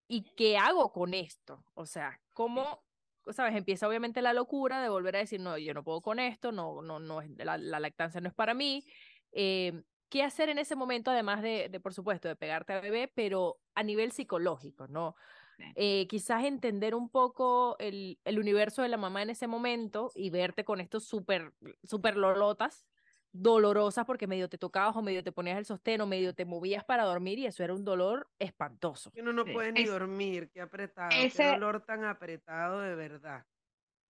¿y 0.08 0.24
qué 0.36 0.58
hago 0.58 0.92
con 0.92 1.14
esto? 1.14 1.66
O 1.74 1.86
sea, 1.86 2.22
¿cómo, 2.34 2.86
sabes? 3.30 3.56
Empieza 3.56 3.88
obviamente 3.88 4.22
la 4.22 4.34
locura 4.34 4.82
de 4.82 4.90
volver 4.90 5.16
a 5.16 5.20
decir, 5.20 5.40
no, 5.40 5.58
yo 5.58 5.74
no 5.74 5.84
puedo 5.84 6.02
con 6.02 6.20
esto, 6.20 6.52
no, 6.52 6.82
no, 6.82 7.00
no, 7.00 7.22
la, 7.38 7.58
la 7.58 7.80
lactancia 7.80 8.22
no 8.22 8.30
es 8.30 8.36
para 8.36 8.54
mí. 8.54 8.86
Eh, 9.32 9.84
¿Qué 10.10 10.24
hacer 10.24 10.50
en 10.50 10.58
ese 10.58 10.76
momento, 10.76 11.12
además 11.12 11.42
de, 11.42 11.70
de, 11.70 11.80
por 11.80 11.94
supuesto, 11.94 12.28
de 12.28 12.36
pegarte 12.36 12.74
a 12.74 12.82
bebé, 12.82 13.10
pero 13.14 13.62
a 13.76 13.84
nivel 13.84 14.12
psicológico, 14.12 14.88
¿no? 14.88 15.16
Eh, 15.76 16.08
quizás 16.08 16.44
entender 16.44 16.96
un 16.96 17.10
poco 17.10 17.76
el, 17.80 18.20
el 18.26 18.40
universo 18.40 18.82
de 18.82 18.90
la 18.90 18.98
mamá 18.98 19.22
en 19.22 19.30
ese 19.30 19.48
momento 19.48 20.12
y 20.16 20.30
verte 20.30 20.66
con 20.66 20.82
estos 20.82 21.06
súper 21.06 21.54
super 21.84 22.18
lolotas 22.18 22.88
dolorosas 23.34 24.06
porque 24.06 24.28
medio 24.28 24.50
te 24.50 24.58
tocabas 24.58 24.96
o 24.96 25.02
medio 25.02 25.24
te 25.24 25.32
ponías 25.32 25.58
el 25.58 25.66
sostén 25.66 26.02
o 26.02 26.08
medio 26.08 26.36
te 26.36 26.46
movías 26.46 26.84
para 26.84 27.04
dormir 27.04 27.40
y 27.40 27.46
eso 27.46 27.64
era 27.64 27.74
un 27.74 27.86
dolor 27.86 28.30
espantoso. 28.40 29.12
Que 29.12 29.22
uno 29.22 29.34
no 29.34 29.46
Sí. 29.46 29.52
puede 29.54 29.72
ni 29.72 29.82
Es- 29.82 29.90
dormir, 29.90 30.50
qué 30.54 30.62
apretado, 30.62 31.10
ese- 31.18 31.44
qué 31.44 31.50
dolor 31.50 31.86
tan 31.86 32.04
apretado 32.06 32.82
de 32.82 32.96
verdad. 32.96 33.46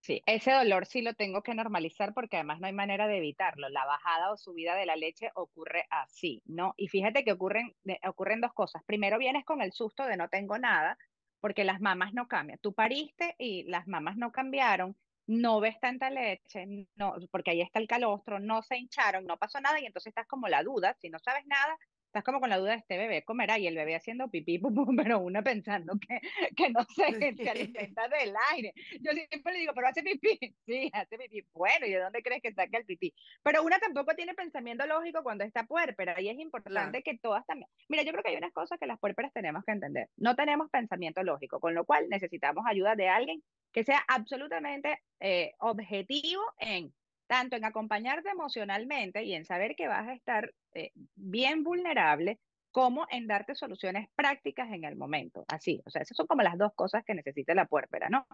Sí, 0.03 0.23
ese 0.25 0.51
dolor 0.51 0.87
sí 0.87 1.03
lo 1.03 1.13
tengo 1.13 1.43
que 1.43 1.53
normalizar 1.53 2.15
porque 2.15 2.37
además 2.37 2.59
no 2.59 2.65
hay 2.65 2.73
manera 2.73 3.07
de 3.07 3.17
evitarlo. 3.17 3.69
La 3.69 3.85
bajada 3.85 4.31
o 4.31 4.37
subida 4.37 4.73
de 4.75 4.87
la 4.87 4.95
leche 4.95 5.29
ocurre 5.35 5.85
así, 5.91 6.41
¿no? 6.45 6.73
Y 6.75 6.87
fíjate 6.87 7.23
que 7.23 7.33
ocurren, 7.33 7.75
de- 7.83 7.99
ocurren 8.07 8.41
dos 8.41 8.51
cosas. 8.53 8.81
Primero 8.85 9.19
vienes 9.19 9.45
con 9.45 9.61
el 9.61 9.71
susto 9.73 10.05
de 10.05 10.17
no 10.17 10.27
tengo 10.27 10.57
nada, 10.57 10.97
porque 11.39 11.63
las 11.63 11.81
mamas 11.81 12.13
no 12.15 12.27
cambian. 12.27 12.57
Tú 12.59 12.73
pariste 12.73 13.35
y 13.37 13.63
las 13.69 13.87
mamas 13.87 14.17
no 14.17 14.31
cambiaron, 14.31 14.95
no 15.27 15.59
ves 15.59 15.79
tanta 15.79 16.09
leche, 16.09 16.65
no, 16.95 17.15
porque 17.31 17.51
ahí 17.51 17.61
está 17.61 17.79
el 17.79 17.87
calostro, 17.87 18.39
no 18.39 18.61
se 18.63 18.77
hincharon, 18.77 19.25
no 19.25 19.37
pasó 19.37 19.59
nada 19.61 19.79
y 19.79 19.85
entonces 19.85 20.11
estás 20.11 20.27
como 20.27 20.47
la 20.47 20.63
duda, 20.63 20.95
si 20.99 21.09
no 21.09 21.19
sabes 21.19 21.45
nada, 21.47 21.77
estás 22.11 22.25
como 22.25 22.41
con 22.41 22.49
la 22.49 22.57
duda 22.57 22.71
de 22.71 22.77
este 22.77 22.97
bebé 22.97 23.23
comerá 23.23 23.57
y 23.57 23.67
el 23.67 23.75
bebé 23.75 23.95
haciendo 23.95 24.27
pipí, 24.27 24.59
pum, 24.59 24.75
pum, 24.75 24.95
pero 24.97 25.19
una 25.19 25.41
pensando 25.41 25.93
que, 25.97 26.19
que 26.55 26.69
no 26.69 26.83
se, 26.83 27.05
se 27.37 27.49
alimenta 27.49 28.07
del 28.09 28.33
aire. 28.51 28.73
Yo 28.99 29.11
siempre 29.29 29.53
le 29.53 29.59
digo, 29.59 29.73
pero 29.73 29.87
hace 29.87 30.03
pipí. 30.03 30.37
Sí, 30.65 30.89
hace 30.93 31.17
pipí. 31.17 31.45
Bueno, 31.53 31.85
¿y 31.85 31.91
de 31.91 31.99
dónde 31.99 32.21
crees 32.21 32.41
que 32.41 32.53
saca 32.53 32.77
el 32.77 32.85
pipí? 32.85 33.13
Pero 33.43 33.63
una 33.63 33.79
tampoco 33.79 34.13
tiene 34.15 34.33
pensamiento 34.33 34.85
lógico 34.85 35.23
cuando 35.23 35.43
está 35.43 35.65
puérpera 35.65 36.19
y 36.21 36.29
es 36.29 36.39
importante 36.39 37.01
que 37.01 37.17
todas 37.17 37.45
también. 37.45 37.69
Mira, 37.89 38.03
yo 38.03 38.11
creo 38.11 38.23
que 38.23 38.29
hay 38.29 38.37
unas 38.37 38.53
cosas 38.53 38.77
que 38.79 38.85
las 38.85 38.99
puérperas 38.99 39.33
tenemos 39.33 39.63
que 39.65 39.71
entender. 39.71 40.09
No 40.17 40.35
tenemos 40.35 40.69
pensamiento 40.69 41.23
lógico, 41.23 41.59
con 41.59 41.73
lo 41.73 41.85
cual 41.85 42.07
necesitamos 42.09 42.65
ayuda 42.67 42.95
de 42.95 43.09
alguien 43.09 43.41
que 43.71 43.83
sea 43.83 44.03
absolutamente 44.07 44.99
eh, 45.19 45.53
objetivo 45.59 46.43
en 46.59 46.93
tanto 47.31 47.55
en 47.55 47.63
acompañarte 47.63 48.29
emocionalmente 48.29 49.23
y 49.23 49.33
en 49.33 49.45
saber 49.45 49.77
que 49.77 49.87
vas 49.87 50.05
a 50.05 50.13
estar 50.13 50.53
eh, 50.73 50.91
bien 51.15 51.63
vulnerable, 51.63 52.41
como 52.71 53.05
en 53.09 53.25
darte 53.25 53.55
soluciones 53.55 54.09
prácticas 54.17 54.69
en 54.73 54.83
el 54.83 54.97
momento. 54.97 55.45
Así, 55.47 55.81
o 55.85 55.89
sea, 55.89 56.01
esas 56.01 56.17
son 56.17 56.27
como 56.27 56.41
las 56.41 56.57
dos 56.57 56.73
cosas 56.75 57.05
que 57.05 57.15
necesita 57.15 57.55
la 57.55 57.67
puérpera, 57.67 58.09
¿no? 58.09 58.27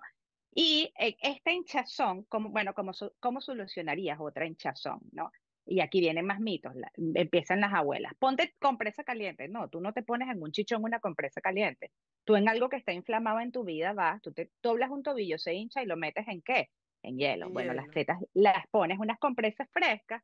Y 0.51 0.91
eh, 0.97 1.15
esta 1.21 1.51
hinchazón, 1.51 2.23
como, 2.23 2.49
bueno, 2.49 2.73
¿cómo, 2.73 2.91
¿cómo 3.19 3.39
solucionarías 3.39 4.17
otra 4.19 4.47
hinchazón, 4.47 5.01
no? 5.11 5.29
Y 5.63 5.81
aquí 5.81 5.99
vienen 5.99 6.25
más 6.25 6.39
mitos, 6.39 6.73
empiezan 6.95 7.61
las 7.61 7.75
abuelas. 7.75 8.13
Ponte 8.17 8.55
compresa 8.57 9.03
caliente. 9.03 9.47
No, 9.47 9.69
tú 9.69 9.79
no 9.79 9.93
te 9.93 10.01
pones 10.01 10.27
en 10.29 10.41
un 10.41 10.51
chichón 10.51 10.83
una 10.83 10.99
compresa 10.99 11.39
caliente. 11.39 11.91
Tú 12.23 12.35
en 12.35 12.49
algo 12.49 12.67
que 12.69 12.77
está 12.77 12.93
inflamado 12.93 13.41
en 13.41 13.51
tu 13.51 13.63
vida 13.63 13.93
vas, 13.93 14.23
tú 14.23 14.33
te 14.33 14.49
doblas 14.63 14.89
un 14.89 15.03
tobillo, 15.03 15.37
se 15.37 15.53
hincha 15.53 15.83
y 15.83 15.85
lo 15.85 15.97
metes 15.97 16.27
en 16.27 16.41
qué? 16.41 16.71
En 17.03 17.17
hielo. 17.17 17.49
bueno, 17.49 17.73
las 17.73 17.89
tetas 17.89 18.19
las 18.33 18.67
pones 18.67 18.99
unas 18.99 19.19
compresas 19.19 19.67
frescas, 19.71 20.23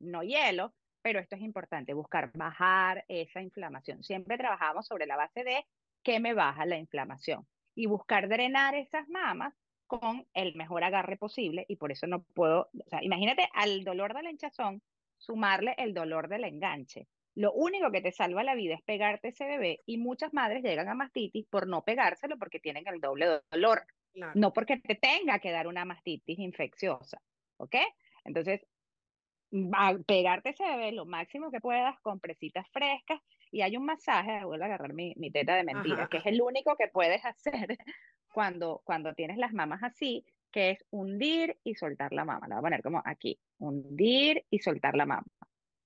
no 0.00 0.22
hielo, 0.22 0.74
pero 1.02 1.18
esto 1.18 1.36
es 1.36 1.42
importante, 1.42 1.92
buscar 1.92 2.30
bajar 2.34 3.04
esa 3.08 3.42
inflamación. 3.42 4.02
Siempre 4.02 4.38
trabajamos 4.38 4.86
sobre 4.86 5.06
la 5.06 5.16
base 5.16 5.44
de 5.44 5.66
que 6.02 6.20
me 6.20 6.34
baja 6.34 6.66
la 6.66 6.78
inflamación 6.78 7.46
y 7.74 7.86
buscar 7.86 8.28
drenar 8.28 8.74
esas 8.74 9.08
mamas 9.08 9.54
con 9.86 10.26
el 10.32 10.54
mejor 10.54 10.82
agarre 10.84 11.16
posible 11.16 11.66
y 11.68 11.76
por 11.76 11.92
eso 11.92 12.06
no 12.06 12.22
puedo, 12.22 12.70
o 12.72 12.88
sea, 12.88 13.02
imagínate 13.02 13.48
al 13.52 13.84
dolor 13.84 14.14
del 14.14 14.28
hinchazón 14.28 14.82
sumarle 15.18 15.74
el 15.78 15.94
dolor 15.94 16.28
del 16.28 16.44
enganche. 16.44 17.06
Lo 17.34 17.52
único 17.52 17.90
que 17.90 18.00
te 18.00 18.12
salva 18.12 18.44
la 18.44 18.54
vida 18.54 18.74
es 18.74 18.82
pegarte 18.82 19.28
ese 19.28 19.44
bebé 19.44 19.80
y 19.86 19.98
muchas 19.98 20.32
madres 20.32 20.62
llegan 20.62 20.88
a 20.88 20.94
mastitis 20.94 21.46
por 21.46 21.66
no 21.66 21.82
pegárselo 21.82 22.38
porque 22.38 22.60
tienen 22.60 22.86
el 22.86 23.00
doble 23.00 23.40
dolor. 23.50 23.84
No 24.34 24.52
porque 24.52 24.78
te 24.78 24.94
tenga 24.94 25.38
que 25.38 25.50
dar 25.50 25.66
una 25.66 25.84
mastitis 25.84 26.38
infecciosa, 26.38 27.20
¿ok? 27.56 27.76
Entonces, 28.24 28.66
pegarte 30.06 30.50
ese 30.50 30.64
bebé 30.64 30.92
lo 30.92 31.06
máximo 31.06 31.50
que 31.50 31.60
puedas, 31.60 31.98
con 32.00 32.20
presitas 32.20 32.66
frescas, 32.72 33.20
y 33.50 33.62
hay 33.62 33.76
un 33.76 33.84
masaje, 33.84 34.44
vuelvo 34.44 34.64
a 34.64 34.66
agarrar 34.66 34.94
mi, 34.94 35.14
mi 35.16 35.30
teta 35.30 35.54
de 35.54 35.64
mentira, 35.64 36.08
que 36.08 36.18
es 36.18 36.26
el 36.26 36.42
único 36.42 36.76
que 36.76 36.88
puedes 36.88 37.24
hacer 37.24 37.78
cuando, 38.32 38.82
cuando 38.84 39.14
tienes 39.14 39.36
las 39.36 39.52
mamas 39.52 39.82
así, 39.82 40.24
que 40.50 40.70
es 40.70 40.84
hundir 40.90 41.58
y 41.64 41.74
soltar 41.74 42.12
la 42.12 42.24
mama. 42.24 42.48
La 42.48 42.56
voy 42.56 42.60
a 42.60 42.62
poner 42.62 42.82
como 42.82 43.02
aquí, 43.04 43.38
hundir 43.58 44.44
y 44.50 44.58
soltar 44.58 44.96
la 44.96 45.06
mama. 45.06 45.26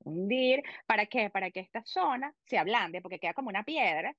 Hundir, 0.01 0.63
¿para 0.87 1.07
qué? 1.07 1.29
Para 1.31 1.51
que 1.51 1.61
esta 1.61 1.83
zona 1.85 2.35
se 2.45 2.59
ablande, 2.59 3.03
porque 3.03 3.19
queda 3.19 3.35
como 3.35 3.49
una 3.49 3.65
piedra, 3.65 4.15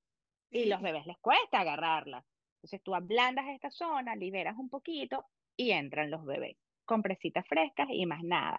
y 0.50 0.66
los 0.66 0.82
bebés 0.82 1.06
les 1.06 1.18
cuesta 1.18 1.60
agarrarla. 1.60 2.24
Entonces 2.60 2.82
tú 2.82 2.94
ablandas 2.94 3.46
esta 3.48 3.70
zona, 3.70 4.14
liberas 4.14 4.56
un 4.58 4.68
poquito 4.68 5.24
y 5.56 5.70
entran 5.70 6.10
los 6.10 6.24
bebés 6.26 6.56
con 6.84 7.02
presitas 7.02 7.46
frescas 7.48 7.88
y 7.90 8.04
más 8.04 8.22
nada. 8.22 8.58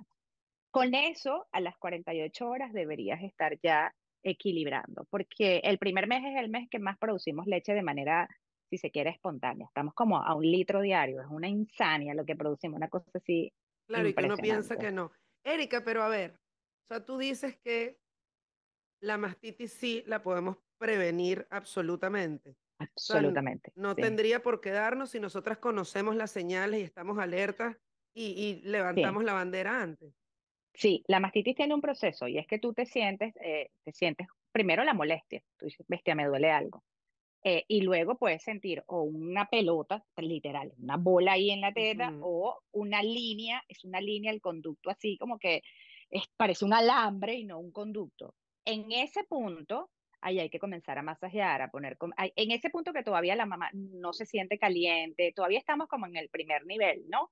Con 0.71 0.95
eso, 0.95 1.47
a 1.51 1.59
las 1.59 1.77
48 1.77 2.49
horas 2.49 2.73
deberías 2.73 3.21
estar 3.21 3.59
ya 3.61 3.93
equilibrando, 4.23 5.05
porque 5.09 5.57
el 5.63 5.77
primer 5.77 6.07
mes 6.07 6.23
es 6.23 6.39
el 6.39 6.49
mes 6.49 6.69
que 6.69 6.79
más 6.79 6.97
producimos 6.97 7.45
leche 7.45 7.73
de 7.73 7.83
manera, 7.83 8.27
si 8.69 8.77
se 8.77 8.89
quiere, 8.89 9.09
espontánea. 9.09 9.67
Estamos 9.67 9.93
como 9.93 10.17
a 10.17 10.33
un 10.33 10.49
litro 10.49 10.81
diario, 10.81 11.21
es 11.21 11.27
una 11.29 11.49
insania 11.49 12.13
lo 12.13 12.25
que 12.25 12.35
producimos, 12.35 12.77
una 12.77 12.89
cosa 12.89 13.11
así. 13.13 13.51
Claro, 13.87 14.07
y 14.07 14.13
que 14.13 14.25
uno 14.25 14.37
piensa 14.37 14.77
que 14.77 14.91
no. 14.91 15.11
Erika, 15.43 15.83
pero 15.83 16.03
a 16.03 16.07
ver, 16.07 16.31
o 16.31 16.87
sea, 16.87 17.05
tú 17.05 17.17
dices 17.17 17.57
que 17.57 17.99
la 19.01 19.17
mastitis 19.17 19.73
sí 19.73 20.03
la 20.07 20.23
podemos 20.23 20.57
prevenir 20.77 21.47
absolutamente. 21.49 22.55
Absolutamente. 22.81 23.71
no 23.75 23.95
tendría 23.95 24.41
por 24.41 24.61
qué 24.61 24.71
darnos 24.71 25.11
si 25.11 25.19
nosotras 25.19 25.57
conocemos 25.57 26.15
las 26.15 26.31
señales 26.31 26.79
y 26.79 26.83
estamos 26.83 27.17
alertas 27.19 27.77
y, 28.13 28.61
levantamos 28.63 29.23
la 29.23 29.33
bandera 29.33 29.81
antes. 29.81 30.13
Sí, 30.73 31.03
la 31.07 31.19
mastitis 31.19 31.55
tiene 31.55 31.73
un 31.73 31.81
proceso 31.81 32.27
y 32.27 32.37
es 32.37 32.47
que 32.47 32.59
tú 32.59 32.73
te 32.73 32.85
sientes, 32.85 33.33
eh, 33.41 33.69
te 33.83 33.91
sientes 33.91 34.27
primero 34.51 34.83
la 34.83 34.93
molestia, 34.93 35.41
tú 35.57 35.65
dices, 35.65 35.85
bestia, 35.87 36.15
me 36.15 36.25
duele 36.25 36.51
algo. 36.51 36.83
Eh, 37.43 37.65
y 37.67 37.81
luego 37.81 38.17
puedes 38.17 38.43
sentir 38.43 38.83
o 38.85 39.01
una 39.01 39.47
pelota, 39.47 40.03
literal, 40.17 40.73
una 40.77 40.97
bola 40.97 41.33
ahí 41.33 41.49
en 41.49 41.61
la 41.61 41.73
teta, 41.73 42.13
o 42.21 42.61
una 42.71 43.01
línea, 43.01 43.63
es 43.67 43.83
una 43.83 43.99
línea, 43.99 44.31
el 44.31 44.41
conducto 44.41 44.91
así 44.91 45.17
como 45.17 45.39
que 45.39 45.63
es, 46.11 46.23
parece 46.37 46.65
un 46.65 46.73
alambre 46.73 47.33
y 47.33 47.45
no 47.45 47.57
un 47.59 47.71
conducto. 47.71 48.35
En 48.63 48.91
ese 48.91 49.23
punto, 49.23 49.89
ahí 50.21 50.39
hay 50.39 50.49
que 50.49 50.59
comenzar 50.59 50.97
a 50.97 51.03
masajear, 51.03 51.61
a 51.61 51.69
poner, 51.69 51.97
en 52.17 52.51
ese 52.51 52.69
punto 52.69 52.93
que 52.93 53.03
todavía 53.03 53.35
la 53.35 53.45
mamá 53.45 53.69
no 53.73 54.13
se 54.13 54.25
siente 54.25 54.57
caliente, 54.57 55.33
todavía 55.35 55.59
estamos 55.59 55.87
como 55.87 56.05
en 56.05 56.15
el 56.15 56.29
primer 56.29 56.65
nivel, 56.65 57.03
¿no? 57.09 57.31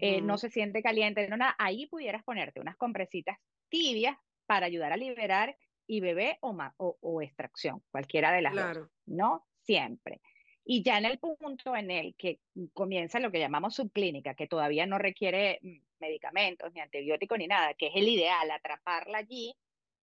Eh, 0.00 0.20
no 0.20 0.36
se 0.36 0.50
siente 0.50 0.82
caliente, 0.82 1.28
no 1.28 1.36
nada, 1.36 1.56
ahí 1.58 1.86
pudieras 1.86 2.22
ponerte 2.22 2.60
unas 2.60 2.76
compresitas 2.76 3.38
tibias 3.68 4.16
para 4.46 4.66
ayudar 4.66 4.92
a 4.92 4.96
liberar 4.96 5.56
y 5.86 6.00
bebé 6.00 6.38
o, 6.40 6.56
o, 6.76 7.22
extracción, 7.22 7.82
cualquiera 7.90 8.30
de 8.32 8.42
las 8.42 8.54
dos, 8.54 8.88
¿no? 9.06 9.46
Siempre. 9.62 10.20
Y 10.64 10.82
ya 10.82 10.98
en 10.98 11.06
el 11.06 11.18
punto 11.18 11.74
en 11.74 11.90
el 11.90 12.14
que 12.16 12.40
comienza 12.74 13.18
lo 13.20 13.32
que 13.32 13.38
llamamos 13.38 13.74
subclínica, 13.74 14.34
que 14.34 14.46
todavía 14.46 14.84
no 14.84 14.98
requiere 14.98 15.58
mm, 15.62 15.78
medicamentos, 15.98 16.70
ni 16.74 16.80
antibióticos, 16.80 17.38
ni 17.38 17.46
nada, 17.46 17.72
que 17.72 17.86
es 17.86 17.96
el 17.96 18.06
ideal, 18.06 18.50
atraparla 18.50 19.18
allí 19.18 19.54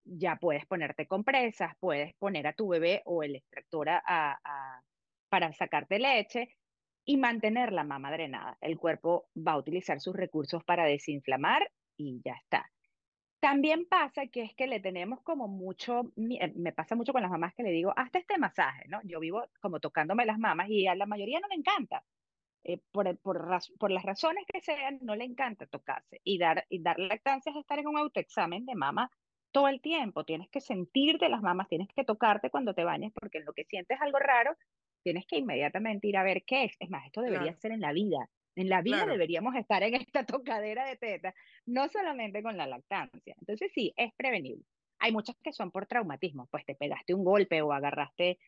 ya 0.06 0.36
puedes 0.36 0.66
ponerte 0.66 1.06
compresas, 1.06 1.74
puedes 1.80 2.14
poner 2.14 2.46
a 2.46 2.52
tu 2.52 2.68
bebé 2.68 3.02
o 3.04 3.22
el 3.22 3.36
extractor 3.36 3.88
a, 3.90 4.82
para 5.28 5.52
sacarte 5.52 5.98
leche 5.98 6.56
y 7.04 7.16
mantener 7.16 7.72
la 7.72 7.84
mama 7.84 8.10
drenada. 8.10 8.56
El 8.60 8.78
cuerpo 8.78 9.28
va 9.36 9.52
a 9.52 9.58
utilizar 9.58 10.00
sus 10.00 10.14
recursos 10.14 10.64
para 10.64 10.84
desinflamar 10.84 11.70
y 11.96 12.20
ya 12.24 12.34
está. 12.34 12.70
También 13.40 13.86
pasa 13.86 14.26
que 14.26 14.42
es 14.42 14.54
que 14.54 14.66
le 14.66 14.80
tenemos 14.80 15.20
como 15.22 15.46
mucho, 15.46 16.12
eh, 16.16 16.52
me 16.56 16.72
pasa 16.72 16.96
mucho 16.96 17.12
con 17.12 17.22
las 17.22 17.30
mamás 17.30 17.54
que 17.54 17.62
le 17.62 17.70
digo, 17.70 17.92
hasta 17.96 18.18
este 18.18 18.38
masaje, 18.38 18.88
¿no? 18.88 19.00
Yo 19.04 19.20
vivo 19.20 19.46
como 19.60 19.78
tocándome 19.78 20.24
las 20.24 20.38
mamas 20.38 20.68
y 20.70 20.86
a 20.86 20.94
la 20.94 21.06
mayoría 21.06 21.38
no 21.40 21.48
le 21.48 21.56
encanta. 21.56 22.02
Eh, 22.64 22.80
por, 22.90 23.16
por, 23.18 23.46
por, 23.78 23.92
las 23.92 24.02
razones 24.02 24.44
que 24.52 24.60
sean, 24.60 24.98
no 25.02 25.14
le 25.14 25.24
encanta 25.24 25.66
tocarse. 25.66 26.20
Y 26.24 26.38
dar, 26.38 26.66
y 26.68 26.82
dar 26.82 26.98
lactancia 26.98 27.50
es 27.50 27.56
estar 27.56 27.78
en 27.78 27.86
un 27.86 27.98
autoexamen 27.98 28.66
de 28.66 28.74
mama 28.74 29.10
todo 29.56 29.68
el 29.68 29.80
tiempo. 29.80 30.22
Tienes 30.22 30.50
que 30.50 30.60
sentirte 30.60 31.30
las 31.30 31.40
mamas, 31.40 31.66
tienes 31.66 31.88
que 31.96 32.04
tocarte 32.04 32.50
cuando 32.50 32.74
te 32.74 32.84
bañes, 32.84 33.10
porque 33.18 33.38
en 33.38 33.46
lo 33.46 33.54
que 33.54 33.64
sientes 33.64 33.98
algo 34.02 34.18
raro, 34.18 34.54
tienes 35.02 35.24
que 35.26 35.38
inmediatamente 35.38 36.06
ir 36.08 36.18
a 36.18 36.22
ver 36.22 36.44
qué 36.46 36.64
es. 36.64 36.76
Es 36.78 36.90
más, 36.90 37.06
esto 37.06 37.22
debería 37.22 37.56
ser 37.56 37.72
en 37.72 37.80
la 37.80 37.94
vida. 37.94 38.28
En 38.54 38.68
la 38.68 38.82
vida 38.82 39.06
deberíamos 39.06 39.54
estar 39.54 39.82
en 39.82 39.94
esta 39.94 40.26
tocadera 40.60 40.84
de 40.84 40.96
teta, 40.96 41.34
no 41.64 41.88
solamente 41.88 42.42
con 42.42 42.58
la 42.58 42.66
lactancia. 42.66 43.34
Entonces 43.40 43.72
sí, 43.74 43.94
es 43.96 44.12
prevenible. 44.14 44.62
Hay 44.98 45.10
muchas 45.10 45.36
que 45.42 45.54
son 45.54 45.70
por 45.70 45.86
traumatismo, 45.86 46.48
pues 46.50 46.66
te 46.66 46.74
pegaste 46.74 47.14
un 47.14 47.24
golpe 47.24 47.62
o 47.62 47.72
agarraste. 47.72 48.38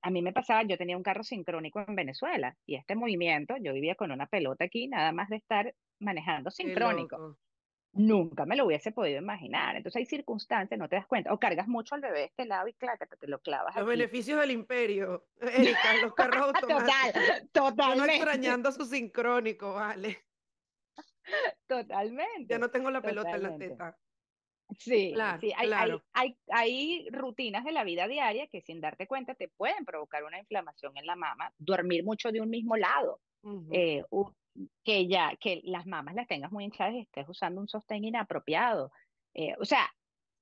a 0.00 0.10
mí 0.10 0.22
me 0.22 0.32
pasaba, 0.32 0.62
yo 0.62 0.78
tenía 0.78 0.96
un 0.96 1.02
carro 1.02 1.24
sincrónico 1.24 1.84
en 1.86 1.94
Venezuela 1.94 2.56
y 2.64 2.76
este 2.76 2.96
movimiento, 2.96 3.54
yo 3.60 3.74
vivía 3.74 3.96
con 3.96 4.12
una 4.12 4.28
pelota 4.28 4.64
aquí, 4.64 4.88
nada 4.88 5.12
más 5.12 5.28
de 5.28 5.36
estar 5.36 5.74
manejando 6.00 6.50
sincrónico 6.50 7.36
nunca 7.94 8.44
me 8.46 8.56
lo 8.56 8.66
hubiese 8.66 8.92
podido 8.92 9.18
imaginar. 9.18 9.76
Entonces 9.76 10.00
hay 10.00 10.06
circunstancias, 10.06 10.78
no 10.78 10.88
te 10.88 10.96
das 10.96 11.06
cuenta. 11.06 11.32
O 11.32 11.38
cargas 11.38 11.68
mucho 11.68 11.94
al 11.94 12.00
bebé 12.00 12.20
de 12.20 12.24
este 12.26 12.44
lado 12.44 12.68
y 12.68 12.74
claro, 12.74 12.98
te 13.18 13.26
lo 13.26 13.40
clavas. 13.40 13.74
Los 13.76 13.86
beneficios 13.86 14.40
del 14.40 14.50
imperio, 14.50 15.26
Erika, 15.40 15.96
los 16.02 16.14
carros 16.14 16.54
automáticos. 16.54 17.22
Total, 17.22 17.48
totalmente. 17.52 18.16
extrañando 18.16 18.72
su 18.72 18.84
sincrónico, 18.84 19.74
vale. 19.74 20.24
Totalmente. 21.66 22.52
Ya 22.52 22.58
no 22.58 22.70
tengo 22.70 22.90
la 22.90 23.00
pelota 23.00 23.30
en 23.30 23.42
la 23.42 23.56
teta. 23.56 23.96
Sí, 24.78 25.12
claro, 25.12 25.40
sí. 25.40 25.52
Hay, 25.56 25.70
hay, 25.72 26.02
hay, 26.12 26.38
hay, 26.48 27.08
rutinas 27.10 27.64
de 27.64 27.72
la 27.72 27.84
vida 27.84 28.08
diaria 28.08 28.46
que 28.46 28.62
sin 28.62 28.80
darte 28.80 29.06
cuenta 29.06 29.34
te 29.34 29.48
pueden 29.48 29.84
provocar 29.84 30.24
una 30.24 30.38
inflamación 30.38 30.96
en 30.96 31.06
la 31.06 31.16
mama, 31.16 31.52
dormir 31.58 32.02
mucho 32.02 32.32
de 32.32 32.40
un 32.40 32.48
mismo 32.48 32.76
lado, 32.76 33.20
eh, 33.70 34.02
que 34.84 35.06
ya, 35.08 35.36
que 35.40 35.60
las 35.64 35.86
mamas 35.86 36.14
las 36.14 36.28
tengas 36.28 36.52
muy 36.52 36.64
hinchadas 36.64 36.94
y 36.94 37.00
estés 37.00 37.28
usando 37.28 37.60
un 37.60 37.68
sostén 37.68 38.04
inapropiado. 38.04 38.92
Eh, 39.34 39.54
o 39.58 39.64
sea, 39.64 39.90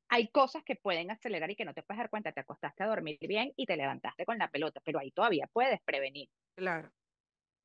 hay 0.09 0.29
cosas 0.29 0.63
que 0.65 0.77
pueden 0.77 1.11
acelerar 1.11 1.51
y 1.51 1.57
que 1.57 1.65
no 1.65 1.73
te 1.73 1.83
puedes 1.83 1.99
dar 1.99 2.11
cuenta. 2.11 2.33
Te 2.33 2.41
acostaste 2.41 2.83
a 2.83 2.87
dormir 2.87 3.19
bien 3.21 3.53
y 3.57 3.67
te 3.67 3.77
levantaste 3.77 4.27
con 4.27 4.39
la 4.39 4.51
pelota, 4.51 4.81
pero 4.85 4.99
ahí 4.99 5.11
todavía 5.11 5.49
puedes 5.53 5.81
prevenir. 5.83 6.29
Claro. 6.55 6.93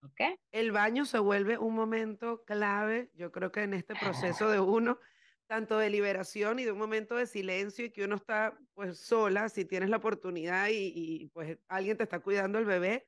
¿Ok? 0.04 0.22
El 0.52 0.72
baño 0.72 1.06
se 1.06 1.20
vuelve 1.20 1.58
un 1.58 1.74
momento 1.74 2.44
clave, 2.46 3.10
yo 3.16 3.32
creo 3.32 3.52
que 3.52 3.64
en 3.64 3.74
este 3.74 3.96
proceso 3.96 4.50
de 4.50 4.60
uno, 4.60 5.00
tanto 5.48 5.78
de 5.78 5.90
liberación 5.90 6.60
y 6.60 6.64
de 6.66 6.72
un 6.72 6.78
momento 6.78 7.16
de 7.16 7.26
silencio 7.26 7.86
y 7.86 7.92
que 7.92 8.06
uno 8.06 8.16
está 8.16 8.58
pues 8.76 9.00
sola, 9.00 9.50
si 9.50 9.66
tienes 9.66 9.90
la 9.90 9.98
oportunidad 9.98 10.68
y, 10.70 10.94
y, 10.96 11.30
pues 11.30 11.58
alguien 11.68 11.98
te 11.98 12.04
está 12.04 12.20
cuidando 12.20 12.60
el 12.60 12.66
bebé, 12.66 13.08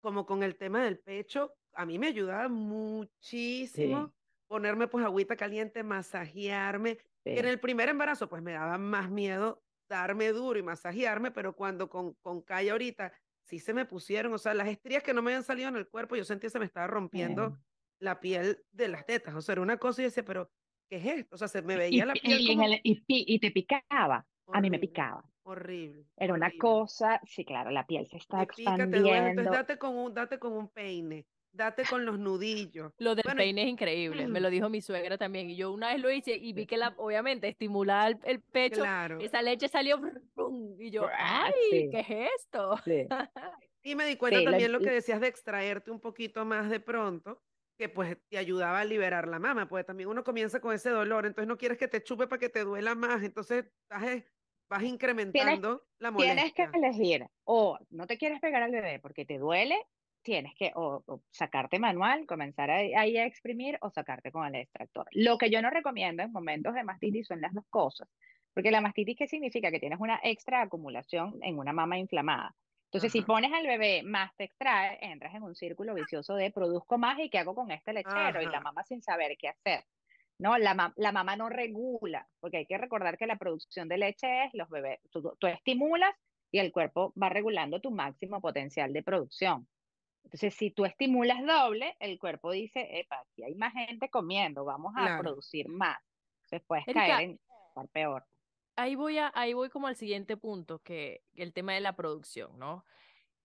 como 0.00 0.26
con 0.26 0.42
el 0.42 0.56
tema 0.56 0.82
del 0.82 0.98
pecho, 0.98 1.54
a 1.74 1.86
mí 1.86 1.98
me 1.98 2.08
ayudaba 2.08 2.48
muchísimo 2.48 4.12
ponerme 4.46 4.86
pues 4.86 5.04
agüita 5.04 5.36
caliente, 5.36 5.82
masajearme. 5.82 6.98
En 7.24 7.46
el 7.46 7.58
primer 7.58 7.88
embarazo 7.88 8.28
pues 8.28 8.42
me 8.42 8.52
daba 8.52 8.78
más 8.78 9.10
miedo 9.10 9.62
darme 9.88 10.32
duro 10.32 10.58
y 10.58 10.62
masajearme, 10.62 11.30
pero 11.30 11.54
cuando 11.54 11.88
con, 11.88 12.14
con 12.22 12.40
Kaya 12.42 12.72
ahorita 12.72 13.12
sí 13.44 13.58
se 13.58 13.74
me 13.74 13.84
pusieron, 13.84 14.32
o 14.32 14.38
sea, 14.38 14.54
las 14.54 14.68
estrías 14.68 15.02
que 15.02 15.12
no 15.12 15.22
me 15.22 15.32
habían 15.32 15.44
salido 15.44 15.68
en 15.68 15.76
el 15.76 15.88
cuerpo, 15.88 16.16
yo 16.16 16.24
sentía 16.24 16.48
que 16.48 16.52
se 16.52 16.58
me 16.58 16.64
estaba 16.64 16.86
rompiendo 16.86 17.58
la 17.98 18.18
piel 18.18 18.64
de 18.72 18.88
las 18.88 19.04
tetas, 19.04 19.34
o 19.34 19.40
sea, 19.40 19.52
era 19.52 19.62
una 19.62 19.76
cosa 19.76 20.00
y 20.00 20.04
decía, 20.06 20.24
pero 20.24 20.50
¿qué 20.88 20.96
es 20.96 21.06
esto? 21.06 21.34
O 21.34 21.38
sea, 21.38 21.48
se 21.48 21.62
me 21.62 21.76
veía 21.76 22.06
la 22.06 22.14
piel 22.14 22.40
y, 22.40 22.56
como... 22.56 22.68
y, 22.68 23.02
y, 23.06 23.38
te 23.38 23.50
picaba, 23.50 24.26
a 24.52 24.60
mí 24.60 24.70
me 24.70 24.78
picaba. 24.78 25.24
Horrible. 25.44 26.06
Era 26.16 26.34
una 26.34 26.52
cosa, 26.58 27.20
sí, 27.24 27.44
claro, 27.44 27.70
la 27.70 27.86
piel 27.86 28.06
se 28.06 28.16
está 28.16 28.38
te 28.38 28.44
expandiendo. 28.44 28.96
Pica, 28.96 28.96
te 28.96 29.00
duele, 29.00 29.30
entonces 29.30 29.52
date 29.52 29.78
con 29.78 29.96
un, 29.96 30.14
date 30.14 30.38
con 30.38 30.52
un 30.52 30.68
peine, 30.68 31.26
date 31.52 31.84
con 31.88 32.04
los 32.04 32.18
nudillos. 32.18 32.92
Lo 32.98 33.14
del 33.14 33.24
peine 33.36 33.62
es 33.62 33.68
increíble, 33.68 34.26
me 34.26 34.40
lo 34.40 34.50
dijo 34.50 34.68
mi 34.68 34.80
suegra 34.80 35.18
también, 35.18 35.50
y 35.50 35.56
yo 35.56 35.72
una 35.72 35.88
vez 35.88 36.00
lo 36.00 36.10
hice 36.10 36.34
y 36.34 36.52
vi 36.52 36.66
que 36.66 36.76
la, 36.76 36.94
obviamente, 36.96 37.48
estimulaba 37.48 38.08
el, 38.08 38.40
pecho, 38.40 38.80
claro. 38.80 39.20
esa 39.20 39.42
leche 39.42 39.68
salió, 39.68 40.00
y 40.78 40.90
yo, 40.90 41.08
¡ay, 41.16 41.52
qué 41.90 42.00
es 42.00 42.30
esto! 42.40 42.76
Sí. 42.84 43.06
y 43.82 43.94
me 43.94 44.06
di 44.06 44.16
cuenta 44.16 44.42
también 44.42 44.72
lo, 44.72 44.78
lo 44.78 44.84
que 44.84 44.90
decías 44.90 45.20
de 45.20 45.28
extraerte 45.28 45.90
un 45.90 46.00
poquito 46.00 46.44
más 46.44 46.70
de 46.70 46.80
pronto, 46.80 47.42
que 47.76 47.88
pues 47.88 48.16
te 48.28 48.38
ayudaba 48.38 48.80
a 48.80 48.84
liberar 48.84 49.28
la 49.28 49.38
mama, 49.38 49.68
porque 49.68 49.84
también 49.84 50.08
uno 50.08 50.24
comienza 50.24 50.60
con 50.60 50.74
ese 50.74 50.90
dolor, 50.90 51.26
entonces 51.26 51.48
no 51.48 51.58
quieres 51.58 51.78
que 51.78 51.88
te 51.88 52.02
chupe 52.02 52.26
para 52.26 52.38
que 52.38 52.48
te 52.48 52.64
duela 52.64 52.94
más, 52.94 53.22
entonces 53.22 53.66
estás, 53.82 54.22
vas 54.68 54.82
incrementando 54.82 55.84
la 55.98 56.10
molestia. 56.10 56.34
Tienes 56.34 56.54
que 56.54 56.78
elegir, 56.78 57.26
o 57.44 57.78
no 57.90 58.06
te 58.06 58.18
quieres 58.18 58.40
pegar 58.40 58.62
al 58.62 58.70
bebé 58.70 59.00
porque 59.00 59.24
te 59.24 59.38
duele, 59.38 59.76
tienes 60.22 60.54
que 60.54 60.72
o, 60.74 61.02
o 61.06 61.22
sacarte 61.30 61.78
manual, 61.78 62.26
comenzar 62.26 62.70
ahí 62.70 63.16
a, 63.16 63.26
exprimir 63.26 63.78
o 63.80 63.90
sacarte 63.90 64.32
con 64.32 64.46
el 64.46 64.54
extractor. 64.62 65.06
Lo 65.12 65.38
que 65.38 65.50
yo 65.50 65.60
no 65.62 65.70
recomiendo 65.70 66.22
en 66.22 66.32
momentos 66.32 66.74
de 66.74 66.84
mastitis 66.84 67.26
son 67.26 67.40
las 67.40 67.52
dos 67.52 67.64
cosas, 67.68 68.08
porque 68.54 68.70
la 68.70 68.80
mastitis, 68.80 69.16
¿qué 69.16 69.26
significa? 69.26 69.70
Que 69.70 69.80
tienes 69.80 70.00
una 70.00 70.20
extra 70.22 70.62
acumulación 70.62 71.38
en 71.42 71.58
una 71.58 71.72
mama 71.72 71.98
inflamada. 71.98 72.54
Entonces, 72.86 73.12
si 73.12 73.22
pones 73.22 73.50
al 73.54 73.66
bebé 73.66 74.02
más 74.02 74.36
te 74.36 74.44
extrae, 74.44 74.98
entras 75.00 75.34
en 75.34 75.42
un 75.42 75.54
círculo 75.54 75.94
vicioso 75.94 76.34
de 76.34 76.50
produzco 76.50 76.98
más 76.98 77.18
y 77.18 77.30
qué 77.30 77.38
hago 77.38 77.54
con 77.54 77.70
este 77.70 77.94
lechero 77.94 78.42
y 78.42 78.46
la 78.46 78.60
mamá 78.60 78.84
sin 78.84 79.02
saber 79.02 79.36
qué 79.38 79.48
hacer. 79.48 79.84
No, 80.38 80.58
la, 80.58 80.92
la 80.96 81.12
mamá 81.12 81.36
no 81.36 81.48
regula, 81.48 82.28
porque 82.40 82.58
hay 82.58 82.66
que 82.66 82.76
recordar 82.76 83.16
que 83.16 83.26
la 83.26 83.36
producción 83.36 83.88
de 83.88 83.96
leche 83.96 84.44
es 84.44 84.54
los 84.54 84.68
bebés, 84.68 85.00
tú, 85.10 85.34
tú 85.38 85.46
estimulas 85.46 86.14
y 86.50 86.58
el 86.58 86.70
cuerpo 86.70 87.14
va 87.20 87.30
regulando 87.30 87.80
tu 87.80 87.90
máximo 87.90 88.40
potencial 88.40 88.92
de 88.92 89.02
producción. 89.02 89.66
Entonces, 90.24 90.54
si 90.54 90.70
tú 90.70 90.84
estimulas 90.84 91.44
doble, 91.44 91.96
el 92.00 92.18
cuerpo 92.18 92.50
dice, 92.52 93.00
epa, 93.00 93.20
aquí 93.20 93.42
hay 93.44 93.54
más 93.54 93.72
gente 93.74 94.08
comiendo, 94.10 94.64
vamos 94.64 94.94
a 94.96 95.00
Claro. 95.00 95.22
producir 95.22 95.68
más. 95.68 95.98
Entonces 96.44 96.62
puedes 96.66 96.86
Erika, 96.86 97.06
caer 97.06 97.20
en 97.20 97.40
estar 97.68 97.88
peor. 97.90 98.24
ahí 98.76 98.94
voy 98.94 99.18
a, 99.18 99.30
ahí 99.34 99.52
voy 99.54 99.70
como 99.70 99.86
al 99.88 99.96
siguiente 99.96 100.36
punto, 100.36 100.80
que 100.82 101.24
el 101.34 101.52
tema 101.52 101.74
de 101.74 101.80
la 101.80 101.96
producción, 101.96 102.58
¿no? 102.58 102.84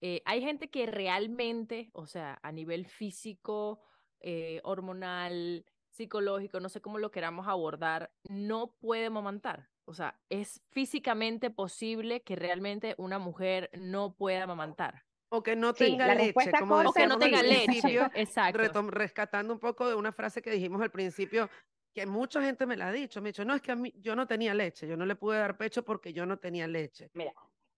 Eh, 0.01 0.21
hay 0.25 0.41
gente 0.41 0.69
que 0.71 0.87
realmente, 0.87 1.89
o 1.93 2.07
sea, 2.07 2.39
a 2.43 2.53
nivel 2.53 2.87
físico, 2.87 3.81
eh, 4.21 4.61
hormonal, 4.65 5.65
psicológico, 5.91 6.59
no 6.61 6.69
sé 6.69 6.81
cómo 6.81 6.99
lo 6.99 7.11
queramos 7.11 7.47
abordar, 7.47 8.13
no 8.29 8.75
puede 8.79 9.07
amamantar. 9.07 9.71
O 9.85 9.95
sea, 9.95 10.21
es 10.29 10.63
físicamente 10.71 11.51
posible 11.51 12.23
que 12.23 12.35
realmente 12.37 12.95
una 12.99 13.19
mujer 13.19 13.71
no 13.73 14.15
pueda 14.15 14.43
amamantar. 14.43 15.06
O 15.29 15.43
que 15.43 15.55
no 15.55 15.73
Sí, 15.73 15.91
tenga 15.91 16.07
la 16.07 16.15
leche, 16.15 16.51
como 16.53 16.77
O 16.77 16.93
que 16.93 17.05
no 17.07 17.15
al 17.15 17.19
tenga 17.19 17.41
leche. 17.43 17.65
principio, 17.65 18.09
Exacto. 18.15 18.81
rescatando 18.91 19.53
un 19.53 19.59
poco 19.59 19.87
de 19.89 19.95
una 19.95 20.11
frase 20.13 20.41
que 20.41 20.51
dijimos 20.51 20.81
al 20.81 20.91
principio, 20.91 21.49
que 21.93 22.05
mucha 22.05 22.41
gente 22.41 22.65
me 22.65 22.77
la 22.77 22.87
ha 22.87 22.91
dicho, 22.91 23.21
me 23.21 23.29
ha 23.29 23.31
dicho, 23.31 23.43
no, 23.43 23.55
es 23.55 23.61
que 23.61 23.71
a 23.71 23.75
mí, 23.75 23.91
yo 23.97 24.15
no 24.15 24.25
tenía 24.27 24.53
leche, 24.53 24.87
yo 24.87 24.95
no 24.95 25.05
le 25.05 25.15
pude 25.15 25.39
dar 25.39 25.57
pecho 25.57 25.83
porque 25.83 26.13
yo 26.13 26.25
no 26.25 26.37
tenía 26.37 26.67
leche. 26.67 27.09
Mira, 27.13 27.33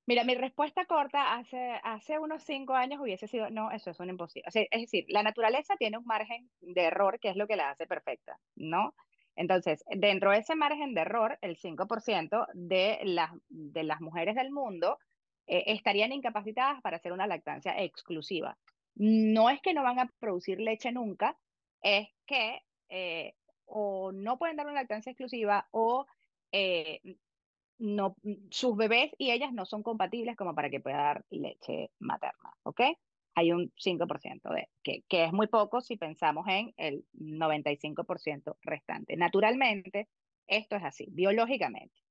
mira, 0.06 0.24
mi 0.24 0.36
respuesta 0.36 0.86
corta 0.86 1.36
hace, 1.36 1.80
hace 1.84 2.20
unos 2.20 2.44
cinco 2.44 2.74
años 2.74 3.00
hubiese 3.02 3.28
sido, 3.28 3.50
no, 3.50 3.72
eso 3.72 3.90
es 3.92 4.00
un 4.00 4.10
imposible. 4.10 4.46
O 4.48 4.52
sea, 4.52 4.64
es 4.70 4.82
decir, 4.82 5.06
la 5.08 5.24
naturaleza 5.24 5.76
tiene 5.78 5.98
un 5.98 6.06
margen 6.06 6.52
de 6.60 6.84
error 6.84 7.20
que 7.20 7.30
es 7.30 7.36
lo 7.36 7.48
que 7.48 7.56
la 7.56 7.72
hace 7.72 7.88
perfecta, 7.88 8.40
¿no? 8.56 8.94
Entonces, 9.36 9.84
dentro 9.96 10.32
de 10.32 10.40
ese 10.40 10.56
margen 10.56 10.94
de 10.94 11.02
error, 11.02 11.38
el 11.42 11.56
5% 11.56 12.46
de 12.54 13.00
las, 13.04 13.32
de 13.48 13.84
las 13.84 14.02
mujeres 14.02 14.36
del 14.36 14.52
mundo 14.52 15.00
eh, 15.50 15.64
estarían 15.74 16.12
incapacitadas 16.12 16.80
para 16.84 16.98
hacer 16.98 17.12
una 17.12 17.26
lactancia 17.26 17.74
exclusiva. 17.82 18.56
No 18.96 19.50
es 19.50 19.60
que 19.62 19.74
no 19.74 19.82
van 19.82 19.98
a 19.98 20.12
producir 20.20 20.60
leche 20.60 20.92
nunca, 20.92 21.36
es 21.82 22.08
que 22.28 22.62
eh, 22.90 23.34
o 23.66 24.12
no 24.12 24.38
pueden 24.38 24.58
dar 24.58 24.68
una 24.68 24.76
lactancia 24.76 25.12
exclusiva 25.12 25.68
o 25.72 26.06
eh, 26.52 27.02
no, 27.80 28.16
sus 28.52 28.78
bebés 28.78 29.12
y 29.18 29.32
ellas 29.32 29.52
no 29.52 29.66
son 29.66 29.82
compatibles 29.82 30.36
como 30.36 30.54
para 30.54 30.70
que 30.70 30.82
pueda 30.82 30.98
dar 30.98 31.26
leche 31.32 31.90
materna, 31.98 32.54
¿ok? 32.62 32.82
Hay 33.34 33.52
un 33.52 33.72
5% 33.76 34.54
de, 34.54 34.70
que, 34.84 35.04
que 35.08 35.24
es 35.24 35.34
muy 35.34 35.48
poco 35.48 35.82
si 35.82 35.98
pensamos 35.98 36.46
en 36.48 36.74
el 36.78 37.06
95% 37.14 38.58
restante. 38.62 39.18
Naturalmente, 39.18 40.10
esto 40.46 40.76
es 40.76 40.84
así, 40.84 41.08
biológicamente. 41.10 42.09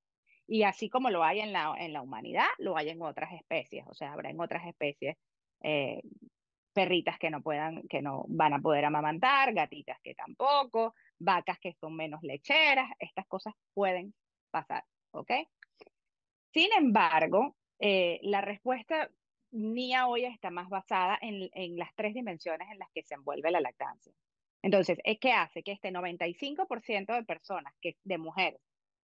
Y 0.48 0.62
así 0.62 0.88
como 0.88 1.10
lo 1.10 1.22
hay 1.22 1.40
en 1.40 1.52
la, 1.52 1.74
en 1.78 1.92
la 1.92 2.00
humanidad, 2.00 2.46
lo 2.56 2.76
hay 2.76 2.88
en 2.88 3.02
otras 3.02 3.32
especies. 3.34 3.84
O 3.86 3.94
sea, 3.94 4.12
habrá 4.14 4.30
en 4.30 4.40
otras 4.40 4.66
especies 4.66 5.16
eh, 5.60 6.00
perritas 6.72 7.18
que 7.18 7.30
no 7.30 7.42
puedan, 7.42 7.86
que 7.86 8.00
no 8.00 8.24
van 8.28 8.54
a 8.54 8.58
poder 8.58 8.86
amamantar, 8.86 9.52
gatitas 9.52 9.98
que 10.02 10.14
tampoco, 10.14 10.94
vacas 11.18 11.58
que 11.58 11.74
son 11.74 11.94
menos 11.94 12.22
lecheras, 12.22 12.90
estas 12.98 13.26
cosas 13.26 13.52
pueden 13.74 14.14
pasar, 14.50 14.84
¿ok? 15.10 15.32
Sin 16.54 16.72
embargo, 16.72 17.54
eh, 17.78 18.18
la 18.22 18.40
respuesta 18.40 19.10
mía 19.50 20.06
hoy 20.06 20.24
está 20.24 20.50
más 20.50 20.70
basada 20.70 21.18
en, 21.20 21.50
en 21.52 21.76
las 21.76 21.94
tres 21.94 22.14
dimensiones 22.14 22.68
en 22.70 22.78
las 22.78 22.88
que 22.94 23.02
se 23.02 23.14
envuelve 23.14 23.50
la 23.50 23.60
lactancia. 23.60 24.12
Entonces, 24.62 24.98
es 25.04 25.18
que 25.18 25.32
hace 25.32 25.62
que 25.62 25.72
este 25.72 25.90
95% 25.90 27.14
de 27.14 27.24
personas, 27.24 27.74
que, 27.80 27.96
de 28.02 28.18
mujeres, 28.18 28.60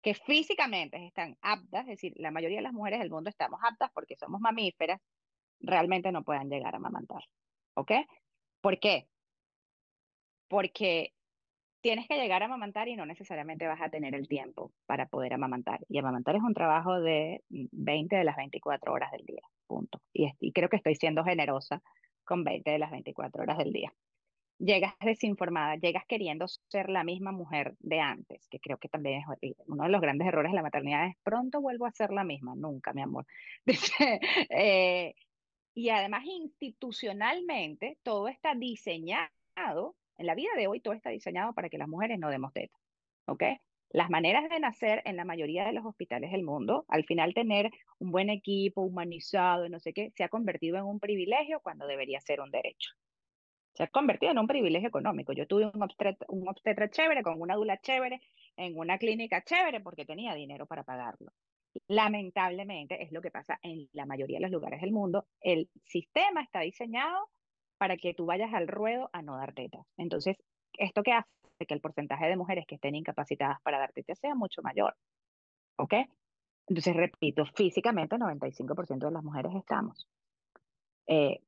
que 0.04 0.14
físicamente 0.14 1.04
están 1.08 1.38
aptas, 1.42 1.84
es 1.84 1.88
decir, 1.88 2.14
la 2.18 2.30
mayoría 2.30 2.58
de 2.58 2.64
las 2.64 2.74
mujeres 2.74 3.00
del 3.00 3.10
mundo 3.10 3.30
estamos 3.30 3.60
aptas 3.64 3.90
porque 3.94 4.18
somos 4.18 4.42
mamíferas, 4.42 5.00
realmente 5.62 6.12
no 6.12 6.24
puedan 6.24 6.50
llegar 6.50 6.74
a 6.74 6.78
amamantar. 6.78 7.24
¿Ok? 7.76 7.92
¿Por 8.62 8.80
qué? 8.80 9.08
Porque 10.50 11.14
tienes 11.82 12.08
que 12.08 12.18
llegar 12.18 12.44
a 12.44 12.46
amamantar 12.46 12.90
y 12.90 12.98
no 12.98 13.06
necesariamente 13.06 13.66
vas 13.66 13.82
a 13.82 13.90
tener 13.90 14.14
el 14.14 14.28
tiempo 14.28 14.74
para 14.86 15.08
poder 15.08 15.34
amamantar. 15.34 15.80
Y 15.88 15.98
amamantar 15.98 16.36
es 16.36 16.44
un 16.44 16.54
trabajo 16.54 17.00
de 17.00 17.42
20 17.50 18.16
de 18.16 18.24
las 18.26 18.36
24 18.36 18.92
horas 18.92 19.12
del 19.12 19.26
día, 19.26 19.42
punto. 19.68 20.02
Y, 20.12 20.30
y 20.42 20.52
creo 20.52 20.68
que 20.68 20.78
estoy 20.78 20.96
siendo 20.96 21.24
generosa 21.24 21.82
con 22.26 22.44
20 22.44 22.70
de 22.70 22.80
las 22.80 22.92
24 22.92 23.42
horas 23.42 23.58
del 23.58 23.72
día. 23.72 23.94
Llegas 24.64 24.94
desinformada, 25.02 25.76
llegas 25.76 26.06
queriendo 26.08 26.48
ser 26.48 26.90
la 26.90 27.04
misma 27.04 27.34
mujer 27.34 27.76
de 27.80 28.00
antes, 28.00 28.48
que 28.48 28.62
creo 28.62 28.78
que 28.78 28.88
también 28.88 29.22
es. 29.42 29.56
Uno 29.68 29.84
de 29.84 29.90
los 29.90 30.00
grandes 30.00 30.26
errores 30.26 30.54
de 30.54 30.56
la 30.56 30.62
maternidad 30.62 31.08
es 31.08 31.18
pronto 31.22 31.60
vuelvo 31.60 31.86
a 31.86 31.92
ser 31.92 32.12
la 32.12 32.24
misma, 32.24 32.56
nunca, 32.56 32.94
mi 32.94 33.02
amor. 33.02 33.26
eh, 34.50 35.16
y 35.74 35.90
además 35.90 36.24
institucionalmente 36.24 37.98
todo 38.04 38.30
está 38.30 38.56
diseñado, 38.56 39.28
en 40.18 40.26
la 40.26 40.34
vida 40.34 40.52
de 40.56 40.68
hoy 40.68 40.80
todo 40.80 40.94
está 40.94 41.10
diseñado 41.10 41.54
para 41.54 41.68
que 41.68 41.78
las 41.78 41.90
mujeres 41.90 42.18
no 42.18 42.30
demos 42.30 42.54
teta, 42.54 42.78
¿ok? 43.26 43.44
Las 43.90 44.10
maneras 44.10 44.50
de 44.50 44.62
nacer 44.62 45.02
en 45.04 45.18
la 45.18 45.26
mayoría 45.26 45.66
de 45.66 45.74
los 45.74 45.86
hospitales 45.86 46.32
del 46.32 46.44
mundo, 46.44 46.86
al 46.88 47.04
final 47.04 47.34
tener 47.34 47.70
un 48.00 48.12
buen 48.12 48.30
equipo 48.30 48.82
humanizado 48.82 49.68
no 49.68 49.82
sé 49.82 49.92
qué, 49.92 50.12
se 50.16 50.24
ha 50.24 50.30
convertido 50.30 50.78
en 50.78 50.86
un 50.86 51.02
privilegio 51.02 51.60
cuando 51.60 51.86
debería 51.86 52.22
ser 52.22 52.40
un 52.40 52.50
derecho. 52.50 52.92
Se 53.74 53.84
ha 53.84 53.88
convertido 53.88 54.32
en 54.32 54.40
un 54.40 54.48
privilegio 54.48 54.88
económico. 54.88 55.34
Yo 55.34 55.48
tuve 55.48 55.72
un 55.74 55.82
obstetra, 55.82 56.26
un 56.30 56.48
obstetra 56.48 56.90
chévere, 56.90 57.24
con 57.24 57.42
una 57.42 57.56
dula 57.56 57.80
chévere, 57.80 58.22
en 58.56 58.78
una 58.78 58.98
clínica 58.98 59.44
chévere, 59.44 59.82
porque 59.82 60.06
tenía 60.06 60.36
dinero 60.36 60.68
para 60.68 60.84
pagarlo. 60.84 61.32
Lamentablemente 61.88 63.02
es 63.02 63.12
lo 63.12 63.22
que 63.22 63.32
pasa 63.32 63.60
en 63.64 63.90
la 63.94 64.06
mayoría 64.06 64.38
de 64.38 64.44
los 64.44 64.52
lugares 64.52 64.82
del 64.82 64.92
mundo. 64.92 65.26
El 65.42 65.70
sistema 65.86 66.44
está 66.44 66.60
diseñado 66.60 67.30
para 67.78 67.98
que 67.98 68.14
tú 68.14 68.26
vayas 68.26 68.54
al 68.54 68.68
ruedo 68.68 69.10
a 69.12 69.22
no 69.22 69.36
dar 69.38 69.54
tetas. 69.54 69.86
Entonces, 69.98 70.38
¿esto 70.74 71.02
qué 71.02 71.14
hace? 71.14 71.30
Que 71.68 71.74
el 71.74 71.82
porcentaje 71.82 72.28
de 72.28 72.38
mujeres 72.38 72.66
que 72.68 72.76
estén 72.76 72.94
incapacitadas 72.94 73.62
para 73.64 73.80
dar 73.80 73.92
tetas 73.92 74.20
sea 74.20 74.36
mucho 74.36 74.62
mayor. 74.62 74.96
¿Ok? 75.78 75.94
Entonces, 76.68 76.96
repito, 76.96 77.46
físicamente 77.56 78.18
95% 78.18 79.08
de 79.08 79.12
las 79.12 79.24
mujeres 79.24 79.54
estamos. 79.56 80.08
Eh, 81.08 81.42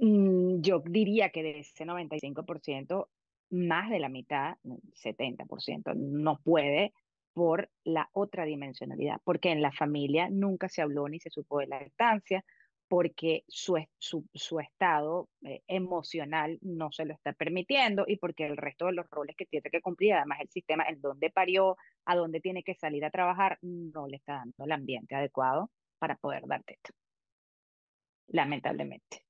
yo 0.00 0.82
diría 0.84 1.30
que 1.30 1.42
de 1.42 1.60
ese 1.60 1.84
95%, 1.84 3.08
más 3.50 3.90
de 3.90 4.00
la 4.00 4.08
mitad, 4.08 4.56
70%, 4.64 5.94
no 5.94 6.40
puede 6.42 6.92
por 7.32 7.70
la 7.84 8.08
otra 8.12 8.44
dimensionalidad, 8.44 9.20
porque 9.24 9.50
en 9.50 9.62
la 9.62 9.72
familia 9.72 10.28
nunca 10.30 10.68
se 10.68 10.82
habló 10.82 11.08
ni 11.08 11.20
se 11.20 11.30
supo 11.30 11.58
de 11.60 11.66
la 11.66 11.80
lactancia, 11.80 12.44
porque 12.88 13.44
su, 13.48 13.76
su, 13.98 14.26
su 14.32 14.60
estado 14.60 15.28
eh, 15.42 15.62
emocional 15.66 16.58
no 16.62 16.92
se 16.92 17.04
lo 17.04 17.14
está 17.14 17.32
permitiendo 17.32 18.04
y 18.06 18.16
porque 18.16 18.46
el 18.46 18.56
resto 18.56 18.86
de 18.86 18.92
los 18.92 19.08
roles 19.10 19.36
que 19.36 19.46
tiene 19.46 19.68
que 19.70 19.80
cumplir, 19.80 20.14
además 20.14 20.40
el 20.40 20.48
sistema 20.48 20.84
en 20.88 21.00
donde 21.00 21.30
parió, 21.30 21.76
a 22.04 22.16
donde 22.16 22.40
tiene 22.40 22.62
que 22.62 22.74
salir 22.74 23.04
a 23.04 23.10
trabajar, 23.10 23.58
no 23.60 24.06
le 24.06 24.16
está 24.16 24.34
dando 24.34 24.64
el 24.64 24.72
ambiente 24.72 25.14
adecuado 25.14 25.70
para 25.98 26.16
poder 26.16 26.46
dar 26.46 26.62
teta. 26.64 26.90
Lamentablemente. 28.28 29.25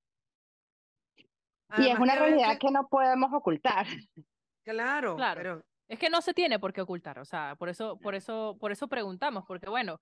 Y 1.79 1.89
es 1.89 1.99
una 1.99 2.15
veces- 2.15 2.19
realidad 2.21 2.59
que 2.59 2.71
no 2.71 2.87
podemos 2.89 3.31
ocultar. 3.33 3.87
Claro, 4.65 5.17
Claro. 5.17 5.41
pero 5.41 5.63
Es 5.89 5.99
que 6.01 6.11
no 6.11 6.21
se 6.21 6.35
tiene 6.35 6.59
por 6.59 6.73
qué 6.73 6.81
ocultar, 6.81 7.19
o 7.21 7.25
sea, 7.25 7.55
por 7.57 7.69
eso, 7.69 7.97
por 7.99 8.17
eso, 8.17 8.57
por 8.59 8.73
eso 8.73 8.89
preguntamos, 8.89 9.45
porque 9.47 9.69
bueno, 9.71 10.01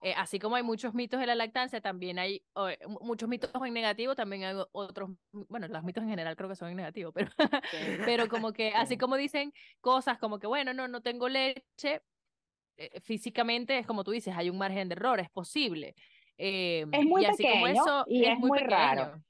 eh, 0.00 0.14
así 0.16 0.38
como 0.38 0.56
hay 0.56 0.62
muchos 0.62 0.94
mitos 0.94 1.20
de 1.20 1.26
la 1.26 1.34
lactancia, 1.34 1.82
también 1.82 2.18
hay 2.18 2.42
eh, 2.70 2.78
mu- 2.88 3.00
muchos 3.02 3.28
mitos 3.28 3.50
en 3.62 3.74
negativo, 3.74 4.14
también 4.14 4.44
hay 4.44 4.56
otros, 4.72 5.10
bueno, 5.32 5.68
los 5.68 5.82
mitos 5.84 6.02
en 6.02 6.08
general 6.08 6.34
creo 6.34 6.48
que 6.48 6.56
son 6.56 6.70
en 6.70 6.76
negativo, 6.76 7.12
pero, 7.12 7.30
pero 8.16 8.28
como 8.28 8.52
que 8.54 8.70
así 8.70 8.94
Sí. 8.94 8.98
como 8.98 9.16
dicen 9.16 9.52
cosas 9.82 10.18
como 10.18 10.38
que 10.38 10.46
bueno, 10.46 10.72
no, 10.72 10.88
no 10.88 11.02
tengo 11.02 11.28
leche, 11.28 12.00
eh, 12.78 13.00
físicamente 13.02 13.76
es 13.78 13.86
como 13.86 14.04
tú 14.04 14.12
dices, 14.12 14.34
hay 14.34 14.48
un 14.48 14.56
margen 14.56 14.88
de 14.88 14.94
error, 14.94 15.20
es 15.20 15.28
posible. 15.30 15.94
Eh, 16.38 16.86
Es 16.92 17.04
muy 17.04 17.22
y 17.22 17.26
así 17.26 17.42
como 17.42 17.64
pequeño 17.66 17.82
eso, 17.82 18.04
y 18.06 18.24
es, 18.24 18.30
es 18.32 18.38
muy 18.38 18.48
muy 18.48 18.58
raro. 18.60 19.20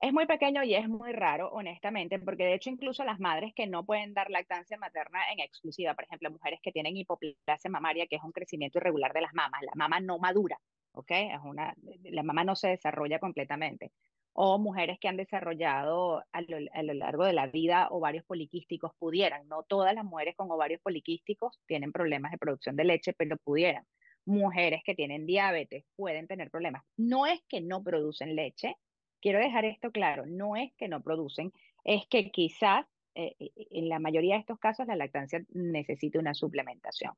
Es 0.00 0.12
muy 0.12 0.26
pequeño 0.26 0.62
y 0.62 0.74
es 0.74 0.88
muy 0.88 1.12
raro, 1.12 1.50
honestamente, 1.50 2.20
porque 2.20 2.44
de 2.44 2.54
hecho 2.54 2.70
incluso 2.70 3.04
las 3.04 3.18
madres 3.18 3.52
que 3.54 3.66
no 3.66 3.84
pueden 3.84 4.14
dar 4.14 4.30
lactancia 4.30 4.78
materna 4.78 5.18
en 5.32 5.40
exclusiva, 5.40 5.94
por 5.94 6.04
ejemplo, 6.04 6.30
mujeres 6.30 6.60
que 6.62 6.70
tienen 6.70 6.96
hipoplasia 6.96 7.68
mamaria, 7.68 8.06
que 8.06 8.14
es 8.16 8.22
un 8.22 8.30
crecimiento 8.30 8.78
irregular 8.78 9.12
de 9.12 9.22
las 9.22 9.34
mamas, 9.34 9.60
la 9.62 9.72
mama 9.74 9.98
no 9.98 10.18
madura, 10.20 10.56
¿ok? 10.92 11.10
Es 11.10 11.40
una, 11.42 11.74
la 12.04 12.22
mama 12.22 12.44
no 12.44 12.54
se 12.54 12.68
desarrolla 12.68 13.18
completamente. 13.18 13.90
O 14.32 14.58
mujeres 14.60 14.98
que 15.00 15.08
han 15.08 15.16
desarrollado 15.16 16.22
a 16.30 16.40
lo, 16.42 16.58
a 16.72 16.82
lo 16.84 16.94
largo 16.94 17.24
de 17.24 17.32
la 17.32 17.48
vida 17.48 17.88
ovarios 17.90 18.24
poliquísticos 18.24 18.92
pudieran. 19.00 19.48
No 19.48 19.64
todas 19.64 19.94
las 19.96 20.04
mujeres 20.04 20.36
con 20.36 20.48
ovarios 20.48 20.80
poliquísticos 20.80 21.58
tienen 21.66 21.90
problemas 21.90 22.30
de 22.30 22.38
producción 22.38 22.76
de 22.76 22.84
leche, 22.84 23.14
pero 23.14 23.36
pudieran. 23.36 23.84
Mujeres 24.24 24.82
que 24.84 24.94
tienen 24.94 25.26
diabetes 25.26 25.84
pueden 25.96 26.28
tener 26.28 26.50
problemas. 26.50 26.84
No 26.96 27.26
es 27.26 27.40
que 27.48 27.60
no 27.60 27.82
producen 27.82 28.36
leche, 28.36 28.76
quiero 29.20 29.38
dejar 29.40 29.64
esto 29.64 29.90
claro, 29.92 30.26
no 30.26 30.56
es 30.56 30.72
que 30.76 30.88
no 30.88 31.02
producen, 31.02 31.52
es 31.84 32.06
que 32.08 32.30
quizás 32.30 32.86
eh, 33.14 33.34
eh, 33.38 33.50
en 33.70 33.88
la 33.88 33.98
mayoría 33.98 34.34
de 34.34 34.40
estos 34.40 34.58
casos 34.58 34.86
la 34.86 34.96
lactancia 34.96 35.44
necesite 35.50 36.18
una 36.18 36.34
suplementación. 36.34 37.14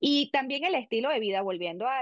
Y 0.00 0.30
también 0.30 0.64
el 0.64 0.74
estilo 0.74 1.08
de 1.10 1.20
vida, 1.20 1.42
volviendo 1.42 1.86
a, 1.86 2.00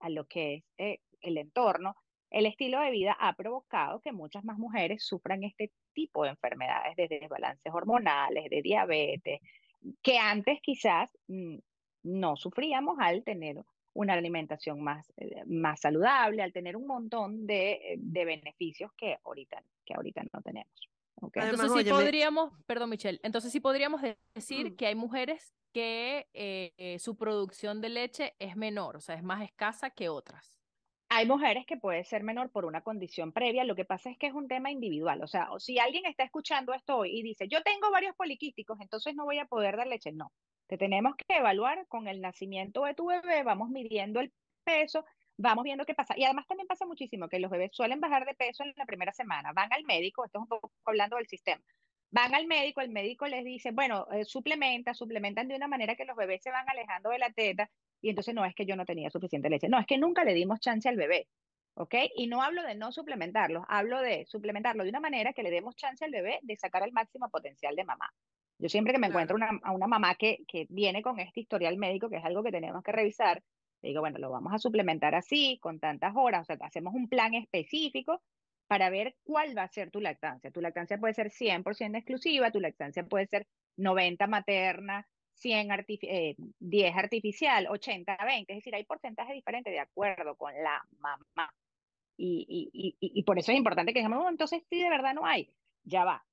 a- 0.00 0.08
lo 0.10 0.26
que 0.26 0.54
es 0.56 0.64
eh, 0.78 1.00
el 1.20 1.38
entorno, 1.38 1.96
el 2.30 2.44
estilo 2.46 2.80
de 2.80 2.90
vida 2.90 3.16
ha 3.18 3.34
provocado 3.36 4.00
que 4.00 4.12
muchas 4.12 4.44
más 4.44 4.58
mujeres 4.58 5.02
sufran 5.04 5.44
este 5.44 5.72
tipo 5.94 6.24
de 6.24 6.30
enfermedades, 6.30 6.94
desde 6.96 7.20
desbalances 7.20 7.72
hormonales, 7.72 8.50
de 8.50 8.60
diabetes, 8.62 9.40
que 10.02 10.18
antes 10.18 10.58
quizás 10.60 11.16
mm, 11.28 11.56
no 12.02 12.36
sufríamos 12.36 12.98
al 13.00 13.24
tener 13.24 13.64
una 13.94 14.14
alimentación 14.14 14.80
más, 14.82 15.12
eh, 15.16 15.42
más 15.46 15.80
saludable, 15.80 16.42
al 16.42 16.52
tener 16.52 16.76
un 16.76 16.86
montón 16.86 17.46
de, 17.46 17.72
eh, 17.72 17.96
de 17.98 18.24
beneficios 18.24 18.92
que 18.94 19.18
ahorita, 19.24 19.62
que 19.84 19.94
ahorita 19.94 20.22
no 20.32 20.40
tenemos. 20.42 20.72
¿ok? 21.20 21.36
Además, 21.38 21.54
Entonces 21.60 21.82
sí 21.84 21.88
óyeme- 21.90 22.00
podríamos, 22.04 22.52
perdón 22.66 22.90
Michelle, 22.90 23.18
entonces 23.22 23.50
sí 23.50 23.60
podríamos 23.60 24.02
de- 24.02 24.18
decir 24.34 24.72
Mm. 24.72 24.76
que 24.76 24.86
hay 24.86 24.94
mujeres 24.94 25.52
que 25.72 26.28
eh, 26.32 26.72
eh, 26.78 26.98
su 26.98 27.16
producción 27.16 27.80
de 27.80 27.88
leche 27.88 28.34
es 28.38 28.56
menor, 28.56 28.96
o 28.96 29.00
sea, 29.00 29.16
es 29.16 29.22
más 29.22 29.42
escasa 29.42 29.90
que 29.90 30.08
otras. 30.08 30.56
Hay 31.10 31.26
mujeres 31.26 31.64
que 31.66 31.76
puede 31.78 32.04
ser 32.04 32.22
menor 32.22 32.50
por 32.50 32.64
una 32.66 32.82
condición 32.82 33.32
previa, 33.32 33.64
lo 33.64 33.74
que 33.74 33.84
pasa 33.86 34.10
es 34.10 34.18
que 34.18 34.26
es 34.28 34.34
un 34.34 34.46
tema 34.46 34.70
individual, 34.70 35.22
o 35.22 35.26
sea, 35.26 35.48
si 35.58 35.78
alguien 35.78 36.04
está 36.06 36.22
escuchando 36.22 36.72
esto 36.74 36.98
hoy 36.98 37.18
y 37.18 37.22
dice, 37.22 37.48
yo 37.48 37.62
tengo 37.62 37.90
varios 37.90 38.14
poliquísticos, 38.14 38.78
entonces 38.80 39.14
no 39.14 39.24
voy 39.24 39.38
a 39.38 39.46
poder 39.46 39.76
dar 39.76 39.86
leche, 39.86 40.12
no, 40.12 40.32
te 40.68 40.78
tenemos 40.78 41.16
que 41.16 41.36
evaluar 41.36 41.86
con 41.88 42.08
el 42.08 42.20
nacimiento 42.20 42.84
de 42.84 42.94
tu 42.94 43.06
bebé, 43.06 43.42
vamos 43.42 43.70
midiendo 43.70 44.20
el 44.20 44.32
peso, 44.64 45.04
vamos 45.38 45.64
viendo 45.64 45.86
qué 45.86 45.94
pasa. 45.94 46.14
Y 46.16 46.24
además 46.24 46.46
también 46.46 46.68
pasa 46.68 46.86
muchísimo 46.86 47.28
que 47.28 47.40
los 47.40 47.50
bebés 47.50 47.70
suelen 47.72 48.00
bajar 48.00 48.26
de 48.26 48.34
peso 48.34 48.62
en 48.64 48.74
la 48.76 48.84
primera 48.86 49.12
semana, 49.12 49.52
van 49.52 49.72
al 49.72 49.84
médico, 49.84 50.24
esto 50.24 50.38
es 50.38 50.42
un 50.42 50.48
poco 50.48 50.72
hablando 50.84 51.16
del 51.16 51.26
sistema, 51.26 51.62
van 52.10 52.34
al 52.34 52.46
médico, 52.46 52.82
el 52.82 52.90
médico 52.90 53.26
les 53.26 53.44
dice, 53.44 53.72
bueno, 53.72 54.06
eh, 54.12 54.24
suplementa, 54.24 54.94
suplementan 54.94 55.48
de 55.48 55.56
una 55.56 55.68
manera 55.68 55.96
que 55.96 56.04
los 56.04 56.16
bebés 56.16 56.42
se 56.42 56.50
van 56.50 56.68
alejando 56.68 57.10
de 57.10 57.18
la 57.18 57.30
teta 57.32 57.70
y 58.02 58.10
entonces 58.10 58.34
no 58.34 58.44
es 58.44 58.54
que 58.54 58.66
yo 58.66 58.76
no 58.76 58.84
tenía 58.84 59.10
suficiente 59.10 59.48
leche, 59.50 59.68
no, 59.68 59.78
es 59.80 59.86
que 59.86 59.98
nunca 59.98 60.24
le 60.24 60.34
dimos 60.34 60.60
chance 60.60 60.88
al 60.88 60.96
bebé, 60.96 61.28
¿ok? 61.74 61.94
Y 62.16 62.26
no 62.26 62.42
hablo 62.42 62.62
de 62.62 62.74
no 62.74 62.92
suplementarlo, 62.92 63.64
hablo 63.68 64.00
de 64.00 64.26
suplementarlo 64.26 64.84
de 64.84 64.90
una 64.90 65.00
manera 65.00 65.32
que 65.32 65.42
le 65.42 65.50
demos 65.50 65.76
chance 65.76 66.04
al 66.04 66.10
bebé 66.10 66.40
de 66.42 66.56
sacar 66.56 66.82
el 66.82 66.92
máximo 66.92 67.30
potencial 67.30 67.74
de 67.74 67.84
mamá. 67.84 68.12
Yo 68.58 68.68
siempre 68.68 68.92
que 68.92 68.98
me 68.98 69.06
encuentro 69.08 69.36
una, 69.36 69.50
a 69.62 69.72
una 69.72 69.86
mamá 69.86 70.14
que, 70.16 70.38
que 70.48 70.66
viene 70.68 71.02
con 71.02 71.18
este 71.20 71.40
historial 71.40 71.76
médico, 71.78 72.08
que 72.10 72.16
es 72.16 72.24
algo 72.24 72.42
que 72.42 72.50
tenemos 72.52 72.82
que 72.82 72.92
revisar, 72.92 73.42
le 73.82 73.90
digo, 73.90 74.00
bueno, 74.00 74.18
lo 74.18 74.30
vamos 74.30 74.52
a 74.52 74.58
suplementar 74.58 75.14
así, 75.14 75.58
con 75.60 75.78
tantas 75.78 76.12
horas, 76.16 76.42
o 76.42 76.44
sea, 76.44 76.56
hacemos 76.66 76.94
un 76.94 77.08
plan 77.08 77.34
específico 77.34 78.20
para 78.66 78.90
ver 78.90 79.16
cuál 79.22 79.56
va 79.56 79.62
a 79.62 79.68
ser 79.68 79.90
tu 79.90 80.00
lactancia. 80.00 80.50
Tu 80.50 80.60
lactancia 80.60 80.98
puede 80.98 81.14
ser 81.14 81.30
100% 81.30 81.98
exclusiva, 81.98 82.50
tu 82.50 82.60
lactancia 82.60 83.04
puede 83.04 83.26
ser 83.26 83.46
90 83.76 84.26
materna, 84.26 85.06
100 85.32 85.68
artifi- 85.68 86.08
eh, 86.10 86.34
10 86.58 86.94
artificial, 86.96 87.68
80 87.70 88.16
20, 88.26 88.52
es 88.52 88.58
decir, 88.58 88.74
hay 88.74 88.84
porcentajes 88.84 89.34
diferentes 89.34 89.72
de 89.72 89.80
acuerdo 89.80 90.36
con 90.36 90.52
la 90.62 90.82
mamá. 90.98 91.50
Y, 92.18 92.46
y, 92.72 92.96
y, 93.00 93.20
y 93.20 93.24
por 93.24 93.38
eso 93.38 93.52
es 93.52 93.58
importante 93.58 93.92
que 93.94 94.00
digamos, 94.00 94.24
"Oh, 94.24 94.30
entonces 94.30 94.62
sí, 94.70 94.82
de 94.82 94.90
verdad 94.90 95.14
no 95.14 95.26
hay. 95.26 95.54
Ya 95.84 96.04
va. 96.04 96.27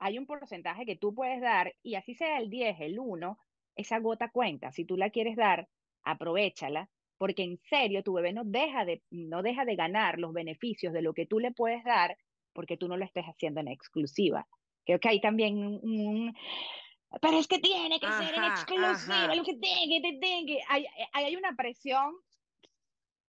Hay 0.00 0.18
un 0.18 0.26
porcentaje 0.26 0.84
que 0.84 0.96
tú 0.96 1.14
puedes 1.14 1.40
dar 1.40 1.74
y 1.82 1.94
así 1.94 2.14
sea 2.14 2.38
el 2.38 2.50
10, 2.50 2.80
el 2.80 2.98
1, 2.98 3.38
esa 3.76 3.98
gota 4.00 4.30
cuenta. 4.30 4.72
Si 4.72 4.84
tú 4.84 4.96
la 4.96 5.10
quieres 5.10 5.36
dar, 5.36 5.68
aprovechala, 6.02 6.90
porque 7.18 7.44
en 7.44 7.58
serio 7.68 8.02
tu 8.02 8.14
bebé 8.14 8.32
no 8.32 8.42
deja 8.44 8.84
de, 8.84 9.02
no 9.10 9.42
deja 9.42 9.64
de 9.64 9.76
ganar 9.76 10.18
los 10.18 10.32
beneficios 10.32 10.92
de 10.92 11.02
lo 11.02 11.14
que 11.14 11.26
tú 11.26 11.38
le 11.38 11.52
puedes 11.52 11.84
dar 11.84 12.16
porque 12.52 12.76
tú 12.76 12.88
no 12.88 12.96
lo 12.96 13.04
estés 13.04 13.24
haciendo 13.26 13.60
en 13.60 13.68
exclusiva. 13.68 14.46
Creo 14.84 14.98
que 14.98 15.08
hay 15.08 15.20
también 15.20 15.56
un, 15.56 16.34
pero 17.20 17.38
es 17.38 17.48
que 17.48 17.58
tiene 17.58 17.98
que 17.98 18.06
ser 18.06 18.34
en 18.34 18.44
exclusiva, 18.44 19.26
ajá. 19.26 19.34
lo 19.34 19.42
que 19.42 19.54
tenga, 19.54 20.00
te 20.00 20.18
tenga. 20.20 20.54
Hay, 20.68 20.86
hay 21.12 21.36
una 21.36 21.54
presión 21.56 22.14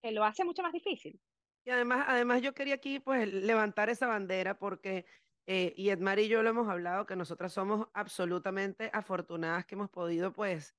que 0.02 0.12
lo 0.12 0.24
hace 0.24 0.44
mucho 0.44 0.62
más 0.62 0.72
difícil. 0.72 1.20
Y 1.64 1.70
además, 1.70 2.06
además 2.08 2.42
yo 2.42 2.54
quería 2.54 2.76
aquí 2.76 3.00
pues 3.00 3.32
levantar 3.32 3.90
esa 3.90 4.08
bandera 4.08 4.58
porque, 4.58 5.06
eh, 5.48 5.74
y 5.76 5.89
Edmar 5.89 6.20
y 6.20 6.28
yo 6.28 6.44
lo 6.44 6.50
hemos 6.50 6.70
hablado, 6.70 7.06
que 7.06 7.16
nosotras 7.16 7.54
somos 7.54 7.88
absolutamente 7.94 8.89
afortunadas 8.94 9.66
que 9.66 9.76
hemos 9.76 9.89
podido 9.89 10.32
pues 10.34 10.76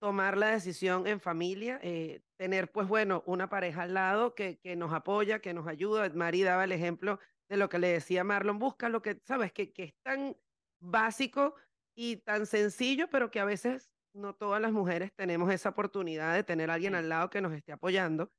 tomar 0.00 0.36
la 0.36 0.48
decisión 0.48 1.06
en 1.06 1.20
familia, 1.20 1.80
eh, 1.82 2.22
tener 2.36 2.70
pues 2.70 2.86
bueno, 2.86 3.22
una 3.26 3.48
pareja 3.48 3.82
al 3.82 3.94
lado 3.94 4.34
que, 4.34 4.58
que 4.58 4.76
nos 4.76 4.92
apoya, 4.92 5.40
que 5.40 5.54
nos 5.54 5.66
ayuda. 5.66 6.06
Edmari 6.06 6.42
daba 6.42 6.64
el 6.64 6.72
ejemplo 6.72 7.18
de 7.48 7.56
lo 7.56 7.68
que 7.68 7.78
le 7.78 7.88
decía 7.88 8.24
Marlon, 8.24 8.58
busca 8.58 8.88
lo 8.88 9.02
que, 9.02 9.20
sabes, 9.24 9.52
que, 9.52 9.72
que 9.72 9.84
es 9.84 9.94
tan 10.02 10.36
básico 10.80 11.54
y 11.96 12.16
tan 12.18 12.46
sencillo, 12.46 13.08
pero 13.08 13.30
que 13.30 13.40
a 13.40 13.44
veces 13.44 13.90
no 14.12 14.34
todas 14.34 14.60
las 14.60 14.72
mujeres 14.72 15.12
tenemos 15.14 15.52
esa 15.52 15.70
oportunidad 15.70 16.34
de 16.34 16.42
tener 16.42 16.70
a 16.70 16.74
alguien 16.74 16.94
al 16.94 17.08
lado 17.08 17.30
que 17.30 17.40
nos 17.40 17.52
esté 17.52 17.72
apoyando. 17.72 18.30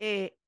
Eh, 0.00 0.38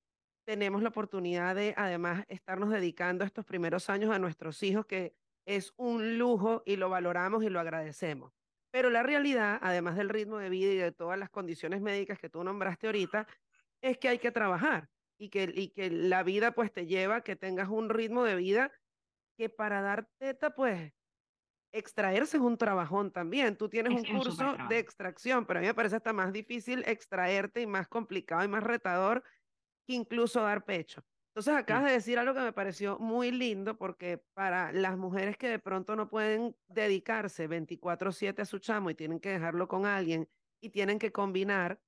tenemos 0.49 0.81
la 0.83 0.89
oportunidad 0.89 1.55
de 1.55 1.75
además 1.77 2.25
estarnos 2.27 2.71
dedicando 2.71 3.23
estos 3.23 3.45
primeros 3.45 3.91
años 3.91 4.11
a 4.11 4.19
nuestros 4.19 4.63
hijos, 4.63 4.87
que 4.87 5.15
es 5.45 5.75
un 5.77 6.17
lujo 6.17 6.63
y 6.65 6.77
lo 6.77 6.89
valoramos 6.89 7.45
y 7.45 7.51
lo 7.51 7.61
agradecemos. 7.61 8.33
Pero 8.71 8.89
la 8.89 9.03
realidad, 9.03 9.59
además 9.61 9.97
del 9.97 10.09
ritmo 10.09 10.39
de 10.39 10.49
vida 10.49 10.73
y 10.73 10.77
de 10.77 10.91
todas 10.91 11.19
las 11.19 11.29
condiciones 11.29 11.83
médicas 11.83 12.19
que 12.19 12.31
tú 12.31 12.43
nombraste 12.43 12.87
ahorita, 12.87 13.27
es 13.83 13.99
que 13.99 14.09
hay 14.09 14.19
que 14.19 14.31
trabajar 14.31 14.89
y 15.19 15.29
que, 15.29 15.53
y 15.55 15.69
que 15.69 15.91
la 15.91 16.23
vida 16.23 16.53
pues 16.53 16.73
te 16.73 16.87
lleva 16.87 17.17
a 17.17 17.21
que 17.21 17.37
tengas 17.37 17.69
un 17.69 17.91
ritmo 17.91 18.25
de 18.25 18.37
vida 18.37 18.73
que 19.37 19.51
para 19.51 19.83
dar 19.83 20.09
teta 20.17 20.55
pues 20.55 20.95
extraerse 21.75 22.39
es 22.39 22.43
un 22.43 22.57
trabajón 22.57 23.13
también. 23.13 23.59
Tú 23.59 23.69
tienes 23.69 24.03
Es 24.03 24.11
un 24.11 24.17
curso 24.17 24.57
de 24.71 24.79
extracción, 24.79 25.45
pero 25.45 25.59
a 25.59 25.61
mí 25.61 25.67
me 25.67 25.75
parece 25.75 25.97
hasta 25.97 26.15
más 26.15 26.33
difícil 26.33 26.85
extraerte 26.87 27.61
y 27.61 27.67
más 27.67 27.87
complicado 27.87 28.43
y 28.45 28.49
más 28.49 28.63
retador 28.63 29.23
que 29.89 29.95
incluso 29.95 30.43
dar 30.43 30.67
pecho. 30.67 31.03
Entonces 31.35 31.55
acabas 31.55 31.87
de 31.87 31.93
decir 31.93 32.19
algo 32.19 32.35
que 32.35 32.41
me 32.41 32.53
pareció 32.53 32.99
muy 32.99 33.31
lindo 33.31 33.79
porque 33.79 34.19
para 34.35 34.73
las 34.73 34.99
mujeres 34.99 35.39
que 35.39 35.49
de 35.49 35.59
pronto 35.59 35.97
no 35.97 36.11
pueden 36.11 36.57
dedicarse 36.69 37.49
24/7 37.49 38.43
a 38.43 38.45
su 38.45 38.59
chamo 38.59 38.91
y 38.91 38.95
tienen 38.95 39.21
que 39.21 39.31
dejarlo 39.31 39.69
con 39.69 39.87
alguien 39.87 40.29
y 40.63 40.71
tienen 40.71 40.99
que 40.99 41.13
combinar, 41.13 41.81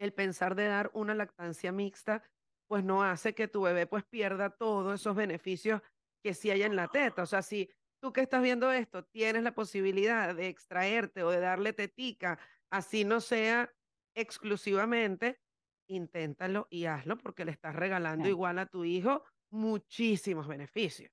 el 0.00 0.12
pensar 0.12 0.54
de 0.54 0.66
dar 0.66 0.90
una 0.94 1.14
lactancia 1.14 1.72
mixta, 1.72 2.22
pues 2.68 2.84
no 2.84 3.02
hace 3.02 3.34
que 3.34 3.48
tu 3.48 3.62
bebé 3.62 3.86
pues 3.86 4.04
pierda 4.04 4.50
todos 4.50 5.00
esos 5.00 5.16
beneficios 5.16 5.82
que 6.22 6.34
sí 6.34 6.50
hay 6.50 6.62
en 6.62 6.76
la 6.76 6.88
teta. 6.88 7.22
O 7.22 7.26
sea, 7.26 7.42
si 7.42 7.70
tú 8.00 8.12
que 8.12 8.20
estás 8.20 8.42
viendo 8.42 8.70
esto, 8.72 9.04
tienes 9.04 9.42
la 9.42 9.54
posibilidad 9.54 10.34
de 10.34 10.48
extraerte 10.48 11.22
o 11.22 11.30
de 11.30 11.40
darle 11.40 11.72
tetica, 11.72 12.38
así 12.70 13.04
no 13.04 13.20
sea 13.20 13.74
exclusivamente, 14.14 15.40
inténtalo 15.88 16.68
y 16.70 16.86
hazlo 16.86 17.18
porque 17.18 17.44
le 17.44 17.50
estás 17.50 17.74
regalando 17.74 18.28
igual 18.28 18.58
a 18.58 18.66
tu 18.66 18.84
hijo 18.84 19.24
muchísimos 19.50 20.46
beneficios. 20.46 21.10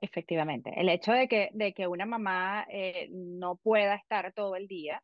Efectivamente, 0.00 0.72
el 0.76 0.88
hecho 0.88 1.12
de 1.12 1.26
que, 1.26 1.50
de 1.54 1.72
que 1.72 1.86
una 1.86 2.04
mamá 2.04 2.66
eh, 2.68 3.08
no 3.10 3.56
pueda 3.56 3.94
estar 3.94 4.32
todo 4.34 4.56
el 4.56 4.66
día 4.68 5.02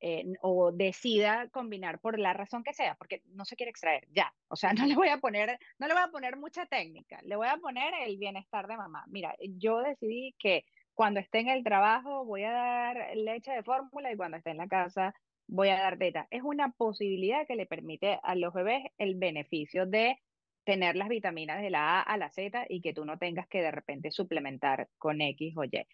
eh, 0.00 0.24
o 0.40 0.72
decida 0.72 1.48
combinar 1.50 2.00
por 2.00 2.18
la 2.18 2.32
razón 2.32 2.64
que 2.64 2.74
sea, 2.74 2.96
porque 2.96 3.22
no 3.26 3.44
se 3.44 3.54
quiere 3.54 3.70
extraer, 3.70 4.08
ya. 4.10 4.34
O 4.48 4.56
sea, 4.56 4.72
no 4.84 4.86
le 4.86 4.96
voy 4.96 5.08
a 5.08 5.18
poner, 5.18 5.58
no 5.78 5.86
le 5.86 5.94
voy 5.94 6.02
a 6.02 6.10
poner 6.10 6.36
mucha 6.36 6.66
técnica, 6.66 7.20
le 7.22 7.36
voy 7.36 7.46
a 7.46 7.56
poner 7.58 7.94
el 8.04 8.16
bienestar 8.18 8.66
de 8.66 8.76
mamá. 8.76 9.04
Mira, 9.06 9.36
yo 9.40 9.78
decidí 9.78 10.34
que 10.40 10.64
cuando 10.94 11.20
esté 11.20 11.38
en 11.38 11.50
el 11.50 11.62
trabajo 11.62 12.24
voy 12.24 12.42
a 12.42 12.50
dar 12.50 13.16
leche 13.16 13.52
de 13.52 13.62
fórmula 13.62 14.10
y 14.12 14.16
cuando 14.16 14.38
esté 14.38 14.50
en 14.50 14.56
la 14.58 14.66
casa 14.66 15.14
voy 15.46 15.68
a 15.68 15.78
dar 15.78 15.98
teta. 15.98 16.26
Es 16.30 16.42
una 16.42 16.72
posibilidad 16.72 17.46
que 17.46 17.56
le 17.56 17.66
permite 17.66 18.18
a 18.22 18.34
los 18.34 18.52
bebés 18.54 18.84
el 18.98 19.16
beneficio 19.16 19.86
de 19.86 20.18
tener 20.64 20.96
las 20.96 21.08
vitaminas 21.08 21.60
de 21.60 21.70
la 21.70 21.98
A 21.98 22.02
a 22.02 22.16
la 22.16 22.30
Z 22.30 22.66
y 22.68 22.80
que 22.80 22.94
tú 22.94 23.04
no 23.04 23.18
tengas 23.18 23.48
que 23.48 23.60
de 23.62 23.70
repente 23.70 24.10
suplementar 24.10 24.88
con 24.98 25.20
X 25.20 25.54
o 25.56 25.64
Y. 25.64 25.86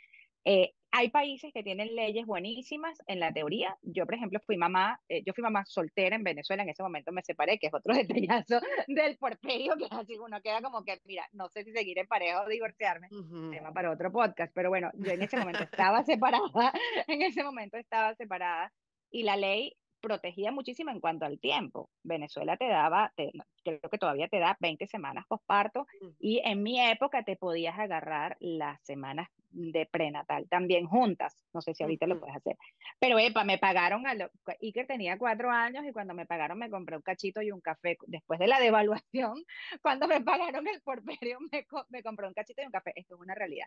Eh, 0.44 0.74
hay 0.90 1.10
países 1.10 1.52
que 1.52 1.62
tienen 1.62 1.94
leyes 1.94 2.24
buenísimas 2.24 2.98
en 3.06 3.20
la 3.20 3.32
teoría. 3.32 3.76
Yo, 3.82 4.06
por 4.06 4.14
ejemplo, 4.14 4.40
fui 4.46 4.56
mamá, 4.56 4.98
eh, 5.08 5.22
yo 5.26 5.34
fui 5.34 5.42
mamá 5.42 5.64
soltera 5.66 6.16
en 6.16 6.24
Venezuela, 6.24 6.62
en 6.62 6.70
ese 6.70 6.82
momento 6.82 7.12
me 7.12 7.22
separé, 7.22 7.58
que 7.58 7.66
es 7.66 7.74
otro 7.74 7.94
detallazo 7.94 8.60
del 8.86 9.18
porperio, 9.18 9.76
que 9.76 9.86
así 9.90 10.16
uno 10.16 10.40
queda 10.40 10.62
como 10.62 10.84
que, 10.84 11.00
mira, 11.04 11.28
no 11.32 11.50
sé 11.50 11.64
si 11.64 11.72
seguir 11.72 11.98
en 11.98 12.06
pareja 12.06 12.42
o 12.42 12.48
divorciarme, 12.48 13.08
Ujú. 13.10 13.50
tema 13.50 13.72
para 13.72 13.90
otro 13.90 14.10
podcast, 14.10 14.52
pero 14.54 14.70
bueno, 14.70 14.90
yo 14.94 15.12
en 15.12 15.22
ese 15.22 15.36
momento 15.36 15.64
estaba 15.64 16.02
separada, 16.04 16.72
en 17.06 17.22
ese 17.22 17.44
momento 17.44 17.76
estaba 17.76 18.14
separada 18.14 18.72
y 19.10 19.22
la 19.22 19.36
ley 19.36 19.74
protegía 20.00 20.52
muchísimo 20.52 20.90
en 20.92 21.00
cuanto 21.00 21.24
al 21.26 21.40
tiempo. 21.40 21.90
Venezuela 22.04 22.56
te 22.56 22.68
daba, 22.68 23.12
te- 23.16 23.32
creo 23.64 23.80
que 23.90 23.98
todavía 23.98 24.28
te 24.28 24.38
da 24.38 24.56
20 24.60 24.86
semanas 24.86 25.24
posparto 25.28 25.86
y 26.20 26.40
en 26.44 26.62
mi 26.62 26.80
época 26.80 27.24
te 27.24 27.34
podías 27.36 27.76
agarrar 27.78 28.36
las 28.38 28.80
semanas 28.84 29.28
de 29.50 29.86
prenatal 29.90 30.46
también 30.48 30.86
juntas. 30.86 31.44
No 31.52 31.60
sé 31.62 31.74
si 31.74 31.82
ahorita 31.82 32.06
lo 32.06 32.20
puedes 32.20 32.36
hacer. 32.36 32.56
Pero, 33.00 33.18
epa, 33.18 33.42
me 33.44 33.58
pagaron 33.58 34.06
a 34.06 34.14
lo, 34.14 34.30
Iker 34.60 34.86
tenía 34.86 35.18
cuatro 35.18 35.50
años 35.50 35.84
y 35.84 35.92
cuando 35.92 36.14
me 36.14 36.26
pagaron 36.26 36.58
me 36.58 36.70
compré 36.70 36.96
un 36.96 37.02
cachito 37.02 37.42
y 37.42 37.50
un 37.50 37.60
café. 37.60 37.96
Después 38.06 38.38
de 38.38 38.46
la 38.46 38.60
devaluación, 38.60 39.42
cuando 39.82 40.06
me 40.06 40.20
pagaron 40.20 40.68
el 40.68 40.80
porperio, 40.82 41.38
me, 41.50 41.66
me 41.88 42.02
compré 42.04 42.28
un 42.28 42.34
cachito 42.34 42.62
y 42.62 42.66
un 42.66 42.72
café. 42.72 42.92
Esto 42.94 43.16
es 43.16 43.20
una 43.20 43.34
realidad. 43.34 43.66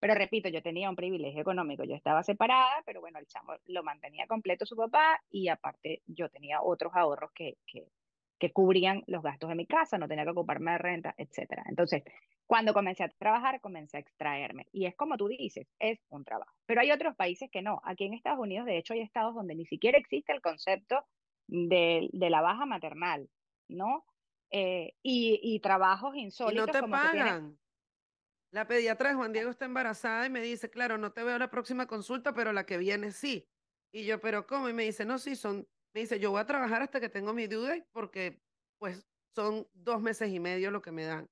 Pero 0.00 0.14
repito, 0.14 0.48
yo 0.48 0.62
tenía 0.62 0.90
un 0.90 0.96
privilegio 0.96 1.42
económico. 1.42 1.84
Yo 1.84 1.94
estaba 1.94 2.22
separada, 2.22 2.82
pero 2.86 3.00
bueno, 3.00 3.18
el 3.18 3.26
chamo 3.26 3.52
lo 3.66 3.82
mantenía 3.82 4.26
completo 4.26 4.66
su 4.66 4.74
papá 4.74 5.20
y 5.30 5.48
aparte 5.48 6.02
yo 6.06 6.28
tenía 6.30 6.62
otros 6.62 6.92
ahorros 6.94 7.30
que, 7.32 7.58
que, 7.66 7.86
que 8.38 8.52
cubrían 8.52 9.04
los 9.06 9.22
gastos 9.22 9.50
de 9.50 9.54
mi 9.54 9.66
casa, 9.66 9.98
no 9.98 10.08
tenía 10.08 10.24
que 10.24 10.30
ocuparme 10.30 10.72
de 10.72 10.78
renta, 10.78 11.14
etcétera. 11.18 11.64
Entonces, 11.68 12.02
cuando 12.46 12.72
comencé 12.72 13.04
a 13.04 13.08
trabajar, 13.08 13.60
comencé 13.60 13.98
a 13.98 14.00
extraerme. 14.00 14.66
Y 14.72 14.86
es 14.86 14.96
como 14.96 15.16
tú 15.16 15.28
dices, 15.28 15.68
es 15.78 16.00
un 16.08 16.24
trabajo. 16.24 16.52
Pero 16.66 16.80
hay 16.80 16.90
otros 16.90 17.14
países 17.14 17.48
que 17.48 17.62
no. 17.62 17.80
Aquí 17.84 18.06
en 18.06 18.14
Estados 18.14 18.40
Unidos, 18.40 18.66
de 18.66 18.78
hecho, 18.78 18.94
hay 18.94 19.02
estados 19.02 19.36
donde 19.36 19.54
ni 19.54 19.66
siquiera 19.66 19.98
existe 19.98 20.32
el 20.32 20.40
concepto 20.40 21.04
de, 21.46 22.08
de 22.12 22.30
la 22.30 22.40
baja 22.40 22.66
maternal, 22.66 23.28
¿no? 23.68 24.04
Eh, 24.50 24.94
y, 25.02 25.38
y 25.42 25.60
trabajos 25.60 26.16
Y 26.16 26.18
no 26.18 26.24
insólitos 26.24 26.72
te 26.72 26.80
como 26.80 26.92
pagan. 26.92 27.59
La 28.52 28.66
pediatra 28.66 29.10
de 29.10 29.14
Juan 29.14 29.32
Diego 29.32 29.50
está 29.50 29.64
embarazada 29.64 30.26
y 30.26 30.30
me 30.30 30.40
dice, 30.40 30.70
claro, 30.70 30.98
no 30.98 31.12
te 31.12 31.22
veo 31.22 31.38
la 31.38 31.50
próxima 31.50 31.86
consulta, 31.86 32.34
pero 32.34 32.52
la 32.52 32.66
que 32.66 32.78
viene 32.78 33.12
sí. 33.12 33.48
Y 33.92 34.04
yo, 34.04 34.20
pero 34.20 34.46
¿cómo? 34.46 34.68
Y 34.68 34.72
me 34.72 34.84
dice, 34.84 35.04
no, 35.04 35.18
sí, 35.18 35.36
son, 35.36 35.68
me 35.94 36.00
dice, 36.00 36.18
yo 36.18 36.30
voy 36.30 36.40
a 36.40 36.46
trabajar 36.46 36.82
hasta 36.82 37.00
que 37.00 37.08
tengo 37.08 37.32
mi 37.32 37.46
due 37.46 37.68
date 37.68 37.88
porque 37.92 38.40
pues 38.78 39.06
son 39.34 39.68
dos 39.72 40.00
meses 40.00 40.30
y 40.30 40.40
medio 40.40 40.70
lo 40.70 40.82
que 40.82 40.90
me 40.90 41.04
dan, 41.04 41.28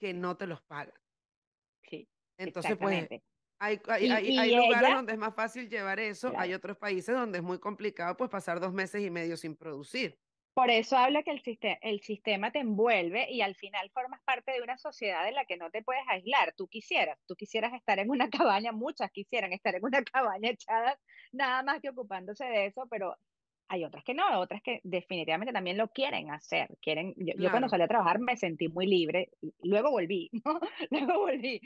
que 0.00 0.12
no 0.12 0.36
te 0.36 0.46
los 0.46 0.60
pagan. 0.62 0.94
Sí, 1.82 2.08
Entonces, 2.36 2.76
pues, 2.76 2.94
exactamente. 2.94 3.24
hay, 3.60 3.80
hay, 3.86 4.06
Y, 4.06 4.38
hay, 4.38 4.56
lugares 4.56 4.94
donde 4.94 5.12
es 5.12 5.18
más 5.18 5.34
fácil 5.34 5.68
llevar 5.68 6.00
eso, 6.00 6.32
hay 6.36 6.52
otros 6.52 6.76
países 6.76 7.14
donde 7.14 7.38
es 7.38 7.44
muy 7.44 7.58
complicado, 7.60 8.16
pues, 8.16 8.30
pasar 8.30 8.58
dos 8.58 8.72
meses 8.72 9.02
y 9.02 9.10
medio 9.10 9.36
sin 9.36 9.56
producir. 9.56 10.18
Por 10.56 10.70
eso 10.70 10.96
habla 10.96 11.22
que 11.22 11.32
el, 11.32 11.42
siste- 11.42 11.78
el 11.82 12.00
sistema 12.00 12.50
te 12.50 12.60
envuelve 12.60 13.30
y 13.30 13.42
al 13.42 13.54
final 13.56 13.90
formas 13.92 14.22
parte 14.24 14.52
de 14.52 14.62
una 14.62 14.78
sociedad 14.78 15.28
en 15.28 15.34
la 15.34 15.44
que 15.44 15.58
no 15.58 15.70
te 15.70 15.82
puedes 15.82 16.02
aislar. 16.08 16.54
Tú 16.56 16.66
quisieras, 16.68 17.18
tú 17.26 17.34
quisieras 17.36 17.74
estar 17.74 17.98
en 17.98 18.08
una 18.10 18.30
cabaña, 18.30 18.72
muchas 18.72 19.10
quisieran 19.12 19.52
estar 19.52 19.74
en 19.74 19.84
una 19.84 20.02
cabaña 20.12 20.50
echadas 20.50 20.96
nada 21.32 21.62
más 21.62 21.80
que 21.82 21.90
ocupándose 21.90 22.46
de 22.46 22.66
eso, 22.66 22.86
pero 22.90 23.16
hay 23.68 23.84
otras 23.84 24.02
que 24.04 24.14
no, 24.14 24.40
otras 24.40 24.62
que 24.62 24.80
definitivamente 24.84 25.52
también 25.52 25.76
lo 25.76 25.88
quieren 25.88 26.30
hacer. 26.30 26.68
Quieren, 26.80 27.12
yo, 27.18 27.34
yo 27.38 27.50
cuando 27.50 27.68
salí 27.68 27.82
a 27.84 27.88
trabajar 27.88 28.18
me 28.20 28.36
sentí 28.38 28.68
muy 28.68 28.86
libre, 28.86 29.32
y 29.42 29.68
luego 29.68 29.90
volví, 29.90 30.30
¿no? 30.44 30.58
Luego 30.90 31.18
volví. 31.20 31.60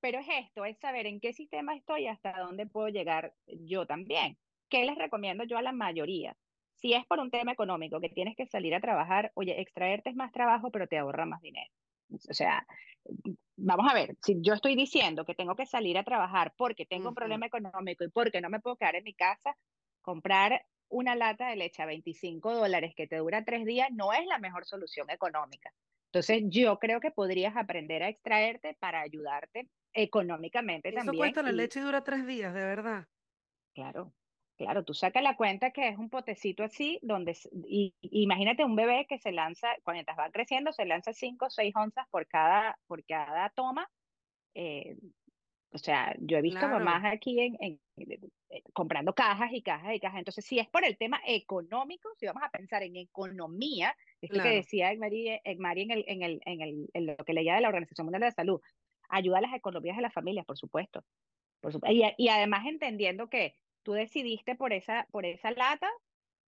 Pero 0.00 0.18
es 0.20 0.26
esto, 0.46 0.64
es 0.64 0.78
saber 0.80 1.06
en 1.06 1.20
qué 1.20 1.32
sistema 1.32 1.76
estoy 1.76 2.04
y 2.04 2.08
hasta 2.08 2.32
dónde 2.40 2.66
puedo 2.66 2.88
llegar 2.88 3.34
yo 3.46 3.86
también. 3.86 4.38
¿Qué 4.68 4.84
les 4.84 4.96
recomiendo 4.98 5.44
yo 5.44 5.58
a 5.58 5.62
la 5.62 5.72
mayoría? 5.72 6.36
Si 6.82 6.92
es 6.92 7.06
por 7.06 7.20
un 7.20 7.30
tema 7.30 7.52
económico 7.52 8.00
que 8.00 8.08
tienes 8.08 8.36
que 8.36 8.46
salir 8.46 8.74
a 8.74 8.80
trabajar, 8.80 9.30
oye, 9.34 9.60
extraerte 9.60 10.10
es 10.10 10.16
más 10.16 10.32
trabajo, 10.32 10.70
pero 10.72 10.88
te 10.88 10.98
ahorra 10.98 11.24
más 11.24 11.40
dinero. 11.40 11.70
O 12.10 12.34
sea, 12.34 12.66
vamos 13.56 13.90
a 13.90 13.94
ver, 13.94 14.16
si 14.20 14.36
yo 14.42 14.54
estoy 14.54 14.74
diciendo 14.74 15.24
que 15.24 15.34
tengo 15.34 15.54
que 15.54 15.64
salir 15.64 15.96
a 15.96 16.04
trabajar 16.04 16.52
porque 16.56 16.84
tengo 16.84 17.10
un 17.10 17.14
problema 17.14 17.46
económico 17.46 18.04
y 18.04 18.10
porque 18.10 18.40
no 18.40 18.50
me 18.50 18.60
puedo 18.60 18.76
quedar 18.76 18.96
en 18.96 19.04
mi 19.04 19.14
casa, 19.14 19.56
comprar 20.02 20.66
una 20.88 21.14
lata 21.14 21.48
de 21.48 21.56
leche 21.56 21.82
a 21.82 21.86
25 21.86 22.52
dólares 22.52 22.94
que 22.96 23.06
te 23.06 23.16
dura 23.16 23.44
tres 23.44 23.64
días 23.64 23.88
no 23.92 24.12
es 24.12 24.26
la 24.26 24.38
mejor 24.38 24.66
solución 24.66 25.08
económica. 25.08 25.72
Entonces, 26.06 26.42
yo 26.48 26.78
creo 26.78 27.00
que 27.00 27.10
podrías 27.10 27.56
aprender 27.56 28.02
a 28.02 28.08
extraerte 28.08 28.76
para 28.78 29.00
ayudarte 29.00 29.70
económicamente 29.94 30.90
Eso 30.90 30.98
también 30.98 31.32
cuesta 31.32 31.42
la 31.42 31.52
leche 31.52 31.80
y 31.80 31.82
dura 31.82 32.04
tres 32.04 32.26
días, 32.26 32.52
de 32.52 32.60
verdad. 32.60 33.06
Claro, 33.74 34.12
claro, 34.56 34.84
tú 34.84 34.94
sacas 34.94 35.22
la 35.22 35.36
cuenta 35.36 35.70
que 35.72 35.88
es 35.88 35.98
un 35.98 36.10
potecito 36.10 36.62
así, 36.64 36.98
donde, 37.02 37.36
y, 37.66 37.94
y 38.00 38.22
imagínate 38.22 38.64
un 38.64 38.76
bebé 38.76 39.06
que 39.08 39.18
se 39.18 39.32
lanza, 39.32 39.68
cuando 39.84 40.04
va 40.18 40.30
creciendo, 40.30 40.72
se 40.72 40.84
lanza 40.86 41.12
5 41.12 41.46
o 41.46 41.50
6 41.50 41.74
onzas 41.76 42.06
por 42.10 42.26
cada, 42.28 42.78
por 42.86 43.04
cada 43.04 43.50
toma. 43.50 43.88
eh, 44.54 44.96
o 45.74 45.78
sea, 45.78 46.14
yo 46.20 46.36
he 46.38 46.42
visto 46.42 46.68
mamás 46.68 47.04
aquí 47.06 47.40
en, 47.40 47.56
en- 47.60 47.80
eh, 47.96 48.20
eh, 48.50 48.62
comprando 48.74 49.14
cajas 49.14 49.52
y 49.52 49.62
cajas 49.62 49.94
y 49.94 50.00
cajas. 50.00 50.18
Entonces, 50.18 50.44
si 50.44 50.58
es 50.58 50.68
por 50.68 50.84
el 50.84 50.98
tema 50.98 51.20
económico, 51.26 52.10
si 52.18 52.26
vamos 52.26 52.42
a 52.44 52.50
pensar 52.50 52.82
en 52.82 52.96
economía, 52.96 53.96
que 54.20 54.28
claro, 54.28 54.50
decía 54.50 54.92
Egmari, 54.92 55.40
Egmari 55.44 55.82
en, 55.82 55.90
el, 55.92 56.04
en, 56.08 56.22
el, 56.22 56.40
en, 56.46 56.60
el, 56.62 56.88
en 56.94 57.06
lo 57.06 57.16
que 57.18 57.32
leía 57.34 57.54
de 57.54 57.62
la 57.62 57.68
Organización 57.68 58.06
Mundial 58.06 58.20
de 58.22 58.26
la 58.28 58.32
Salud, 58.32 58.60
ayuda 59.08 59.38
a 59.38 59.42
las 59.42 59.54
economías 59.54 59.96
de 59.96 60.02
las 60.02 60.14
familias, 60.14 60.46
por 60.46 60.58
supuesto. 60.58 61.04
Por 61.60 61.72
supuesto. 61.72 61.94
Y, 61.96 62.02
a- 62.02 62.14
y 62.16 62.28
además 62.28 62.66
entendiendo 62.66 63.28
que 63.28 63.56
tú 63.82 63.92
decidiste 63.92 64.54
por 64.54 64.72
esa, 64.72 65.06
por 65.10 65.26
esa 65.26 65.50
lata, 65.50 65.88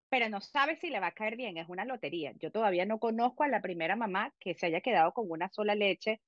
pero 0.08 0.28
no 0.28 0.40
sabes 0.40 0.80
si 0.80 0.90
le 0.90 1.00
va 1.00 1.08
a 1.08 1.12
caer 1.12 1.36
bien, 1.36 1.58
es 1.58 1.68
una 1.68 1.84
lotería. 1.84 2.32
Yo 2.38 2.50
todavía 2.50 2.86
no 2.86 2.98
conozco 2.98 3.42
a 3.44 3.48
la 3.48 3.60
primera 3.60 3.96
mamá 3.96 4.34
que 4.40 4.54
se 4.54 4.66
haya 4.66 4.80
quedado 4.80 5.12
con 5.12 5.30
una 5.30 5.48
sola 5.48 5.74
leche 5.74 6.20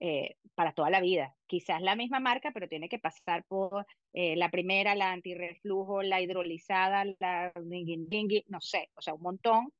eh, 0.00 0.36
para 0.54 0.72
toda 0.72 0.90
la 0.90 1.00
vida. 1.00 1.34
Quizás 1.46 1.82
la 1.82 1.96
misma 1.96 2.20
marca, 2.20 2.50
pero 2.52 2.68
tiene 2.68 2.88
que 2.88 2.98
pasar 2.98 3.44
por 3.44 3.86
eh, 4.12 4.36
la 4.36 4.50
primera, 4.50 4.94
la 4.94 5.12
antirreflujo, 5.12 6.02
la 6.02 6.20
hidrolizada, 6.20 7.04
la 7.18 7.52
no 7.54 8.60
sé, 8.60 8.90
o 8.94 9.02
sea, 9.02 9.14
un 9.14 9.22
montón. 9.22 9.72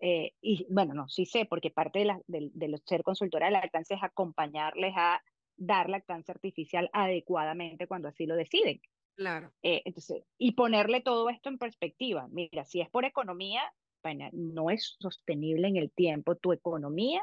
Eh, 0.00 0.32
y 0.40 0.66
bueno, 0.70 0.94
no, 0.94 1.08
sí 1.08 1.26
sé, 1.26 1.44
porque 1.44 1.70
parte 1.70 2.00
de, 2.00 2.04
la, 2.06 2.20
de, 2.26 2.50
de 2.54 2.78
ser 2.86 3.02
consultora 3.02 3.46
de 3.46 3.52
lactancia 3.52 3.96
es 3.96 4.02
acompañarles 4.02 4.94
a 4.96 5.22
dar 5.56 5.90
lactancia 5.90 6.32
artificial 6.32 6.88
adecuadamente 6.92 7.86
cuando 7.86 8.08
así 8.08 8.26
lo 8.26 8.36
deciden. 8.36 8.80
Claro. 9.18 9.52
Eh, 9.62 9.82
entonces, 9.84 10.24
y 10.38 10.52
ponerle 10.52 11.00
todo 11.00 11.28
esto 11.30 11.48
en 11.48 11.58
perspectiva. 11.58 12.28
Mira, 12.30 12.64
si 12.64 12.80
es 12.80 12.88
por 12.90 13.04
economía, 13.04 13.62
bueno, 14.02 14.28
no 14.32 14.70
es 14.70 14.96
sostenible 15.00 15.68
en 15.68 15.76
el 15.76 15.92
tiempo 15.92 16.36
tu 16.36 16.52
economía 16.52 17.22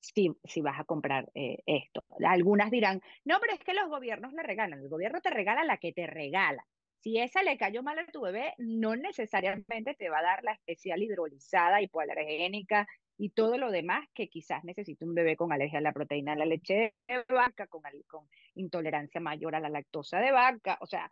si, 0.00 0.30
si 0.44 0.60
vas 0.60 0.80
a 0.80 0.84
comprar 0.84 1.30
eh, 1.34 1.58
esto. 1.66 2.04
Algunas 2.24 2.70
dirán, 2.70 3.00
no, 3.24 3.38
pero 3.40 3.54
es 3.54 3.60
que 3.60 3.74
los 3.74 3.88
gobiernos 3.88 4.32
le 4.32 4.42
regalan. 4.42 4.80
El 4.80 4.88
gobierno 4.88 5.20
te 5.20 5.30
regala 5.30 5.64
la 5.64 5.78
que 5.78 5.92
te 5.92 6.06
regala. 6.06 6.66
Si 7.00 7.18
esa 7.18 7.42
le 7.42 7.58
cayó 7.58 7.82
mal 7.82 7.98
a 7.98 8.06
tu 8.06 8.20
bebé, 8.22 8.54
no 8.58 8.96
necesariamente 8.96 9.94
te 9.94 10.08
va 10.08 10.20
a 10.20 10.22
dar 10.22 10.44
la 10.44 10.52
especial 10.52 11.02
hidrolizada, 11.02 11.82
hipoalergénica 11.82 12.86
y 13.18 13.30
todo 13.30 13.58
lo 13.58 13.70
demás 13.70 14.06
que 14.14 14.28
quizás 14.28 14.64
necesite 14.64 15.04
un 15.04 15.14
bebé 15.14 15.36
con 15.36 15.52
alergia 15.52 15.78
a 15.78 15.82
la 15.82 15.92
proteína 15.92 16.32
de 16.32 16.38
la 16.38 16.46
leche 16.46 16.94
de 17.08 17.24
vaca, 17.28 17.66
con, 17.68 17.82
con 18.08 18.28
intolerancia 18.54 19.20
mayor 19.20 19.54
a 19.54 19.60
la 19.60 19.68
lactosa 19.68 20.18
de 20.20 20.32
vaca. 20.32 20.78
O 20.80 20.86
sea, 20.86 21.10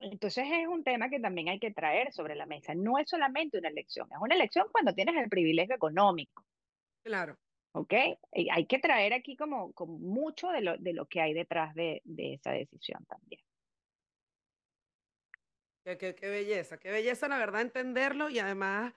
entonces 0.00 0.46
es 0.50 0.66
un 0.66 0.82
tema 0.84 1.10
que 1.10 1.20
también 1.20 1.48
hay 1.48 1.58
que 1.60 1.72
traer 1.72 2.12
sobre 2.12 2.34
la 2.34 2.46
mesa. 2.46 2.74
No 2.74 2.98
es 2.98 3.08
solamente 3.08 3.58
una 3.58 3.68
elección, 3.68 4.08
es 4.12 4.18
una 4.20 4.34
elección 4.34 4.66
cuando 4.72 4.94
tienes 4.94 5.16
el 5.16 5.28
privilegio 5.28 5.74
económico. 5.76 6.44
Claro. 7.02 7.36
¿Ok? 7.72 7.94
Hay 8.52 8.66
que 8.66 8.78
traer 8.78 9.12
aquí 9.12 9.36
como, 9.36 9.72
como 9.72 9.98
mucho 9.98 10.48
de 10.48 10.60
lo, 10.62 10.76
de 10.78 10.92
lo 10.92 11.06
que 11.06 11.20
hay 11.20 11.34
detrás 11.34 11.74
de, 11.74 12.00
de 12.04 12.34
esa 12.34 12.50
decisión 12.52 13.04
también. 13.06 13.42
Qué, 15.84 15.96
qué- 15.98 16.14
qué 16.14 16.28
belleza, 16.28 16.78
qué 16.78 16.90
belleza, 16.90 17.28
la 17.28 17.38
verdad, 17.38 17.62
entenderlo 17.62 18.28
y 18.30 18.38
además 18.38 18.94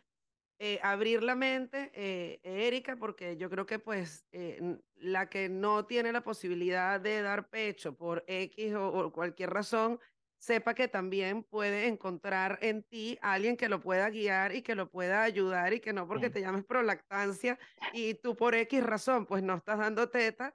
eh, 0.66 0.80
abrir 0.82 1.24
la 1.24 1.36
mente, 1.36 1.92
eh, 1.94 2.40
Erika, 2.42 2.96
porque 2.96 3.36
yo 3.36 3.50
creo 3.50 3.66
que 3.66 3.80
pues 3.80 4.26
eh, 4.32 4.80
la 4.96 5.30
que 5.30 5.50
no 5.50 5.86
tiene 5.86 6.14
la 6.14 6.24
posibilidad 6.24 7.02
de 7.02 7.22
dar 7.22 7.50
pecho 7.50 7.98
por 7.98 8.24
X 8.28 8.74
o, 8.74 8.88
o 8.88 9.12
cualquier 9.12 9.50
razón, 9.50 10.00
sepa 10.38 10.74
que 10.74 10.88
también 10.88 11.44
puede 11.44 11.88
encontrar 11.88 12.60
en 12.62 12.82
ti 12.84 13.20
alguien 13.22 13.58
que 13.58 13.68
lo 13.68 13.82
pueda 13.82 14.10
guiar 14.10 14.56
y 14.56 14.62
que 14.62 14.74
lo 14.74 14.90
pueda 14.90 15.24
ayudar 15.24 15.74
y 15.74 15.82
que 15.82 15.92
no 15.92 16.08
porque 16.08 16.30
te 16.30 16.40
llames 16.40 16.64
prolactancia 16.64 17.60
y 17.92 18.14
tú 18.14 18.38
por 18.38 18.56
X 18.56 18.86
razón 18.86 19.26
pues 19.26 19.44
no 19.44 19.56
estás 19.56 19.80
dando 19.80 20.08
teta, 20.08 20.54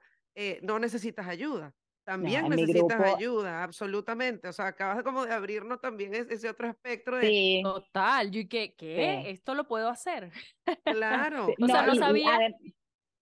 no 0.62 0.78
necesitas 0.78 1.26
ayuda. 1.26 1.74
No, 2.09 2.14
También 2.14 2.48
necesitas 2.48 2.98
grupo, 2.98 3.16
ayuda, 3.16 3.62
absolutamente. 3.62 4.48
O 4.48 4.52
sea, 4.54 4.68
acabas 4.68 5.02
como 5.02 5.26
de 5.26 5.32
abrirnos 5.32 5.78
también 5.78 6.14
es- 6.14 6.30
ese 6.30 6.48
otro 6.48 6.66
espectro 6.68 7.18
de, 7.18 7.26
sí, 7.26 7.61
Total, 7.62 8.30
yo 8.30 8.40
y 8.40 8.48
que, 8.48 8.74
¿qué? 8.74 9.20
sí. 9.24 9.30
Esto 9.30 9.54
lo 9.54 9.68
puedo 9.68 9.90
hacer. 9.90 10.30
claro, 10.84 11.48
O 11.61 11.66
sea, 11.66 11.82
No, 11.82 11.86
no 11.88 11.92
y, 11.94 11.96
y 11.96 12.00
sabía, 12.00 12.38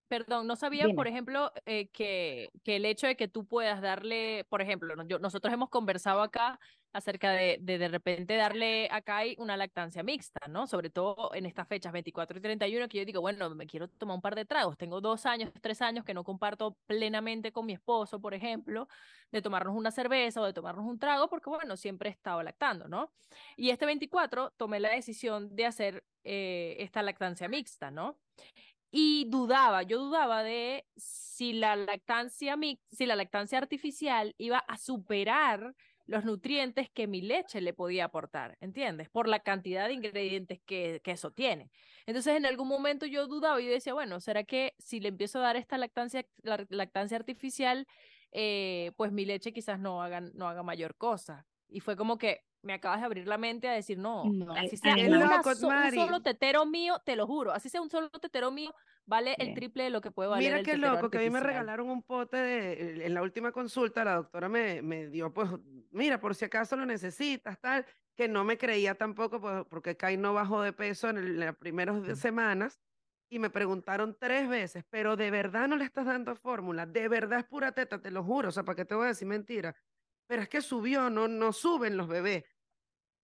perdón, 0.09 0.47
no 0.47 0.57
sabía, 0.57 0.91
por 0.91 1.09
ejemplo, 1.09 1.53
eh, 1.67 1.89
que, 1.91 2.51
que 2.65 2.77
el 2.77 2.85
hecho 2.85 3.07
de 3.07 3.17
que 3.17 3.29
tú 3.29 3.47
puedas 3.47 3.81
darle, 3.83 4.45
por 4.49 4.63
ejemplo, 4.63 4.95
yo- 5.09 5.19
nosotros 5.19 5.53
hemos 5.53 5.69
conversado 5.71 6.23
acá 6.23 6.59
acerca 6.93 7.33
de, 7.33 7.59
de 7.61 7.77
de 7.79 7.89
repente 7.89 8.37
darle 8.37 8.89
a 8.91 9.03
Kai 9.03 9.35
una 9.39 9.57
lactancia 9.57 10.03
mixta, 10.03 10.49
¿no? 10.49 10.67
Sobre 10.67 10.89
todo 10.91 11.35
en 11.35 11.45
estas 11.45 11.69
fechas 11.69 11.93
24 11.93 12.39
y 12.39 12.41
31, 12.41 12.89
que 12.89 12.99
yo 12.99 13.05
digo, 13.05 13.21
bueno, 13.21 13.51
me 13.55 13.67
quiero 13.67 13.89
tomar 13.89 14.15
un 14.17 14.23
par 14.23 14.35
de 14.35 14.47
tragos. 14.47 14.77
Tengo 14.79 15.01
dos 15.03 15.27
años, 15.27 15.51
tres 15.61 15.83
años 15.83 16.05
que 16.05 16.15
no 16.15 16.25
comparto 16.25 16.79
plenamente 16.87 17.53
con 17.53 17.67
mi 17.67 17.75
esposo, 17.75 18.21
por 18.21 18.33
ejemplo, 18.35 18.89
de 19.31 19.43
tomarnos 19.43 19.75
una 19.77 19.91
cerveza 19.91 20.41
o 20.41 20.45
de 20.47 20.53
tomarnos 20.55 20.87
un 20.87 20.99
trago, 20.99 21.29
porque 21.29 21.51
bueno, 21.51 21.77
siempre 21.77 22.09
he 22.09 22.13
estado 22.13 22.43
lactando, 22.43 22.89
¿no? 22.89 23.13
Y 23.57 23.71
este 23.71 23.85
24 23.87 24.53
tomé 24.57 24.81
la 24.81 24.91
decisión 24.91 25.55
de 25.55 25.67
hacer 25.67 26.05
eh, 26.25 26.77
esta 26.81 27.03
lactancia 27.03 27.49
mixta, 27.49 27.91
¿no? 27.91 28.19
Y 28.91 29.26
dudaba, 29.28 29.82
yo 29.82 29.99
dudaba 29.99 30.43
de 30.43 30.87
si 30.97 31.53
la 31.53 31.76
lactancia 31.76 32.57
si 32.91 33.07
la 33.07 33.16
lactancia 33.16 33.59
artificial 33.59 34.34
iba 34.39 34.59
a 34.59 34.78
superar 34.78 35.74
los 36.07 36.24
nutrientes 36.24 36.89
que 36.91 37.07
mi 37.07 37.20
leche 37.20 37.61
le 37.61 37.74
podía 37.74 38.05
aportar, 38.05 38.57
¿entiendes? 38.61 39.09
Por 39.11 39.28
la 39.28 39.41
cantidad 39.41 39.89
de 39.89 39.95
ingredientes 39.95 40.61
que, 40.64 41.01
que 41.03 41.11
eso 41.11 41.32
tiene. 41.32 41.70
Entonces, 42.07 42.37
en 42.37 42.47
algún 42.47 42.68
momento 42.68 43.07
yo 43.07 43.26
dudaba 43.26 43.61
y 43.61 43.66
decía, 43.66 43.93
bueno, 43.93 44.20
¿será 44.20 44.45
que 44.45 44.74
si 44.78 45.01
le 45.01 45.09
empiezo 45.09 45.41
a 45.41 45.43
dar 45.43 45.57
esta 45.57 45.78
lactancia, 45.78 46.24
la 46.43 46.64
lactancia 46.70 47.16
artificial, 47.16 47.87
eh, 48.30 48.93
pues 48.97 49.11
mi 49.12 49.24
leche 49.24 49.53
quizás 49.53 49.80
no 49.80 50.03
haga, 50.03 50.20
no 50.20 50.49
haga 50.49 50.62
mayor 50.62 50.97
cosa? 50.97 51.47
Y 51.69 51.81
fue 51.81 51.97
como 51.97 52.19
que 52.19 52.41
me 52.62 52.73
acabas 52.75 53.01
de 53.01 53.07
abrir 53.07 53.29
la 53.29 53.39
mente 53.39 53.69
a 53.69 53.73
decir, 53.73 53.99
no, 53.99 54.37
No, 54.41 54.55
así 54.55 54.77
sea 54.77 54.97
no. 55.05 55.05
una 55.05 55.43
so- 55.45 55.73
un 55.75 55.89
solo 55.91 56.21
tetero 56.21 56.67
mío, 56.67 57.01
te 57.05 57.17
lo 57.17 57.27
juro, 57.27 57.53
así 57.53 57.69
sea 57.69 57.83
un 57.83 57.91
solo 57.91 58.11
tetero 58.11 58.51
mío, 58.51 58.73
vale 59.05 59.37
el 59.41 59.53
triple 59.53 59.85
de 59.85 59.91
lo 59.91 60.01
que 60.01 60.11
puede 60.11 60.29
valer 60.31 60.55
Mira 60.55 60.57
el 60.57 60.69
qué 60.69 60.77
loco, 60.77 61.09
que 61.11 61.19
a 61.19 61.21
mí 61.23 61.31
me 61.31 61.41
regalaron 61.41 61.89
un 61.89 62.03
pote 62.03 62.37
de, 62.37 63.07
en 63.07 63.14
la 63.14 63.23
última 63.23 63.53
consulta, 63.53 64.05
la 64.05 64.17
doctora 64.17 64.49
me, 64.49 64.83
me 64.83 65.07
dio, 65.07 65.33
pues, 65.33 65.49
mira, 65.91 66.21
por 66.21 66.35
si 66.35 66.45
acaso 66.45 66.77
lo 66.77 66.85
necesitas, 66.85 67.59
tal, 67.61 67.87
que 68.17 68.29
no 68.29 68.45
me 68.45 68.59
creía 68.59 68.95
tampoco, 68.97 69.41
pues, 69.41 69.64
porque 69.71 69.97
Kai 69.97 70.17
no 70.17 70.35
bajó 70.35 70.61
de 70.62 70.73
peso 70.73 71.09
en, 71.09 71.19
el- 71.19 71.27
en 71.31 71.41
las 71.41 71.57
primeras 71.57 72.19
semanas, 72.19 72.81
y 73.31 73.39
me 73.39 73.51
preguntaron 73.51 74.17
tres 74.21 74.49
veces, 74.49 74.85
pero 74.91 75.17
de 75.17 75.31
verdad 75.31 75.69
no 75.69 75.77
le 75.77 75.85
estás 75.85 76.05
dando 76.07 76.37
fórmula, 76.37 76.87
de 76.87 77.09
verdad 77.09 77.41
es 77.41 77.45
pura 77.47 77.73
teta, 77.73 78.01
te 78.03 78.11
lo 78.11 78.23
juro, 78.23 78.51
o 78.51 78.53
sea, 78.53 78.64
¿para 78.64 78.77
qué 78.77 78.85
te 78.85 78.95
voy 78.95 79.05
a 79.07 79.09
decir 79.09 79.27
mentira? 79.29 79.75
Pero 80.27 80.43
es 80.43 80.49
que 80.49 80.61
subió, 80.61 81.11
no, 81.11 81.29
no 81.29 81.53
suben 81.53 81.97
los 81.97 82.09
bebés. 82.09 82.45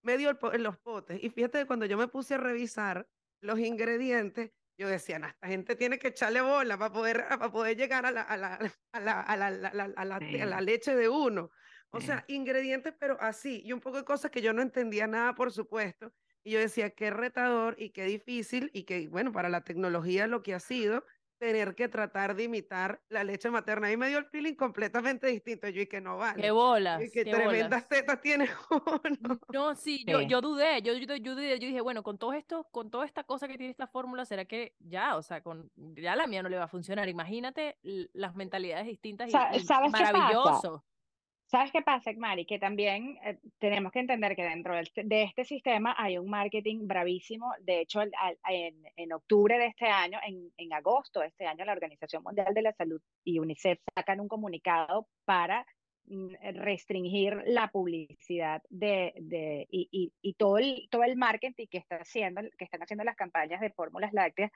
Me 0.02 0.16
dio 0.16 0.36
en 0.52 0.62
los 0.62 0.78
potes, 0.78 1.22
y 1.22 1.30
fíjate 1.30 1.60
que 1.60 1.66
cuando 1.66 1.86
yo 1.86 1.96
me 1.96 2.08
puse 2.08 2.34
a 2.34 2.38
revisar 2.38 3.08
los 3.40 3.58
ingredientes, 3.60 4.50
yo 4.78 4.88
decía, 4.88 5.18
no, 5.18 5.28
esta 5.28 5.46
gente 5.46 5.76
tiene 5.76 5.98
que 5.98 6.08
echarle 6.08 6.40
bola 6.40 6.76
para 6.76 6.92
poder, 6.92 7.24
para 7.28 7.52
poder 7.52 7.76
llegar 7.76 8.06
a 8.06 8.10
la, 8.10 10.60
leche 10.60 10.96
de 10.96 11.08
uno. 11.08 11.50
O 11.90 12.00
sí. 12.00 12.06
sea, 12.06 12.24
ingredientes, 12.26 12.94
pero 12.98 13.20
así, 13.20 13.62
y 13.64 13.72
un 13.72 13.80
poco 13.80 13.98
de 13.98 14.04
cosas 14.04 14.30
que 14.30 14.40
yo 14.40 14.52
no 14.52 14.62
entendía 14.62 15.06
nada, 15.06 15.34
por 15.34 15.52
supuesto. 15.52 16.12
Y 16.42 16.52
yo 16.52 16.58
decía, 16.58 16.90
qué 16.90 17.10
retador 17.10 17.76
y 17.78 17.90
qué 17.90 18.04
difícil, 18.04 18.70
y 18.72 18.84
que, 18.84 19.08
bueno, 19.08 19.30
para 19.30 19.48
la 19.48 19.62
tecnología 19.62 20.26
lo 20.26 20.42
que 20.42 20.54
ha 20.54 20.60
sido 20.60 21.04
tener 21.42 21.74
que 21.74 21.88
tratar 21.88 22.36
de 22.36 22.44
imitar 22.44 23.00
la 23.08 23.24
leche 23.24 23.50
materna. 23.50 23.88
A 23.88 23.90
mí 23.90 23.96
me 23.96 24.08
dio 24.08 24.18
el 24.18 24.26
feeling 24.26 24.54
completamente 24.54 25.26
distinto. 25.26 25.68
Yo 25.68 25.82
y 25.82 25.86
que 25.88 26.00
no 26.00 26.12
Qué 26.12 26.18
vale. 26.20 26.46
Y 26.46 26.50
bolas, 26.50 27.00
que 27.00 27.10
qué 27.10 27.24
tremendas 27.24 27.68
bolas. 27.68 27.88
tetas 27.88 28.20
tiene 28.20 28.48
uno. 28.70 29.40
No, 29.52 29.74
sí, 29.74 30.04
yo, 30.06 30.20
Sí. 30.20 30.26
yo 30.28 30.40
dudé, 30.40 30.80
yo, 30.82 30.92
yo, 30.94 31.16
yo 31.16 31.34
dudé, 31.34 31.58
yo 31.58 31.66
dije, 31.66 31.80
bueno, 31.80 32.04
con 32.04 32.16
todo 32.16 32.32
esto, 32.32 32.68
con 32.70 32.92
toda 32.92 33.06
esta 33.06 33.24
cosa 33.24 33.48
que 33.48 33.56
tiene 33.58 33.72
esta 33.72 33.88
fórmula, 33.88 34.24
¿será 34.24 34.44
que 34.44 34.76
ya, 34.78 35.16
o 35.16 35.22
sea, 35.22 35.40
con 35.42 35.68
ya 35.96 36.14
la 36.14 36.28
mía 36.28 36.44
no 36.44 36.48
le 36.48 36.58
va 36.58 36.64
a 36.64 36.68
funcionar? 36.68 37.08
Imagínate 37.08 37.76
las 37.82 38.36
mentalidades 38.36 38.86
distintas 38.86 39.26
y, 39.28 39.32
Sa- 39.32 39.48
y 39.56 39.60
¿Sabes 39.64 39.90
qué 39.92 39.98
pasa? 39.98 40.12
maravilloso. 40.12 40.84
¿Sabes 41.52 41.70
qué 41.70 41.82
pasa, 41.82 42.10
Mari? 42.16 42.46
Que 42.46 42.58
también 42.58 43.18
eh, 43.22 43.38
tenemos 43.58 43.92
que 43.92 43.98
entender 44.00 44.34
que 44.34 44.42
dentro 44.42 44.74
de 44.74 45.22
este 45.22 45.44
sistema 45.44 45.94
hay 45.98 46.16
un 46.16 46.30
marketing 46.30 46.86
bravísimo. 46.86 47.52
De 47.60 47.80
hecho, 47.82 48.00
al- 48.00 48.10
al- 48.18 48.38
en, 48.48 48.82
en 48.96 49.12
octubre 49.12 49.58
de 49.58 49.66
este 49.66 49.86
año, 49.86 50.18
en, 50.56 50.72
agosto 50.72 51.20
de 51.20 51.26
este 51.26 51.46
año, 51.46 51.66
la 51.66 51.72
Organización 51.74 52.22
Mundial 52.22 52.54
de 52.54 52.62
la 52.62 52.72
Salud 52.72 53.02
y 53.22 53.38
UNICEF 53.38 53.78
sacan 53.94 54.20
un 54.20 54.28
comunicado 54.28 55.08
para 55.26 55.66
mm, 56.06 56.28
restringir 56.54 57.42
la 57.44 57.68
publicidad 57.68 58.62
de, 58.70 59.12
y, 59.70 60.34
todo 60.38 60.56
el, 60.56 60.88
marketing 61.16 61.52
que, 61.56 61.66
que 61.68 61.76
están 62.64 62.82
haciendo 62.82 63.04
las 63.04 63.16
campañas 63.16 63.60
de 63.60 63.70
fórmulas 63.72 64.14
lácteas 64.14 64.50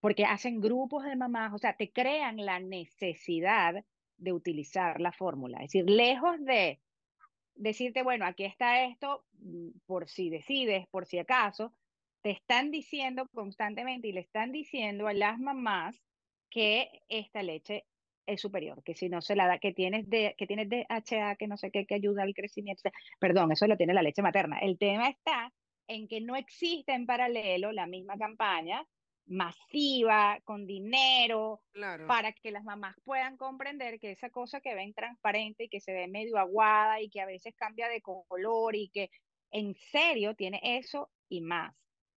porque 0.00 0.24
hacen 0.24 0.60
grupos 0.60 1.04
de 1.04 1.16
mamás, 1.16 1.52
o 1.54 1.58
sea, 1.58 1.76
te 1.76 1.90
crean 1.92 2.36
la 2.36 2.60
necesidad 2.60 3.84
de 4.16 4.32
utilizar 4.32 5.00
la 5.00 5.12
fórmula. 5.12 5.58
Es 5.58 5.72
decir, 5.72 5.88
lejos 5.88 6.44
de 6.44 6.80
decirte, 7.54 8.02
bueno, 8.02 8.26
aquí 8.26 8.44
está 8.44 8.84
esto, 8.84 9.24
mm, 9.38 9.68
por 9.86 10.08
si 10.08 10.30
decides, 10.30 10.86
por 10.88 11.06
si 11.06 11.18
acaso, 11.18 11.72
te 12.22 12.30
están 12.30 12.70
diciendo 12.70 13.28
constantemente 13.32 14.08
y 14.08 14.12
le 14.12 14.20
están 14.20 14.50
diciendo 14.50 15.06
a 15.06 15.12
las 15.12 15.38
mamás 15.38 16.02
que 16.50 17.02
esta 17.08 17.42
leche 17.42 17.84
es 18.26 18.40
superior, 18.40 18.82
que 18.82 18.94
si 18.94 19.08
no 19.08 19.20
se 19.20 19.36
la 19.36 19.46
da, 19.46 19.58
que 19.58 19.72
tienes, 19.72 20.08
de, 20.08 20.34
que 20.38 20.46
tienes 20.46 20.68
DHA, 20.68 21.36
que 21.36 21.46
no 21.46 21.56
sé 21.56 21.70
qué, 21.70 21.84
que 21.86 21.94
ayuda 21.94 22.22
al 22.22 22.34
crecimiento. 22.34 22.82
Perdón, 23.18 23.52
eso 23.52 23.66
lo 23.66 23.76
tiene 23.76 23.92
la 23.92 24.02
leche 24.02 24.22
materna. 24.22 24.58
El 24.58 24.78
tema 24.78 25.08
está 25.08 25.52
en 25.86 26.08
que 26.08 26.20
no 26.20 26.36
existe 26.36 26.92
en 26.94 27.06
paralelo 27.06 27.72
la 27.72 27.86
misma 27.86 28.16
campaña 28.16 28.86
masiva, 29.26 30.40
con 30.44 30.66
dinero, 30.66 31.62
Claro. 31.72 32.06
para 32.06 32.32
que 32.32 32.50
las 32.50 32.64
mamás 32.64 32.96
puedan 33.04 33.36
comprender 33.36 33.98
que 33.98 34.10
esa 34.12 34.30
cosa 34.30 34.60
que 34.60 34.74
ven 34.74 34.92
transparente 34.94 35.64
y 35.64 35.68
que 35.68 35.80
se 35.80 35.92
ve 35.92 36.06
medio 36.08 36.38
aguada 36.38 37.00
y 37.00 37.08
que 37.10 37.20
a 37.20 37.26
veces 37.26 37.54
cambia 37.56 37.88
de 37.88 38.02
color 38.02 38.76
y 38.76 38.90
que 38.90 39.10
en 39.50 39.74
serio 39.74 40.34
tiene 40.34 40.60
eso 40.62 41.10
y 41.28 41.40
más, 41.40 41.74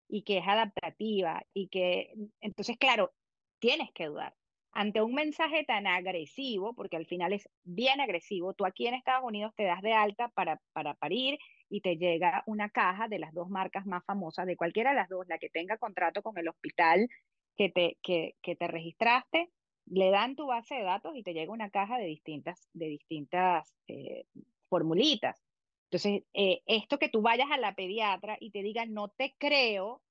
y 0.09 0.24
que 0.24 0.38
es 0.38 0.48
adaptativa 0.48 1.42
y 1.52 1.68
que 1.68 2.12
entonces, 2.40 2.76
claro, 2.78 3.14
tienes 3.61 3.90
que 3.92 4.07
dudar. 4.07 4.34
Ante 4.72 5.00
un 5.02 5.14
mensaje 5.14 5.64
tan 5.64 5.86
agresivo, 5.86 6.74
porque 6.74 6.96
al 6.96 7.07
final 7.07 7.32
es 7.32 7.48
bien 7.64 8.00
agresivo, 8.00 8.54
tú 8.54 8.66
aquí 8.66 8.86
en 8.86 8.94
Estados 8.94 9.24
Unidos 9.24 9.52
te 9.57 9.64
das 9.64 9.80
de 9.82 9.94
alta 9.94 10.28
para, 10.28 10.61
para 10.72 10.94
parir 10.94 11.38
y 11.68 11.80
te 11.80 11.96
llega 11.96 12.42
una 12.46 12.70
caja 12.70 13.08
de 13.08 13.18
las 13.18 13.32
dos 13.34 13.48
marcas 13.48 13.86
más 13.86 14.04
famosas, 14.04 14.46
de 14.46 14.56
cualquiera 14.56 14.90
de 14.90 14.96
las 14.96 15.08
dos, 15.08 15.26
la 15.28 15.38
que 15.38 15.50
tenga 15.50 15.78
contrato 15.78 16.22
con 16.22 16.38
el 16.38 16.48
hospital 16.48 17.08
que 17.56 17.70
te, 17.70 17.98
que, 18.02 18.34
que 18.42 18.56
te 18.56 18.66
registraste, 18.68 19.50
le 19.86 20.10
dan 20.10 20.36
tu 20.36 20.46
base 20.46 20.74
de 20.76 20.82
datos 20.82 21.14
y 21.16 21.22
te 21.22 21.32
llega 21.32 21.52
una 21.52 21.70
caja 21.70 21.98
de 21.98 22.06
distintas, 22.06 22.68
de 22.72 22.86
distintas 22.86 23.74
eh, 23.88 24.24
formulitas. 24.68 25.42
Entonces, 25.90 26.24
eh, 26.34 26.62
esto 26.66 26.98
que 26.98 27.08
tú 27.08 27.22
vayas 27.22 27.50
a 27.50 27.58
la 27.58 27.74
pediatra 27.74 28.36
y 28.40 28.50
te 28.50 28.62
digan, 28.62 28.92
no 28.92 29.08
te 29.08 29.34
creo, 29.38 30.02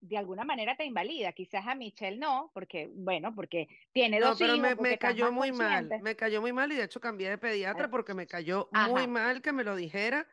de 0.00 0.18
alguna 0.18 0.44
manera 0.44 0.76
te 0.76 0.84
invalida. 0.84 1.32
Quizás 1.32 1.66
a 1.66 1.74
Michelle 1.74 2.18
no, 2.18 2.50
porque, 2.54 2.90
bueno, 2.94 3.34
porque 3.34 3.68
tiene 3.92 4.20
No, 4.20 4.20
dos 4.20 4.38
pero 4.38 4.56
hijos, 4.56 4.58
me, 4.58 4.74
me 4.76 4.98
cayó 4.98 5.32
muy 5.32 5.52
mal, 5.52 5.94
me 5.98 6.16
cayó 6.16 6.40
muy 6.40 6.52
mal 6.52 6.70
y 6.72 6.76
de 6.76 6.84
hecho 6.84 7.00
cambié 7.00 7.30
de 7.30 7.38
pediatra 7.38 7.88
Ah, 7.88 7.90
porque 7.90 8.14
me 8.14 8.26
cayó 8.26 8.68
muy 8.72 9.06
Ajá, 9.06 9.08
mal 9.08 9.42
que 9.42 9.52
me 9.52 9.64
lo 9.64 9.74
dijera. 9.74 10.28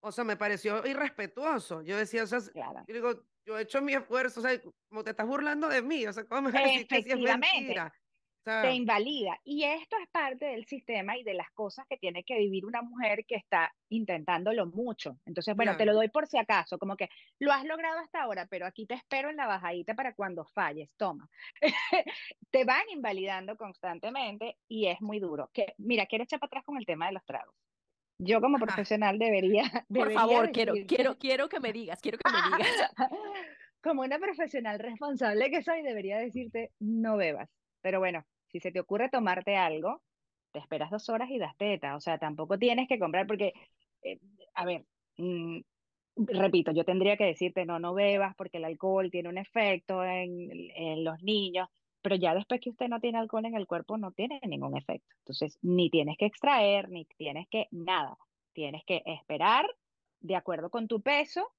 O 0.00 0.12
sea, 0.12 0.24
me 0.24 0.36
pareció 0.36 0.86
irrespetuoso. 0.86 1.82
Yo 1.82 1.96
decía, 1.96 2.24
o 2.24 2.26
sea, 2.26 2.40
claro. 2.52 2.84
yo 2.86 2.94
digo, 2.94 3.24
yo 3.44 3.58
he 3.58 3.62
hecho 3.62 3.82
mi 3.82 3.94
esfuerzo, 3.94 4.40
o 4.40 4.42
sea, 4.42 4.60
como 4.88 5.02
te 5.04 5.10
estás 5.10 5.26
burlando 5.26 5.68
de 5.68 5.82
mí, 5.82 6.06
o 6.06 6.12
sea, 6.12 6.24
¿cómo 6.24 6.42
me 6.50 6.52
decir 6.52 6.86
que 6.86 7.02
sí 7.02 7.10
es 7.10 7.18
mentira? 7.20 7.92
O 8.40 8.50
sea, 8.50 8.62
te 8.62 8.72
invalida. 8.72 9.38
Y 9.44 9.64
esto 9.64 9.96
es 10.02 10.08
parte 10.10 10.46
del 10.46 10.64
sistema 10.66 11.16
y 11.18 11.24
de 11.24 11.34
las 11.34 11.50
cosas 11.52 11.86
que 11.88 11.96
tiene 11.98 12.24
que 12.24 12.38
vivir 12.38 12.64
una 12.66 12.82
mujer 12.82 13.24
que 13.26 13.34
está 13.36 13.74
intentándolo 13.88 14.66
mucho. 14.66 15.18
Entonces, 15.26 15.54
bueno, 15.56 15.76
te 15.76 15.84
lo 15.84 15.92
Claro. 15.92 15.98
doy 15.98 16.08
por 16.08 16.26
si 16.28 16.38
acaso, 16.38 16.78
como 16.78 16.96
que 16.96 17.08
lo 17.40 17.52
has 17.52 17.64
logrado 17.64 17.98
hasta 17.98 18.22
ahora, 18.22 18.46
pero 18.48 18.66
aquí 18.66 18.86
te 18.86 18.94
espero 18.94 19.30
en 19.30 19.36
la 19.36 19.46
bajadita 19.46 19.94
para 19.94 20.14
cuando 20.14 20.44
falles, 20.46 20.90
toma. 20.96 21.28
te 22.50 22.64
van 22.64 22.88
invalidando 22.90 23.56
constantemente 23.56 24.58
y 24.68 24.86
es 24.86 25.00
muy 25.00 25.18
duro. 25.20 25.50
Que, 25.52 25.74
mira, 25.78 26.06
quiero 26.06 26.24
echar 26.24 26.40
para 26.40 26.48
atrás 26.48 26.64
con 26.64 26.78
el 26.78 26.86
tema 26.86 27.06
de 27.06 27.12
los 27.12 27.24
tragos. 27.24 27.54
Yo 28.18 28.40
como 28.40 28.56
Ajá. 28.56 28.66
profesional 28.66 29.18
debería, 29.18 29.62
Por 29.88 30.12
favor, 30.12 30.50
quiero, 30.52 30.74
quiero, 30.86 31.18
quiero 31.18 31.48
que 31.48 31.60
me 31.60 31.72
digas, 31.72 32.00
quiero 32.00 32.18
que 32.18 32.30
me 32.30 32.56
digas. 32.56 32.90
como 33.80 34.02
una 34.02 34.18
profesional 34.18 34.78
responsable 34.78 35.50
que 35.50 35.62
soy, 35.62 35.82
debería 35.82 36.18
decirte, 36.18 36.72
no 36.80 37.16
bebas. 37.16 37.48
Pero 37.80 38.00
bueno, 38.00 38.24
si 38.48 38.60
se 38.60 38.72
te 38.72 38.80
ocurre 38.80 39.08
tomarte 39.08 39.56
algo, 39.56 40.02
te 40.52 40.58
esperas 40.58 40.90
dos 40.90 41.08
horas 41.08 41.30
y 41.30 41.38
das 41.38 41.56
teta. 41.56 41.96
O 41.96 42.00
sea, 42.00 42.18
tampoco 42.18 42.58
tienes 42.58 42.88
que 42.88 42.98
comprar 42.98 43.26
porque, 43.26 43.52
eh, 44.02 44.18
a 44.54 44.64
ver, 44.64 44.84
mm, 45.16 45.60
repito, 46.16 46.72
yo 46.72 46.84
tendría 46.84 47.16
que 47.16 47.24
decirte, 47.24 47.64
no, 47.64 47.78
no 47.78 47.94
bebas 47.94 48.34
porque 48.36 48.58
el 48.58 48.64
alcohol 48.64 49.10
tiene 49.10 49.28
un 49.28 49.38
efecto 49.38 50.02
en, 50.04 50.50
en 50.74 51.04
los 51.04 51.22
niños, 51.22 51.68
pero 52.02 52.16
ya 52.16 52.34
después 52.34 52.60
que 52.60 52.70
usted 52.70 52.88
no 52.88 53.00
tiene 53.00 53.18
alcohol 53.18 53.46
en 53.46 53.54
el 53.56 53.66
cuerpo, 53.66 53.98
no 53.98 54.12
tiene 54.12 54.40
ningún 54.46 54.76
efecto. 54.76 55.08
Entonces, 55.20 55.58
ni 55.62 55.90
tienes 55.90 56.16
que 56.18 56.26
extraer, 56.26 56.88
ni 56.90 57.04
tienes 57.06 57.48
que 57.50 57.66
nada. 57.70 58.16
Tienes 58.52 58.84
que 58.86 59.02
esperar 59.06 59.66
de 60.20 60.36
acuerdo 60.36 60.70
con 60.70 60.88
tu 60.88 61.02
peso. 61.02 61.52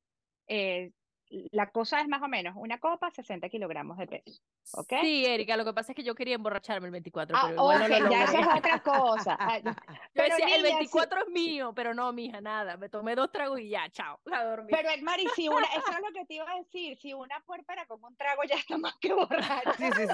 eh, 0.48 0.92
la 1.30 1.70
cosa 1.70 2.02
es 2.02 2.08
más 2.08 2.22
o 2.24 2.28
menos 2.28 2.56
una 2.58 2.80
copa, 2.80 3.12
60 3.12 3.50
kilogramos 3.50 3.98
de 3.98 4.08
peso. 4.08 4.42
¿Ok? 4.74 4.94
Sí, 5.02 5.26
Erika, 5.26 5.58
lo 5.58 5.66
que 5.66 5.74
pasa 5.74 5.92
es 5.92 5.96
que 5.96 6.04
yo 6.04 6.16
quería 6.16 6.36
emborracharme 6.36 6.88
el 6.88 6.92
24, 6.92 7.38
Ah, 7.38 7.42
pero 7.44 7.56
igual 7.56 7.80
no 7.80 7.88
lo 7.88 8.06
ok, 8.06 8.12
ya 8.12 8.24
eso 8.24 8.40
es 8.40 8.48
otra 8.58 8.80
cosa. 8.82 9.38
Yo 9.64 10.24
pero 10.24 10.36
decía, 10.36 10.56
el 10.56 10.64
niña, 10.64 10.78
sí. 10.80 10.84
24 10.90 11.22
es 11.22 11.28
mío, 11.30 11.74
pero 11.76 11.94
no, 11.94 12.12
mija, 12.12 12.42
nada. 12.42 12.78
Me 12.78 12.90
tomé 12.90 13.16
dos 13.16 13.32
tragos 13.32 13.60
y 13.60 13.70
ya, 13.70 13.90
chao, 13.90 14.20
a 14.32 14.44
dormir. 14.44 14.76
Pero, 14.76 14.90
Mari, 15.04 15.28
si 15.36 15.48
una, 15.48 15.66
eso 15.76 15.92
es 15.92 16.00
lo 16.00 16.12
que 16.14 16.26
te 16.26 16.34
iba 16.36 16.52
a 16.52 16.56
decir, 16.58 16.98
si 16.98 17.14
una 17.14 17.40
puerpera 17.46 17.86
con 17.86 18.04
un 18.04 18.16
trago 18.16 18.44
ya 18.44 18.56
está 18.56 18.78
más 18.78 18.96
que 19.00 19.14
borracha. 19.14 19.74
Sí, 19.78 19.86
sí, 19.96 20.08
sí, 20.08 20.14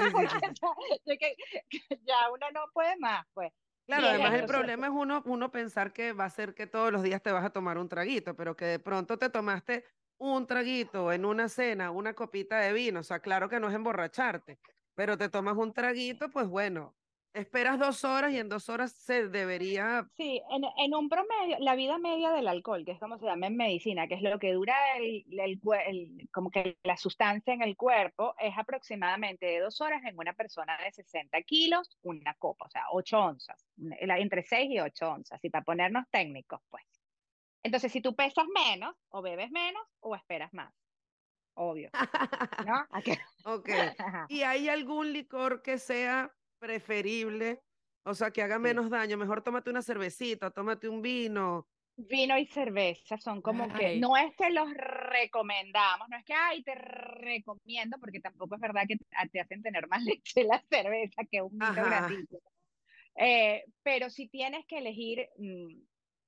ya- 2.06 2.32
una 2.32 2.52
no 2.52 2.66
puede 2.74 2.98
más, 2.98 3.26
pues. 3.34 3.52
Claro, 3.88 4.08
además 4.08 4.34
el 4.34 4.46
problema 4.48 4.88
es 4.88 4.94
uno, 4.96 5.22
uno 5.26 5.52
pensar 5.52 5.94
que 5.94 6.12
va 6.12 6.26
a 6.26 6.30
ser 6.30 6.56
que 6.56 6.66
todos 6.66 6.92
los 6.92 7.04
días 7.04 7.22
te 7.22 7.32
vas 7.32 7.46
a 7.46 7.52
tomar 7.52 7.78
un 7.78 7.88
traguito, 7.88 8.36
pero 8.36 8.56
que 8.56 8.66
de 8.66 8.80
pronto 8.80 9.18
te 9.20 9.30
tomaste 9.30 9.86
un 10.18 10.48
traguito 10.48 11.12
en 11.12 11.26
una 11.26 11.50
cena, 11.50 11.92
una 11.92 12.14
copita 12.14 12.60
de 12.60 12.74
vino, 12.74 13.00
o 13.02 13.04
sea, 13.04 13.20
claro 13.20 13.50
que 13.50 13.60
no 13.60 13.70
es 13.70 13.76
emborracharte, 13.76 14.60
pero 14.96 15.18
te 15.18 15.30
tomas 15.30 15.58
un 15.58 15.74
traguito, 15.74 16.30
pues 16.30 16.48
bueno, 16.48 16.96
esperas 17.34 17.80
dos 17.80 18.04
horas 18.04 18.32
y 18.34 18.40
en 18.40 18.50
dos 18.50 18.70
horas 18.70 18.94
se 18.94 19.28
debería, 19.30 20.10
Sí, 20.18 20.42
en, 20.50 20.64
en 20.78 20.96
un 20.96 21.10
promedio, 21.10 21.58
la 21.60 21.76
vida 21.76 21.98
media 21.98 22.32
del 22.32 22.48
alcohol, 22.48 22.86
que 22.86 22.94
es 22.94 23.00
como 23.02 23.18
se 23.20 23.26
llama 23.26 23.48
en 23.48 23.58
medicina, 23.58 24.08
que 24.08 24.16
es 24.16 24.22
lo 24.22 24.40
que 24.40 24.54
dura 24.54 24.74
el, 24.98 25.26
el 25.30 25.60
el- 25.88 26.30
como 26.32 26.50
que 26.52 26.78
la 26.84 26.96
sustancia 26.96 27.54
en 27.54 27.62
el 27.62 27.76
cuerpo, 27.76 28.34
es 28.40 28.58
aproximadamente 28.58 29.46
de 29.46 29.60
dos 29.60 29.82
horas 29.82 30.02
en 30.06 30.18
una 30.18 30.32
persona 30.34 30.78
de 30.82 30.92
60 30.94 31.42
kilos, 31.42 31.98
una 32.02 32.34
copa, 32.36 32.66
o 32.68 32.70
sea, 32.70 32.84
8 32.94 33.20
onzas, 33.20 33.68
entre 33.78 34.44
6 34.44 34.70
y 34.72 34.80
8 34.80 35.12
onzas, 35.12 35.44
y 35.44 35.50
para 35.50 35.66
ponernos 35.66 36.06
técnicos, 36.10 36.62
pues. 36.70 36.85
Entonces, 37.66 37.92
si 37.92 38.02
tú 38.02 38.16
pesas 38.16 38.46
menos, 38.54 38.96
o 39.10 39.24
bebes 39.24 39.50
menos, 39.52 39.82
o 40.00 40.16
esperas 40.16 40.54
más, 40.54 40.74
obvio, 41.56 41.92
¿no? 42.60 42.74
¿A 42.92 43.02
qué? 43.04 43.18
ok. 43.44 43.70
¿Y 44.28 44.42
hay 44.44 44.70
algún 44.70 45.14
licor 45.14 45.62
que 45.62 45.78
sea 45.78 46.36
preferible? 46.60 47.64
O 48.04 48.14
sea, 48.16 48.32
que 48.32 48.42
haga 48.44 48.60
Sí. 48.62 48.70
menos 48.70 48.90
daño. 48.90 49.18
Mejor 49.18 49.42
tómate 49.44 49.70
una 49.70 49.82
cervecita, 49.82 50.52
tómate 50.52 50.90
un 50.90 51.02
vino. 51.02 51.70
Vino 51.98 52.38
y 52.38 52.46
cerveza 52.48 53.18
son 53.18 53.42
como 53.42 53.72
que, 53.72 53.88
Ay. 53.88 54.00
no 54.00 54.18
es 54.18 54.36
que 54.36 54.50
los 54.50 54.68
recomendamos, 54.74 56.10
no 56.10 56.18
es 56.18 56.26
que, 56.26 56.34
ay, 56.34 56.62
te 56.62 56.76
recomiendo, 56.76 57.98
porque 58.02 58.20
tampoco 58.20 58.56
es 58.56 58.62
verdad 58.62 58.84
que 58.86 58.98
te 59.32 59.40
hacen 59.40 59.62
tener 59.62 59.88
más 59.88 60.04
leche 60.04 60.44
la 60.44 60.62
cerveza 60.70 61.24
que 61.30 61.42
un 61.42 61.58
vino 61.58 61.86
grandito. 61.86 62.40
Eh, 63.16 63.66
pero 63.84 64.10
si 64.10 64.30
tienes 64.30 64.66
que 64.68 64.80
elegir 64.80 65.30
mm, 65.38 65.82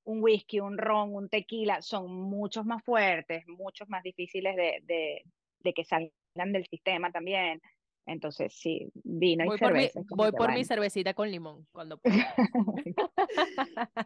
un 0.08 0.22
whisky, 0.22 0.58
un 0.60 0.78
ron, 0.78 1.14
un 1.14 1.28
tequila, 1.28 1.82
son 1.82 2.10
muchos 2.10 2.64
más 2.64 2.82
fuertes, 2.82 3.44
muchos 3.46 3.88
más 3.90 4.02
difíciles 4.02 4.56
de, 4.56 4.80
de, 4.84 5.22
de 5.60 5.72
que 5.74 5.84
salgan 5.84 6.52
del 6.52 6.66
sistema 6.66 7.12
también. 7.12 7.60
Entonces, 8.08 8.54
sí, 8.58 8.90
vino 9.04 9.44
y 9.44 9.48
Voy 9.48 9.58
por, 9.58 9.72
mi, 9.74 9.80
cerveza. 9.80 10.00
es 10.00 10.06
como 10.08 10.22
voy 10.22 10.32
por 10.32 10.50
mi 10.52 10.64
cervecita 10.64 11.12
con 11.12 11.30
limón 11.30 11.66
cuando 11.72 11.98
pueda. 12.02 12.34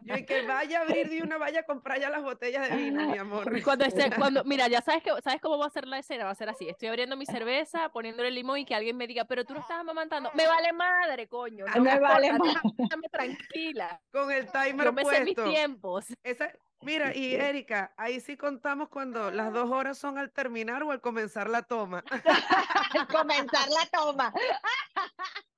Yo 0.03 0.15
y 0.17 0.25
que 0.25 0.45
vaya 0.45 0.79
a 0.79 0.81
abrir 0.83 1.09
de 1.09 1.21
una, 1.23 1.37
vaya 1.37 1.61
a 1.61 1.63
comprar 1.63 1.99
ya 2.01 2.09
las 2.09 2.21
botellas 2.21 2.69
de 2.69 2.75
vino, 2.75 3.07
mi 3.09 3.17
amor. 3.17 3.57
Y 3.57 3.61
Cuando 3.61 3.85
esté, 3.85 4.09
cuando, 4.17 4.43
mira, 4.43 4.67
ya 4.67 4.81
sabes 4.81 5.03
que, 5.03 5.11
sabes 5.23 5.39
cómo 5.41 5.57
va 5.57 5.67
a 5.67 5.69
ser 5.69 5.87
la 5.87 5.99
escena, 5.99 6.25
va 6.25 6.31
a 6.31 6.35
ser 6.35 6.49
así. 6.49 6.67
Estoy 6.67 6.89
abriendo 6.89 7.15
mi 7.15 7.25
cerveza, 7.25 7.89
poniéndole 7.89 8.29
limón 8.31 8.59
y 8.59 8.65
que 8.65 8.75
alguien 8.75 8.97
me 8.97 9.07
diga, 9.07 9.25
pero 9.25 9.45
tú 9.45 9.53
no 9.53 9.61
estás 9.61 9.79
amamantando. 9.79 10.29
Me 10.33 10.47
vale 10.47 10.73
madre, 10.73 11.27
coño. 11.27 11.65
No 11.73 11.81
Me 11.81 11.97
vale 11.99 12.27
importa, 12.27 12.53
madre. 12.61 12.73
déjame 12.77 13.09
tranquila. 13.09 14.01
Con 14.11 14.31
el 14.31 14.47
timer 14.51 14.85
Yo 14.87 14.93
me 14.93 15.05
sé 15.05 15.23
mis 15.23 15.33
puesto. 15.35 15.49
tiempos. 15.49 16.05
Esa, 16.23 16.51
mira, 16.83 17.13
y 17.15 17.35
Erika, 17.35 17.93
ahí 17.97 18.19
sí 18.19 18.37
contamos 18.37 18.89
cuando 18.89 19.31
las 19.31 19.51
dos 19.53 19.69
horas 19.71 19.97
son 19.97 20.17
al 20.17 20.31
terminar 20.31 20.83
o 20.83 20.91
al 20.91 21.01
comenzar 21.01 21.49
la 21.49 21.63
toma. 21.63 22.03
al 22.99 23.07
comenzar 23.07 23.67
la 23.69 23.85
toma. 23.91 24.33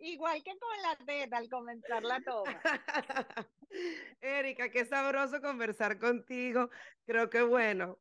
Igual 0.00 0.42
que 0.42 0.52
con 0.58 0.82
la 0.82 0.96
teta, 1.04 1.36
al 1.36 1.48
comenzar 1.48 2.02
la 2.02 2.20
toma. 2.20 2.60
Erika, 4.20 4.70
qué 4.70 4.84
sabroso 4.84 5.40
conversar 5.40 5.98
contigo. 5.98 6.70
Creo 7.06 7.30
que 7.30 7.42
bueno, 7.42 7.98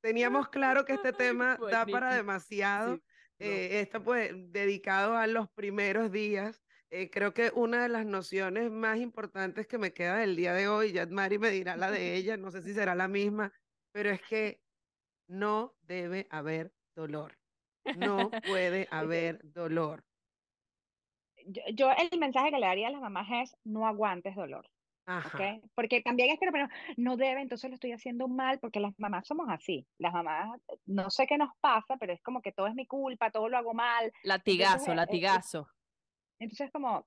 teníamos 0.00 0.48
claro 0.48 0.84
que 0.84 0.94
este 0.94 1.12
tema 1.12 1.58
da 1.70 1.86
para 1.86 2.14
demasiado. 2.14 3.00
Eh, 3.38 3.80
esto 3.80 4.02
pues 4.02 4.32
dedicado 4.52 5.16
a 5.16 5.26
los 5.28 5.48
primeros 5.50 6.10
días. 6.10 6.60
Eh, 6.90 7.10
creo 7.10 7.34
que 7.34 7.50
una 7.54 7.82
de 7.82 7.88
las 7.90 8.06
nociones 8.06 8.70
más 8.70 8.98
importantes 8.98 9.66
que 9.66 9.76
me 9.76 9.92
queda 9.92 10.16
del 10.16 10.36
día 10.36 10.54
de 10.54 10.68
hoy, 10.68 10.92
ya 10.92 11.06
Mari 11.06 11.38
me 11.38 11.50
dirá 11.50 11.76
la 11.76 11.90
de 11.90 12.16
ella, 12.16 12.36
no 12.36 12.50
sé 12.50 12.62
si 12.62 12.72
será 12.72 12.94
la 12.94 13.08
misma, 13.08 13.52
pero 13.92 14.10
es 14.10 14.22
que 14.22 14.60
no 15.26 15.74
debe 15.82 16.26
haber 16.30 16.72
dolor. 16.94 17.38
No 17.96 18.30
puede 18.46 18.88
haber 18.90 19.40
dolor. 19.52 20.04
Yo, 21.46 21.62
yo 21.74 21.90
el 21.92 22.18
mensaje 22.18 22.50
que 22.50 22.58
le 22.58 22.66
daría 22.66 22.88
a 22.88 22.90
las 22.90 23.00
mamás 23.00 23.28
es 23.30 23.56
no 23.64 23.86
aguantes 23.86 24.34
dolor, 24.34 24.68
Ajá. 25.06 25.36
¿ok? 25.36 25.70
Porque 25.74 26.02
también 26.02 26.30
es 26.30 26.40
que 26.40 26.50
pero 26.50 26.68
no 26.96 27.16
debe, 27.16 27.40
entonces 27.40 27.70
lo 27.70 27.74
estoy 27.74 27.92
haciendo 27.92 28.28
mal, 28.28 28.58
porque 28.60 28.80
las 28.80 28.98
mamás 28.98 29.26
somos 29.26 29.46
así. 29.50 29.86
Las 29.98 30.12
mamás, 30.12 30.60
no 30.86 31.10
sé 31.10 31.26
qué 31.26 31.38
nos 31.38 31.50
pasa, 31.60 31.96
pero 31.98 32.12
es 32.12 32.22
como 32.22 32.42
que 32.42 32.52
todo 32.52 32.66
es 32.66 32.74
mi 32.74 32.86
culpa, 32.86 33.30
todo 33.30 33.48
lo 33.48 33.58
hago 33.58 33.74
mal. 33.74 34.10
Latigazo, 34.22 34.72
Entonces, 34.72 34.88
eh, 34.88 34.92
eh, 34.92 34.96
latigazo. 34.96 35.68
Entonces 36.38 36.70
como 36.70 37.06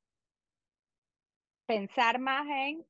pensar 1.65 2.19
más 2.19 2.45
en 2.47 2.86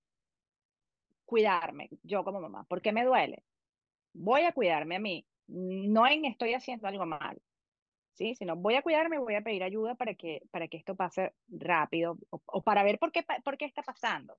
cuidarme, 1.26 1.90
yo 2.04 2.24
como 2.24 2.42
mamá. 2.42 2.66
¿Por 2.66 2.82
qué 2.82 2.92
me 2.92 3.06
duele? 3.06 3.44
Voy 4.14 4.42
a 4.42 4.54
cuidarme 4.54 4.98
a 4.98 5.00
mí, 5.00 5.28
no 5.48 6.08
en 6.08 6.26
estoy 6.26 6.54
haciendo 6.54 6.88
algo 6.88 7.06
mal. 7.06 7.42
¿sí? 8.14 8.36
Sino 8.36 8.56
voy 8.56 8.76
a 8.76 8.82
cuidarme, 8.82 9.20
voy 9.20 9.36
a 9.36 9.42
pedir 9.42 9.64
ayuda 9.64 9.96
para 9.96 10.16
que, 10.16 10.42
para 10.52 10.68
que 10.68 10.78
esto 10.78 10.96
pase 10.96 11.34
rápido 11.48 12.18
o, 12.30 12.42
o 12.46 12.62
para 12.62 12.84
ver 12.84 13.00
por 13.00 13.12
qué, 13.12 13.26
por 13.44 13.58
qué 13.58 13.66
está 13.66 13.82
pasando. 13.82 14.38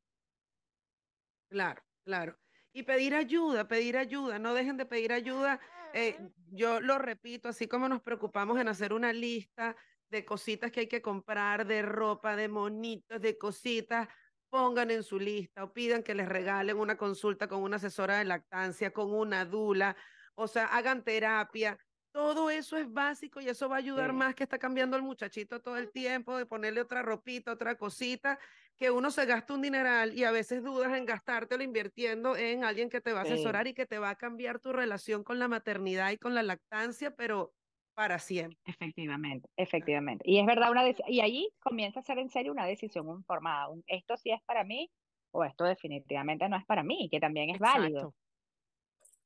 Claro, 1.49 1.83
claro. 2.05 2.39
Y 2.73 2.85
pedir 2.85 3.15
ayuda, 3.15 3.69
pedir 3.69 3.97
ayuda, 3.97 4.39
no 4.39 4.55
dejen 4.55 4.77
de 4.77 4.87
pedir 4.87 5.13
ayuda. 5.13 5.61
Eh, 5.93 6.17
yo 6.51 6.81
lo 6.81 6.99
repito, 6.99 7.51
así 7.51 7.69
como 7.69 7.89
nos 7.89 8.01
preocupamos 8.01 8.59
en 8.59 8.69
hacer 8.69 8.93
una 8.95 9.13
lista 9.13 9.77
de 10.13 10.25
cositas 10.25 10.71
que 10.71 10.81
hay 10.81 10.89
que 10.89 11.03
comprar, 11.03 11.67
de 11.67 11.83
ropa, 11.83 12.37
de 12.37 12.49
monitos, 12.49 13.21
de 13.21 13.39
cositas, 13.39 14.09
pongan 14.51 14.91
en 14.91 15.03
su 15.03 15.19
lista 15.19 15.65
o 15.65 15.73
pidan 15.73 16.03
que 16.03 16.15
les 16.15 16.29
regalen 16.29 16.77
una 16.79 16.97
consulta 16.99 17.49
con 17.49 17.63
una 17.63 17.77
asesora 17.77 18.19
de 18.19 18.25
lactancia, 18.27 18.93
con 18.93 19.13
una 19.15 19.45
dula, 19.47 19.97
o 20.35 20.47
sea, 20.49 20.67
hagan 20.67 21.05
terapia. 21.05 21.79
Todo 22.13 22.51
eso 22.51 22.77
es 22.77 22.93
básico 22.93 23.41
y 23.41 23.49
eso 23.49 23.71
va 23.71 23.77
a 23.77 23.79
ayudar 23.79 24.13
Sí. 24.13 24.13
más 24.13 24.35
que 24.35 24.43
está 24.43 24.59
cambiando 24.59 24.99
el 24.99 25.03
muchachito 25.03 25.63
todo 25.63 25.79
el 25.79 25.91
tiempo, 25.91 26.37
de 26.37 26.45
ponerle 26.45 26.83
otra 26.83 27.01
ropita, 27.03 27.53
otra 27.53 27.77
cosita 27.77 28.39
que 28.77 28.91
uno 28.91 29.11
se 29.11 29.25
gasta 29.27 29.55
un 29.55 29.63
dineral 29.63 30.13
y 30.19 30.25
a 30.25 30.31
veces 30.31 30.63
dudas 30.63 30.93
en 30.97 31.07
gastártelo 31.07 31.63
invirtiendo 31.63 32.37
en 32.37 32.65
alguien 32.65 32.91
que 32.91 33.01
te 33.01 33.13
va 33.15 33.21
a 33.21 33.23
Sí. 33.23 33.63
asesorar 33.63 33.67
y 33.67 33.75
que 33.75 33.87
te 33.87 33.99
va 33.99 34.11
a 34.11 34.17
cambiar 34.17 34.59
tu 34.61 34.73
relación 34.73 35.25
con 35.25 35.39
la 35.39 35.49
maternidad 35.49 36.11
y 36.11 36.19
con 36.19 36.35
la 36.35 36.43
lactancia, 36.43 37.13
pero 37.17 37.55
para 37.95 38.19
siempre. 38.19 38.59
Efectivamente, 38.65 39.49
efectivamente. 39.57 40.25
Y 40.29 40.39
es 40.39 40.47
verdad, 40.47 40.71
una 40.71 40.85
deci- 40.85 41.05
y 41.09 41.21
ahí 41.21 41.49
comienza 41.61 42.01
a 42.01 42.03
ser 42.03 42.19
en 42.19 42.31
serio 42.31 42.53
una 42.53 42.67
decisión 42.67 43.09
informada. 43.09 43.69
un, 43.69 43.83
esto 43.87 44.17
sí 44.17 44.31
es 44.31 44.41
para 44.45 44.65
mí 44.65 44.91
o 45.33 45.45
esto 45.45 45.65
definitivamente 45.65 46.49
no 46.49 46.57
es 46.57 46.65
para 46.67 46.83
mí, 46.83 47.09
que 47.11 47.21
también 47.21 47.51
es 47.51 47.59
válido. 47.59 48.15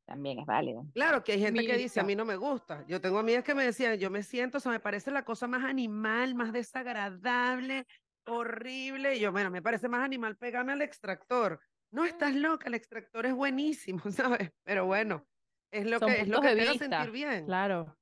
También 0.04 0.38
es 0.38 0.46
válido. 0.46 0.84
Claro 0.94 1.24
que 1.24 1.32
hay 1.32 1.40
gente 1.40 1.64
que 1.64 1.76
dice, 1.76 2.00
a 2.00 2.04
mí 2.04 2.14
no 2.14 2.24
me 2.24 2.36
gusta. 2.36 2.84
Yo 2.86 3.00
tengo 3.00 3.18
amigas 3.18 3.42
que 3.44 3.54
me 3.54 3.64
decían, 3.64 3.98
yo 3.98 4.08
me 4.08 4.22
siento, 4.22 4.58
o 4.58 4.60
sea, 4.60 4.70
me 4.72 4.80
parece 4.80 5.10
la 5.10 5.24
cosa 5.24 5.48
más 5.48 5.64
animal, 5.64 6.34
más 6.34 6.52
desagradable, 6.52 7.86
horrible. 8.24 9.16
Y 9.16 9.20
yo, 9.20 9.32
bueno, 9.32 9.50
me 9.50 9.62
parece 9.62 9.88
más 9.88 10.02
animal 10.04 10.36
pegarme 10.36 10.72
al 10.72 10.82
extractor. 10.82 11.60
No 11.90 12.04
estás 12.04 12.34
loca, 12.34 12.68
el 12.68 12.74
extractor 12.74 13.26
es 13.26 13.34
buenísimo, 13.34 14.00
¿sabes? 14.10 14.50
Pero 14.62 14.86
bueno, 14.86 15.26
es 15.72 15.86
lo 15.86 15.98
Son 15.98 16.10
que 16.10 16.20
es 16.20 16.28
lo 16.28 16.40
que 16.40 16.54
te 16.54 16.78
sentir 16.78 17.10
bien. 17.10 17.46
Claro, 17.46 17.96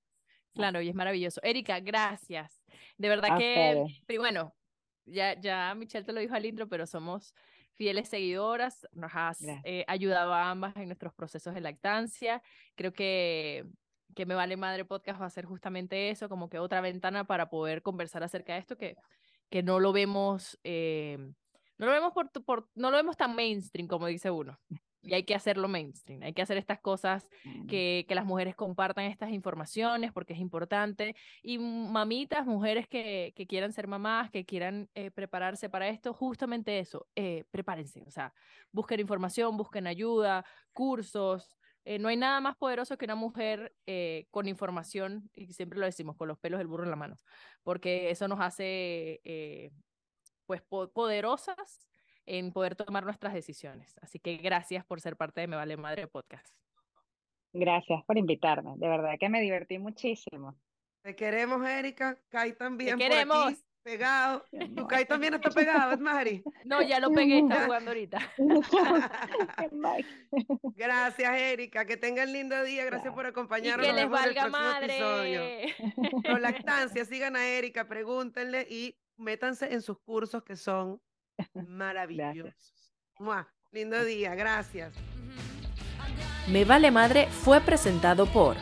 claro, 0.55 0.81
y 0.81 0.89
es 0.89 0.95
maravilloso. 0.95 1.41
Erika, 1.43 1.81
gracias. 1.81 2.63
De 2.97 3.09
verdad 3.09 3.33
A 3.33 3.39
que, 3.39 4.19
bueno, 4.19 4.55
ya, 5.05 5.39
ya 5.41 5.75
Michelle 5.75 6.05
te 6.05 6.13
lo 6.13 6.21
dijo 6.21 6.35
al 6.35 6.47
intro, 6.47 6.69
pero 6.69 6.87
somos 6.87 7.35
fieles 7.73 8.09
seguidoras, 8.09 8.87
nos 8.93 9.13
has 9.15 9.43
eh, 9.65 9.85
ayudado 9.89 10.33
a 10.33 10.51
ambas 10.51 10.77
en 10.77 10.87
nuestros 10.87 11.13
procesos 11.13 11.55
de 11.55 11.61
lactancia. 11.61 12.43
Creo 12.77 12.93
que, 12.93 13.67
que 14.15 14.27
Me 14.27 14.35
Vale 14.35 14.57
Madre 14.57 14.85
Podcast 14.85 15.21
va 15.21 15.27
a 15.27 15.31
ser 15.31 15.45
justamente 15.45 16.11
eso, 16.11 16.29
como 16.29 16.49
que 16.49 16.59
otra 16.59 16.81
ventana 16.81 17.25
para 17.25 17.51
poder 17.51 17.83
conversar 17.83 18.23
acerca 18.23 18.55
de 18.55 18.61
esto 18.61 18.77
que, 18.77 18.97
que 19.51 19.63
no 19.63 19.81
lo 19.81 19.93
vemos, 19.93 20.59
eh, 20.63 21.19
no 21.79 21.87
lo 21.87 21.93
vemos 21.93 22.13
por, 22.13 22.31
por, 22.45 22.69
no 22.75 22.91
lo 22.91 22.97
vemos 22.97 23.17
tan 23.17 23.35
mainstream 23.35 23.89
como 23.89 24.07
dice 24.07 24.31
uno. 24.31 24.59
Y 25.07 25.13
hay 25.13 25.25
que 25.25 25.35
hacerlo 25.35 25.69
mainstream, 25.69 26.23
hay 26.23 26.33
que 26.33 26.41
hacer 26.41 26.57
estas 26.57 26.81
cosas 26.81 27.29
que, 27.69 28.07
que 28.09 28.15
las 28.15 28.25
mujeres 28.25 28.57
compartan 28.57 29.05
estas 29.05 29.31
informaciones 29.31 30.13
porque 30.13 30.33
es 30.33 30.39
importante. 30.39 31.15
Y 31.43 31.59
mamitas, 31.59 32.47
mujeres 32.47 32.89
que, 32.89 33.35
que 33.37 33.47
quieran 33.47 33.73
ser 33.73 33.87
mamás, 33.87 34.31
que 34.31 34.47
quieran 34.47 34.89
eh, 34.95 35.11
prepararse 35.11 35.69
para 35.69 35.89
esto, 35.89 36.15
justamente 36.15 36.79
eso, 36.79 37.07
eh, 37.17 37.45
prepárense, 37.51 38.03
o 38.07 38.11
sea, 38.11 38.33
busquen 38.73 38.99
información, 39.01 39.59
busquen 39.59 39.87
ayuda, 39.87 40.45
cursos. 40.73 41.55
eh, 41.85 41.99
no 41.99 42.09
hay 42.09 42.17
nada 42.17 42.41
más 42.41 42.57
poderoso 42.57 42.97
que 42.97 43.05
una 43.05 43.15
mujer 43.15 43.75
con 44.31 44.49
información, 44.49 45.29
y 45.35 45.53
siempre 45.53 45.79
lo 45.79 45.85
decimos, 45.85 46.17
con 46.17 46.29
los 46.29 46.39
pelos 46.39 46.59
del 46.59 46.67
burro 46.67 46.85
en 46.85 46.91
la 46.91 46.97
mano, 46.97 47.17
porque 47.63 48.09
eso 48.09 48.27
nos 48.27 48.41
hace 48.41 49.21
pues 50.47 50.63
po- 50.63 50.91
poderosas 50.91 51.89
en 52.27 52.53
poder 52.53 52.75
tomar 52.77 53.05
nuestras 53.05 53.35
decisiones. 53.35 53.97
Así 54.03 54.19
que 54.19 54.37
gracias 54.37 54.85
por 54.85 55.01
ser 55.01 55.17
parte 55.17 55.41
de 55.41 55.47
Me 55.49 55.57
Vale 55.57 55.77
Madre 55.77 56.07
Podcast. 56.09 56.55
Gracias 57.53 58.03
por 58.05 58.19
invitarme. 58.19 58.73
De 58.77 58.89
verdad 58.89 59.15
que 59.19 59.29
me 59.29 59.41
divertí 59.41 59.79
muchísimo. 59.79 60.59
Te 61.03 61.15
queremos, 61.15 61.67
Erika. 61.67 62.19
Kai 62.29 62.55
también 62.57 62.99
por 62.99 63.09
queremos. 63.09 63.47
aquí, 63.53 63.63
pegado. 63.83 64.45
Tu. 64.75 64.87
Kai 64.87 65.07
también 65.07 65.35
está 65.35 65.51
pegado, 65.51 65.93
es 65.93 66.01
Mari. 66.01 66.43
No, 66.65 66.83
ya 66.83 66.99
lo 66.99 67.11
pegué, 67.13 67.41
está 67.41 67.67
jugando 67.67 67.91
ahorita. 67.91 68.19
Gracias, 70.77 71.37
Erika. 71.41 71.85
Que 71.85 71.97
tengan 71.97 72.33
lindo 72.33 72.61
día. 72.65 72.85
Gracias 72.85 73.15
por 73.15 73.27
Y 73.27 73.29
acompañarnos. 73.29 73.87
que 73.87 73.93
Nos 73.93 74.01
les 74.01 74.11
vemos 74.11 74.21
en 74.21 74.29
el 74.29 74.35
valga 74.35 74.51
próximo 74.51 74.79
episodio. 74.81 75.41
madre. 75.41 75.75
Prolactancia, 76.25 77.05
sigan 77.05 77.37
a 77.37 77.47
Erika, 77.47 77.87
pregúntenle 77.87 78.67
y 78.69 78.97
métanse 79.17 79.73
en 79.73 79.83
sus 79.83 79.99
cursos 80.01 80.43
que 80.43 80.57
son 80.57 81.01
maravillosos. 81.69 82.55
¡Mua! 83.19 83.49
Lindo 83.73 84.05
día, 84.05 84.35
gracias. 84.35 84.95
Me 86.47 86.65
Vale 86.65 86.91
Madre 86.91 87.27
fue 87.29 87.61
presentado 87.61 88.27
por 88.27 88.57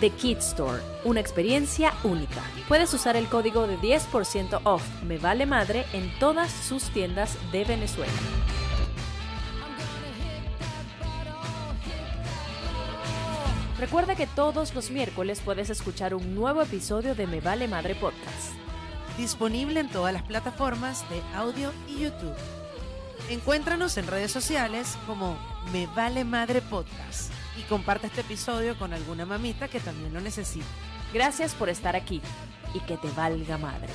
The 0.00 0.10
Kid 0.10 0.38
Store, 0.38 0.80
una 1.04 1.20
experiencia 1.20 1.92
única. 2.04 2.40
Puedes 2.68 2.94
usar 2.94 3.16
el 3.16 3.26
código 3.26 3.66
de 3.66 3.76
10% 3.78 4.60
off 4.64 5.02
Me 5.02 5.18
Vale 5.18 5.44
Madre 5.44 5.84
en 5.92 6.10
todas 6.20 6.52
sus 6.52 6.84
tiendas 6.90 7.36
de 7.50 7.64
Venezuela. 7.64 8.12
Recuerda 13.78 14.16
que 14.16 14.26
todos 14.26 14.74
los 14.74 14.90
miércoles 14.90 15.40
puedes 15.44 15.68
escuchar 15.70 16.14
un 16.14 16.34
nuevo 16.34 16.62
episodio 16.62 17.14
de 17.14 17.26
Me 17.26 17.40
Vale 17.40 17.68
Madre 17.68 17.94
Podcast. 17.94 18.67
Disponible 19.18 19.80
en 19.80 19.88
todas 19.88 20.14
las 20.14 20.22
plataformas 20.22 21.04
de 21.10 21.20
audio 21.34 21.72
y 21.88 21.98
YouTube. 21.98 22.36
Encuéntranos 23.28 23.98
en 23.98 24.06
redes 24.06 24.30
sociales 24.30 24.96
como 25.08 25.36
Me 25.72 25.88
Vale 25.88 26.22
Madre 26.22 26.62
Podcast 26.62 27.32
y 27.58 27.62
comparte 27.62 28.06
este 28.06 28.20
episodio 28.20 28.78
con 28.78 28.92
alguna 28.92 29.26
mamita 29.26 29.66
que 29.66 29.80
también 29.80 30.14
lo 30.14 30.20
necesite. 30.20 30.64
Gracias 31.12 31.52
por 31.54 31.68
estar 31.68 31.96
aquí 31.96 32.22
y 32.74 32.80
que 32.80 32.96
te 32.96 33.10
valga 33.10 33.58
madre. 33.58 33.92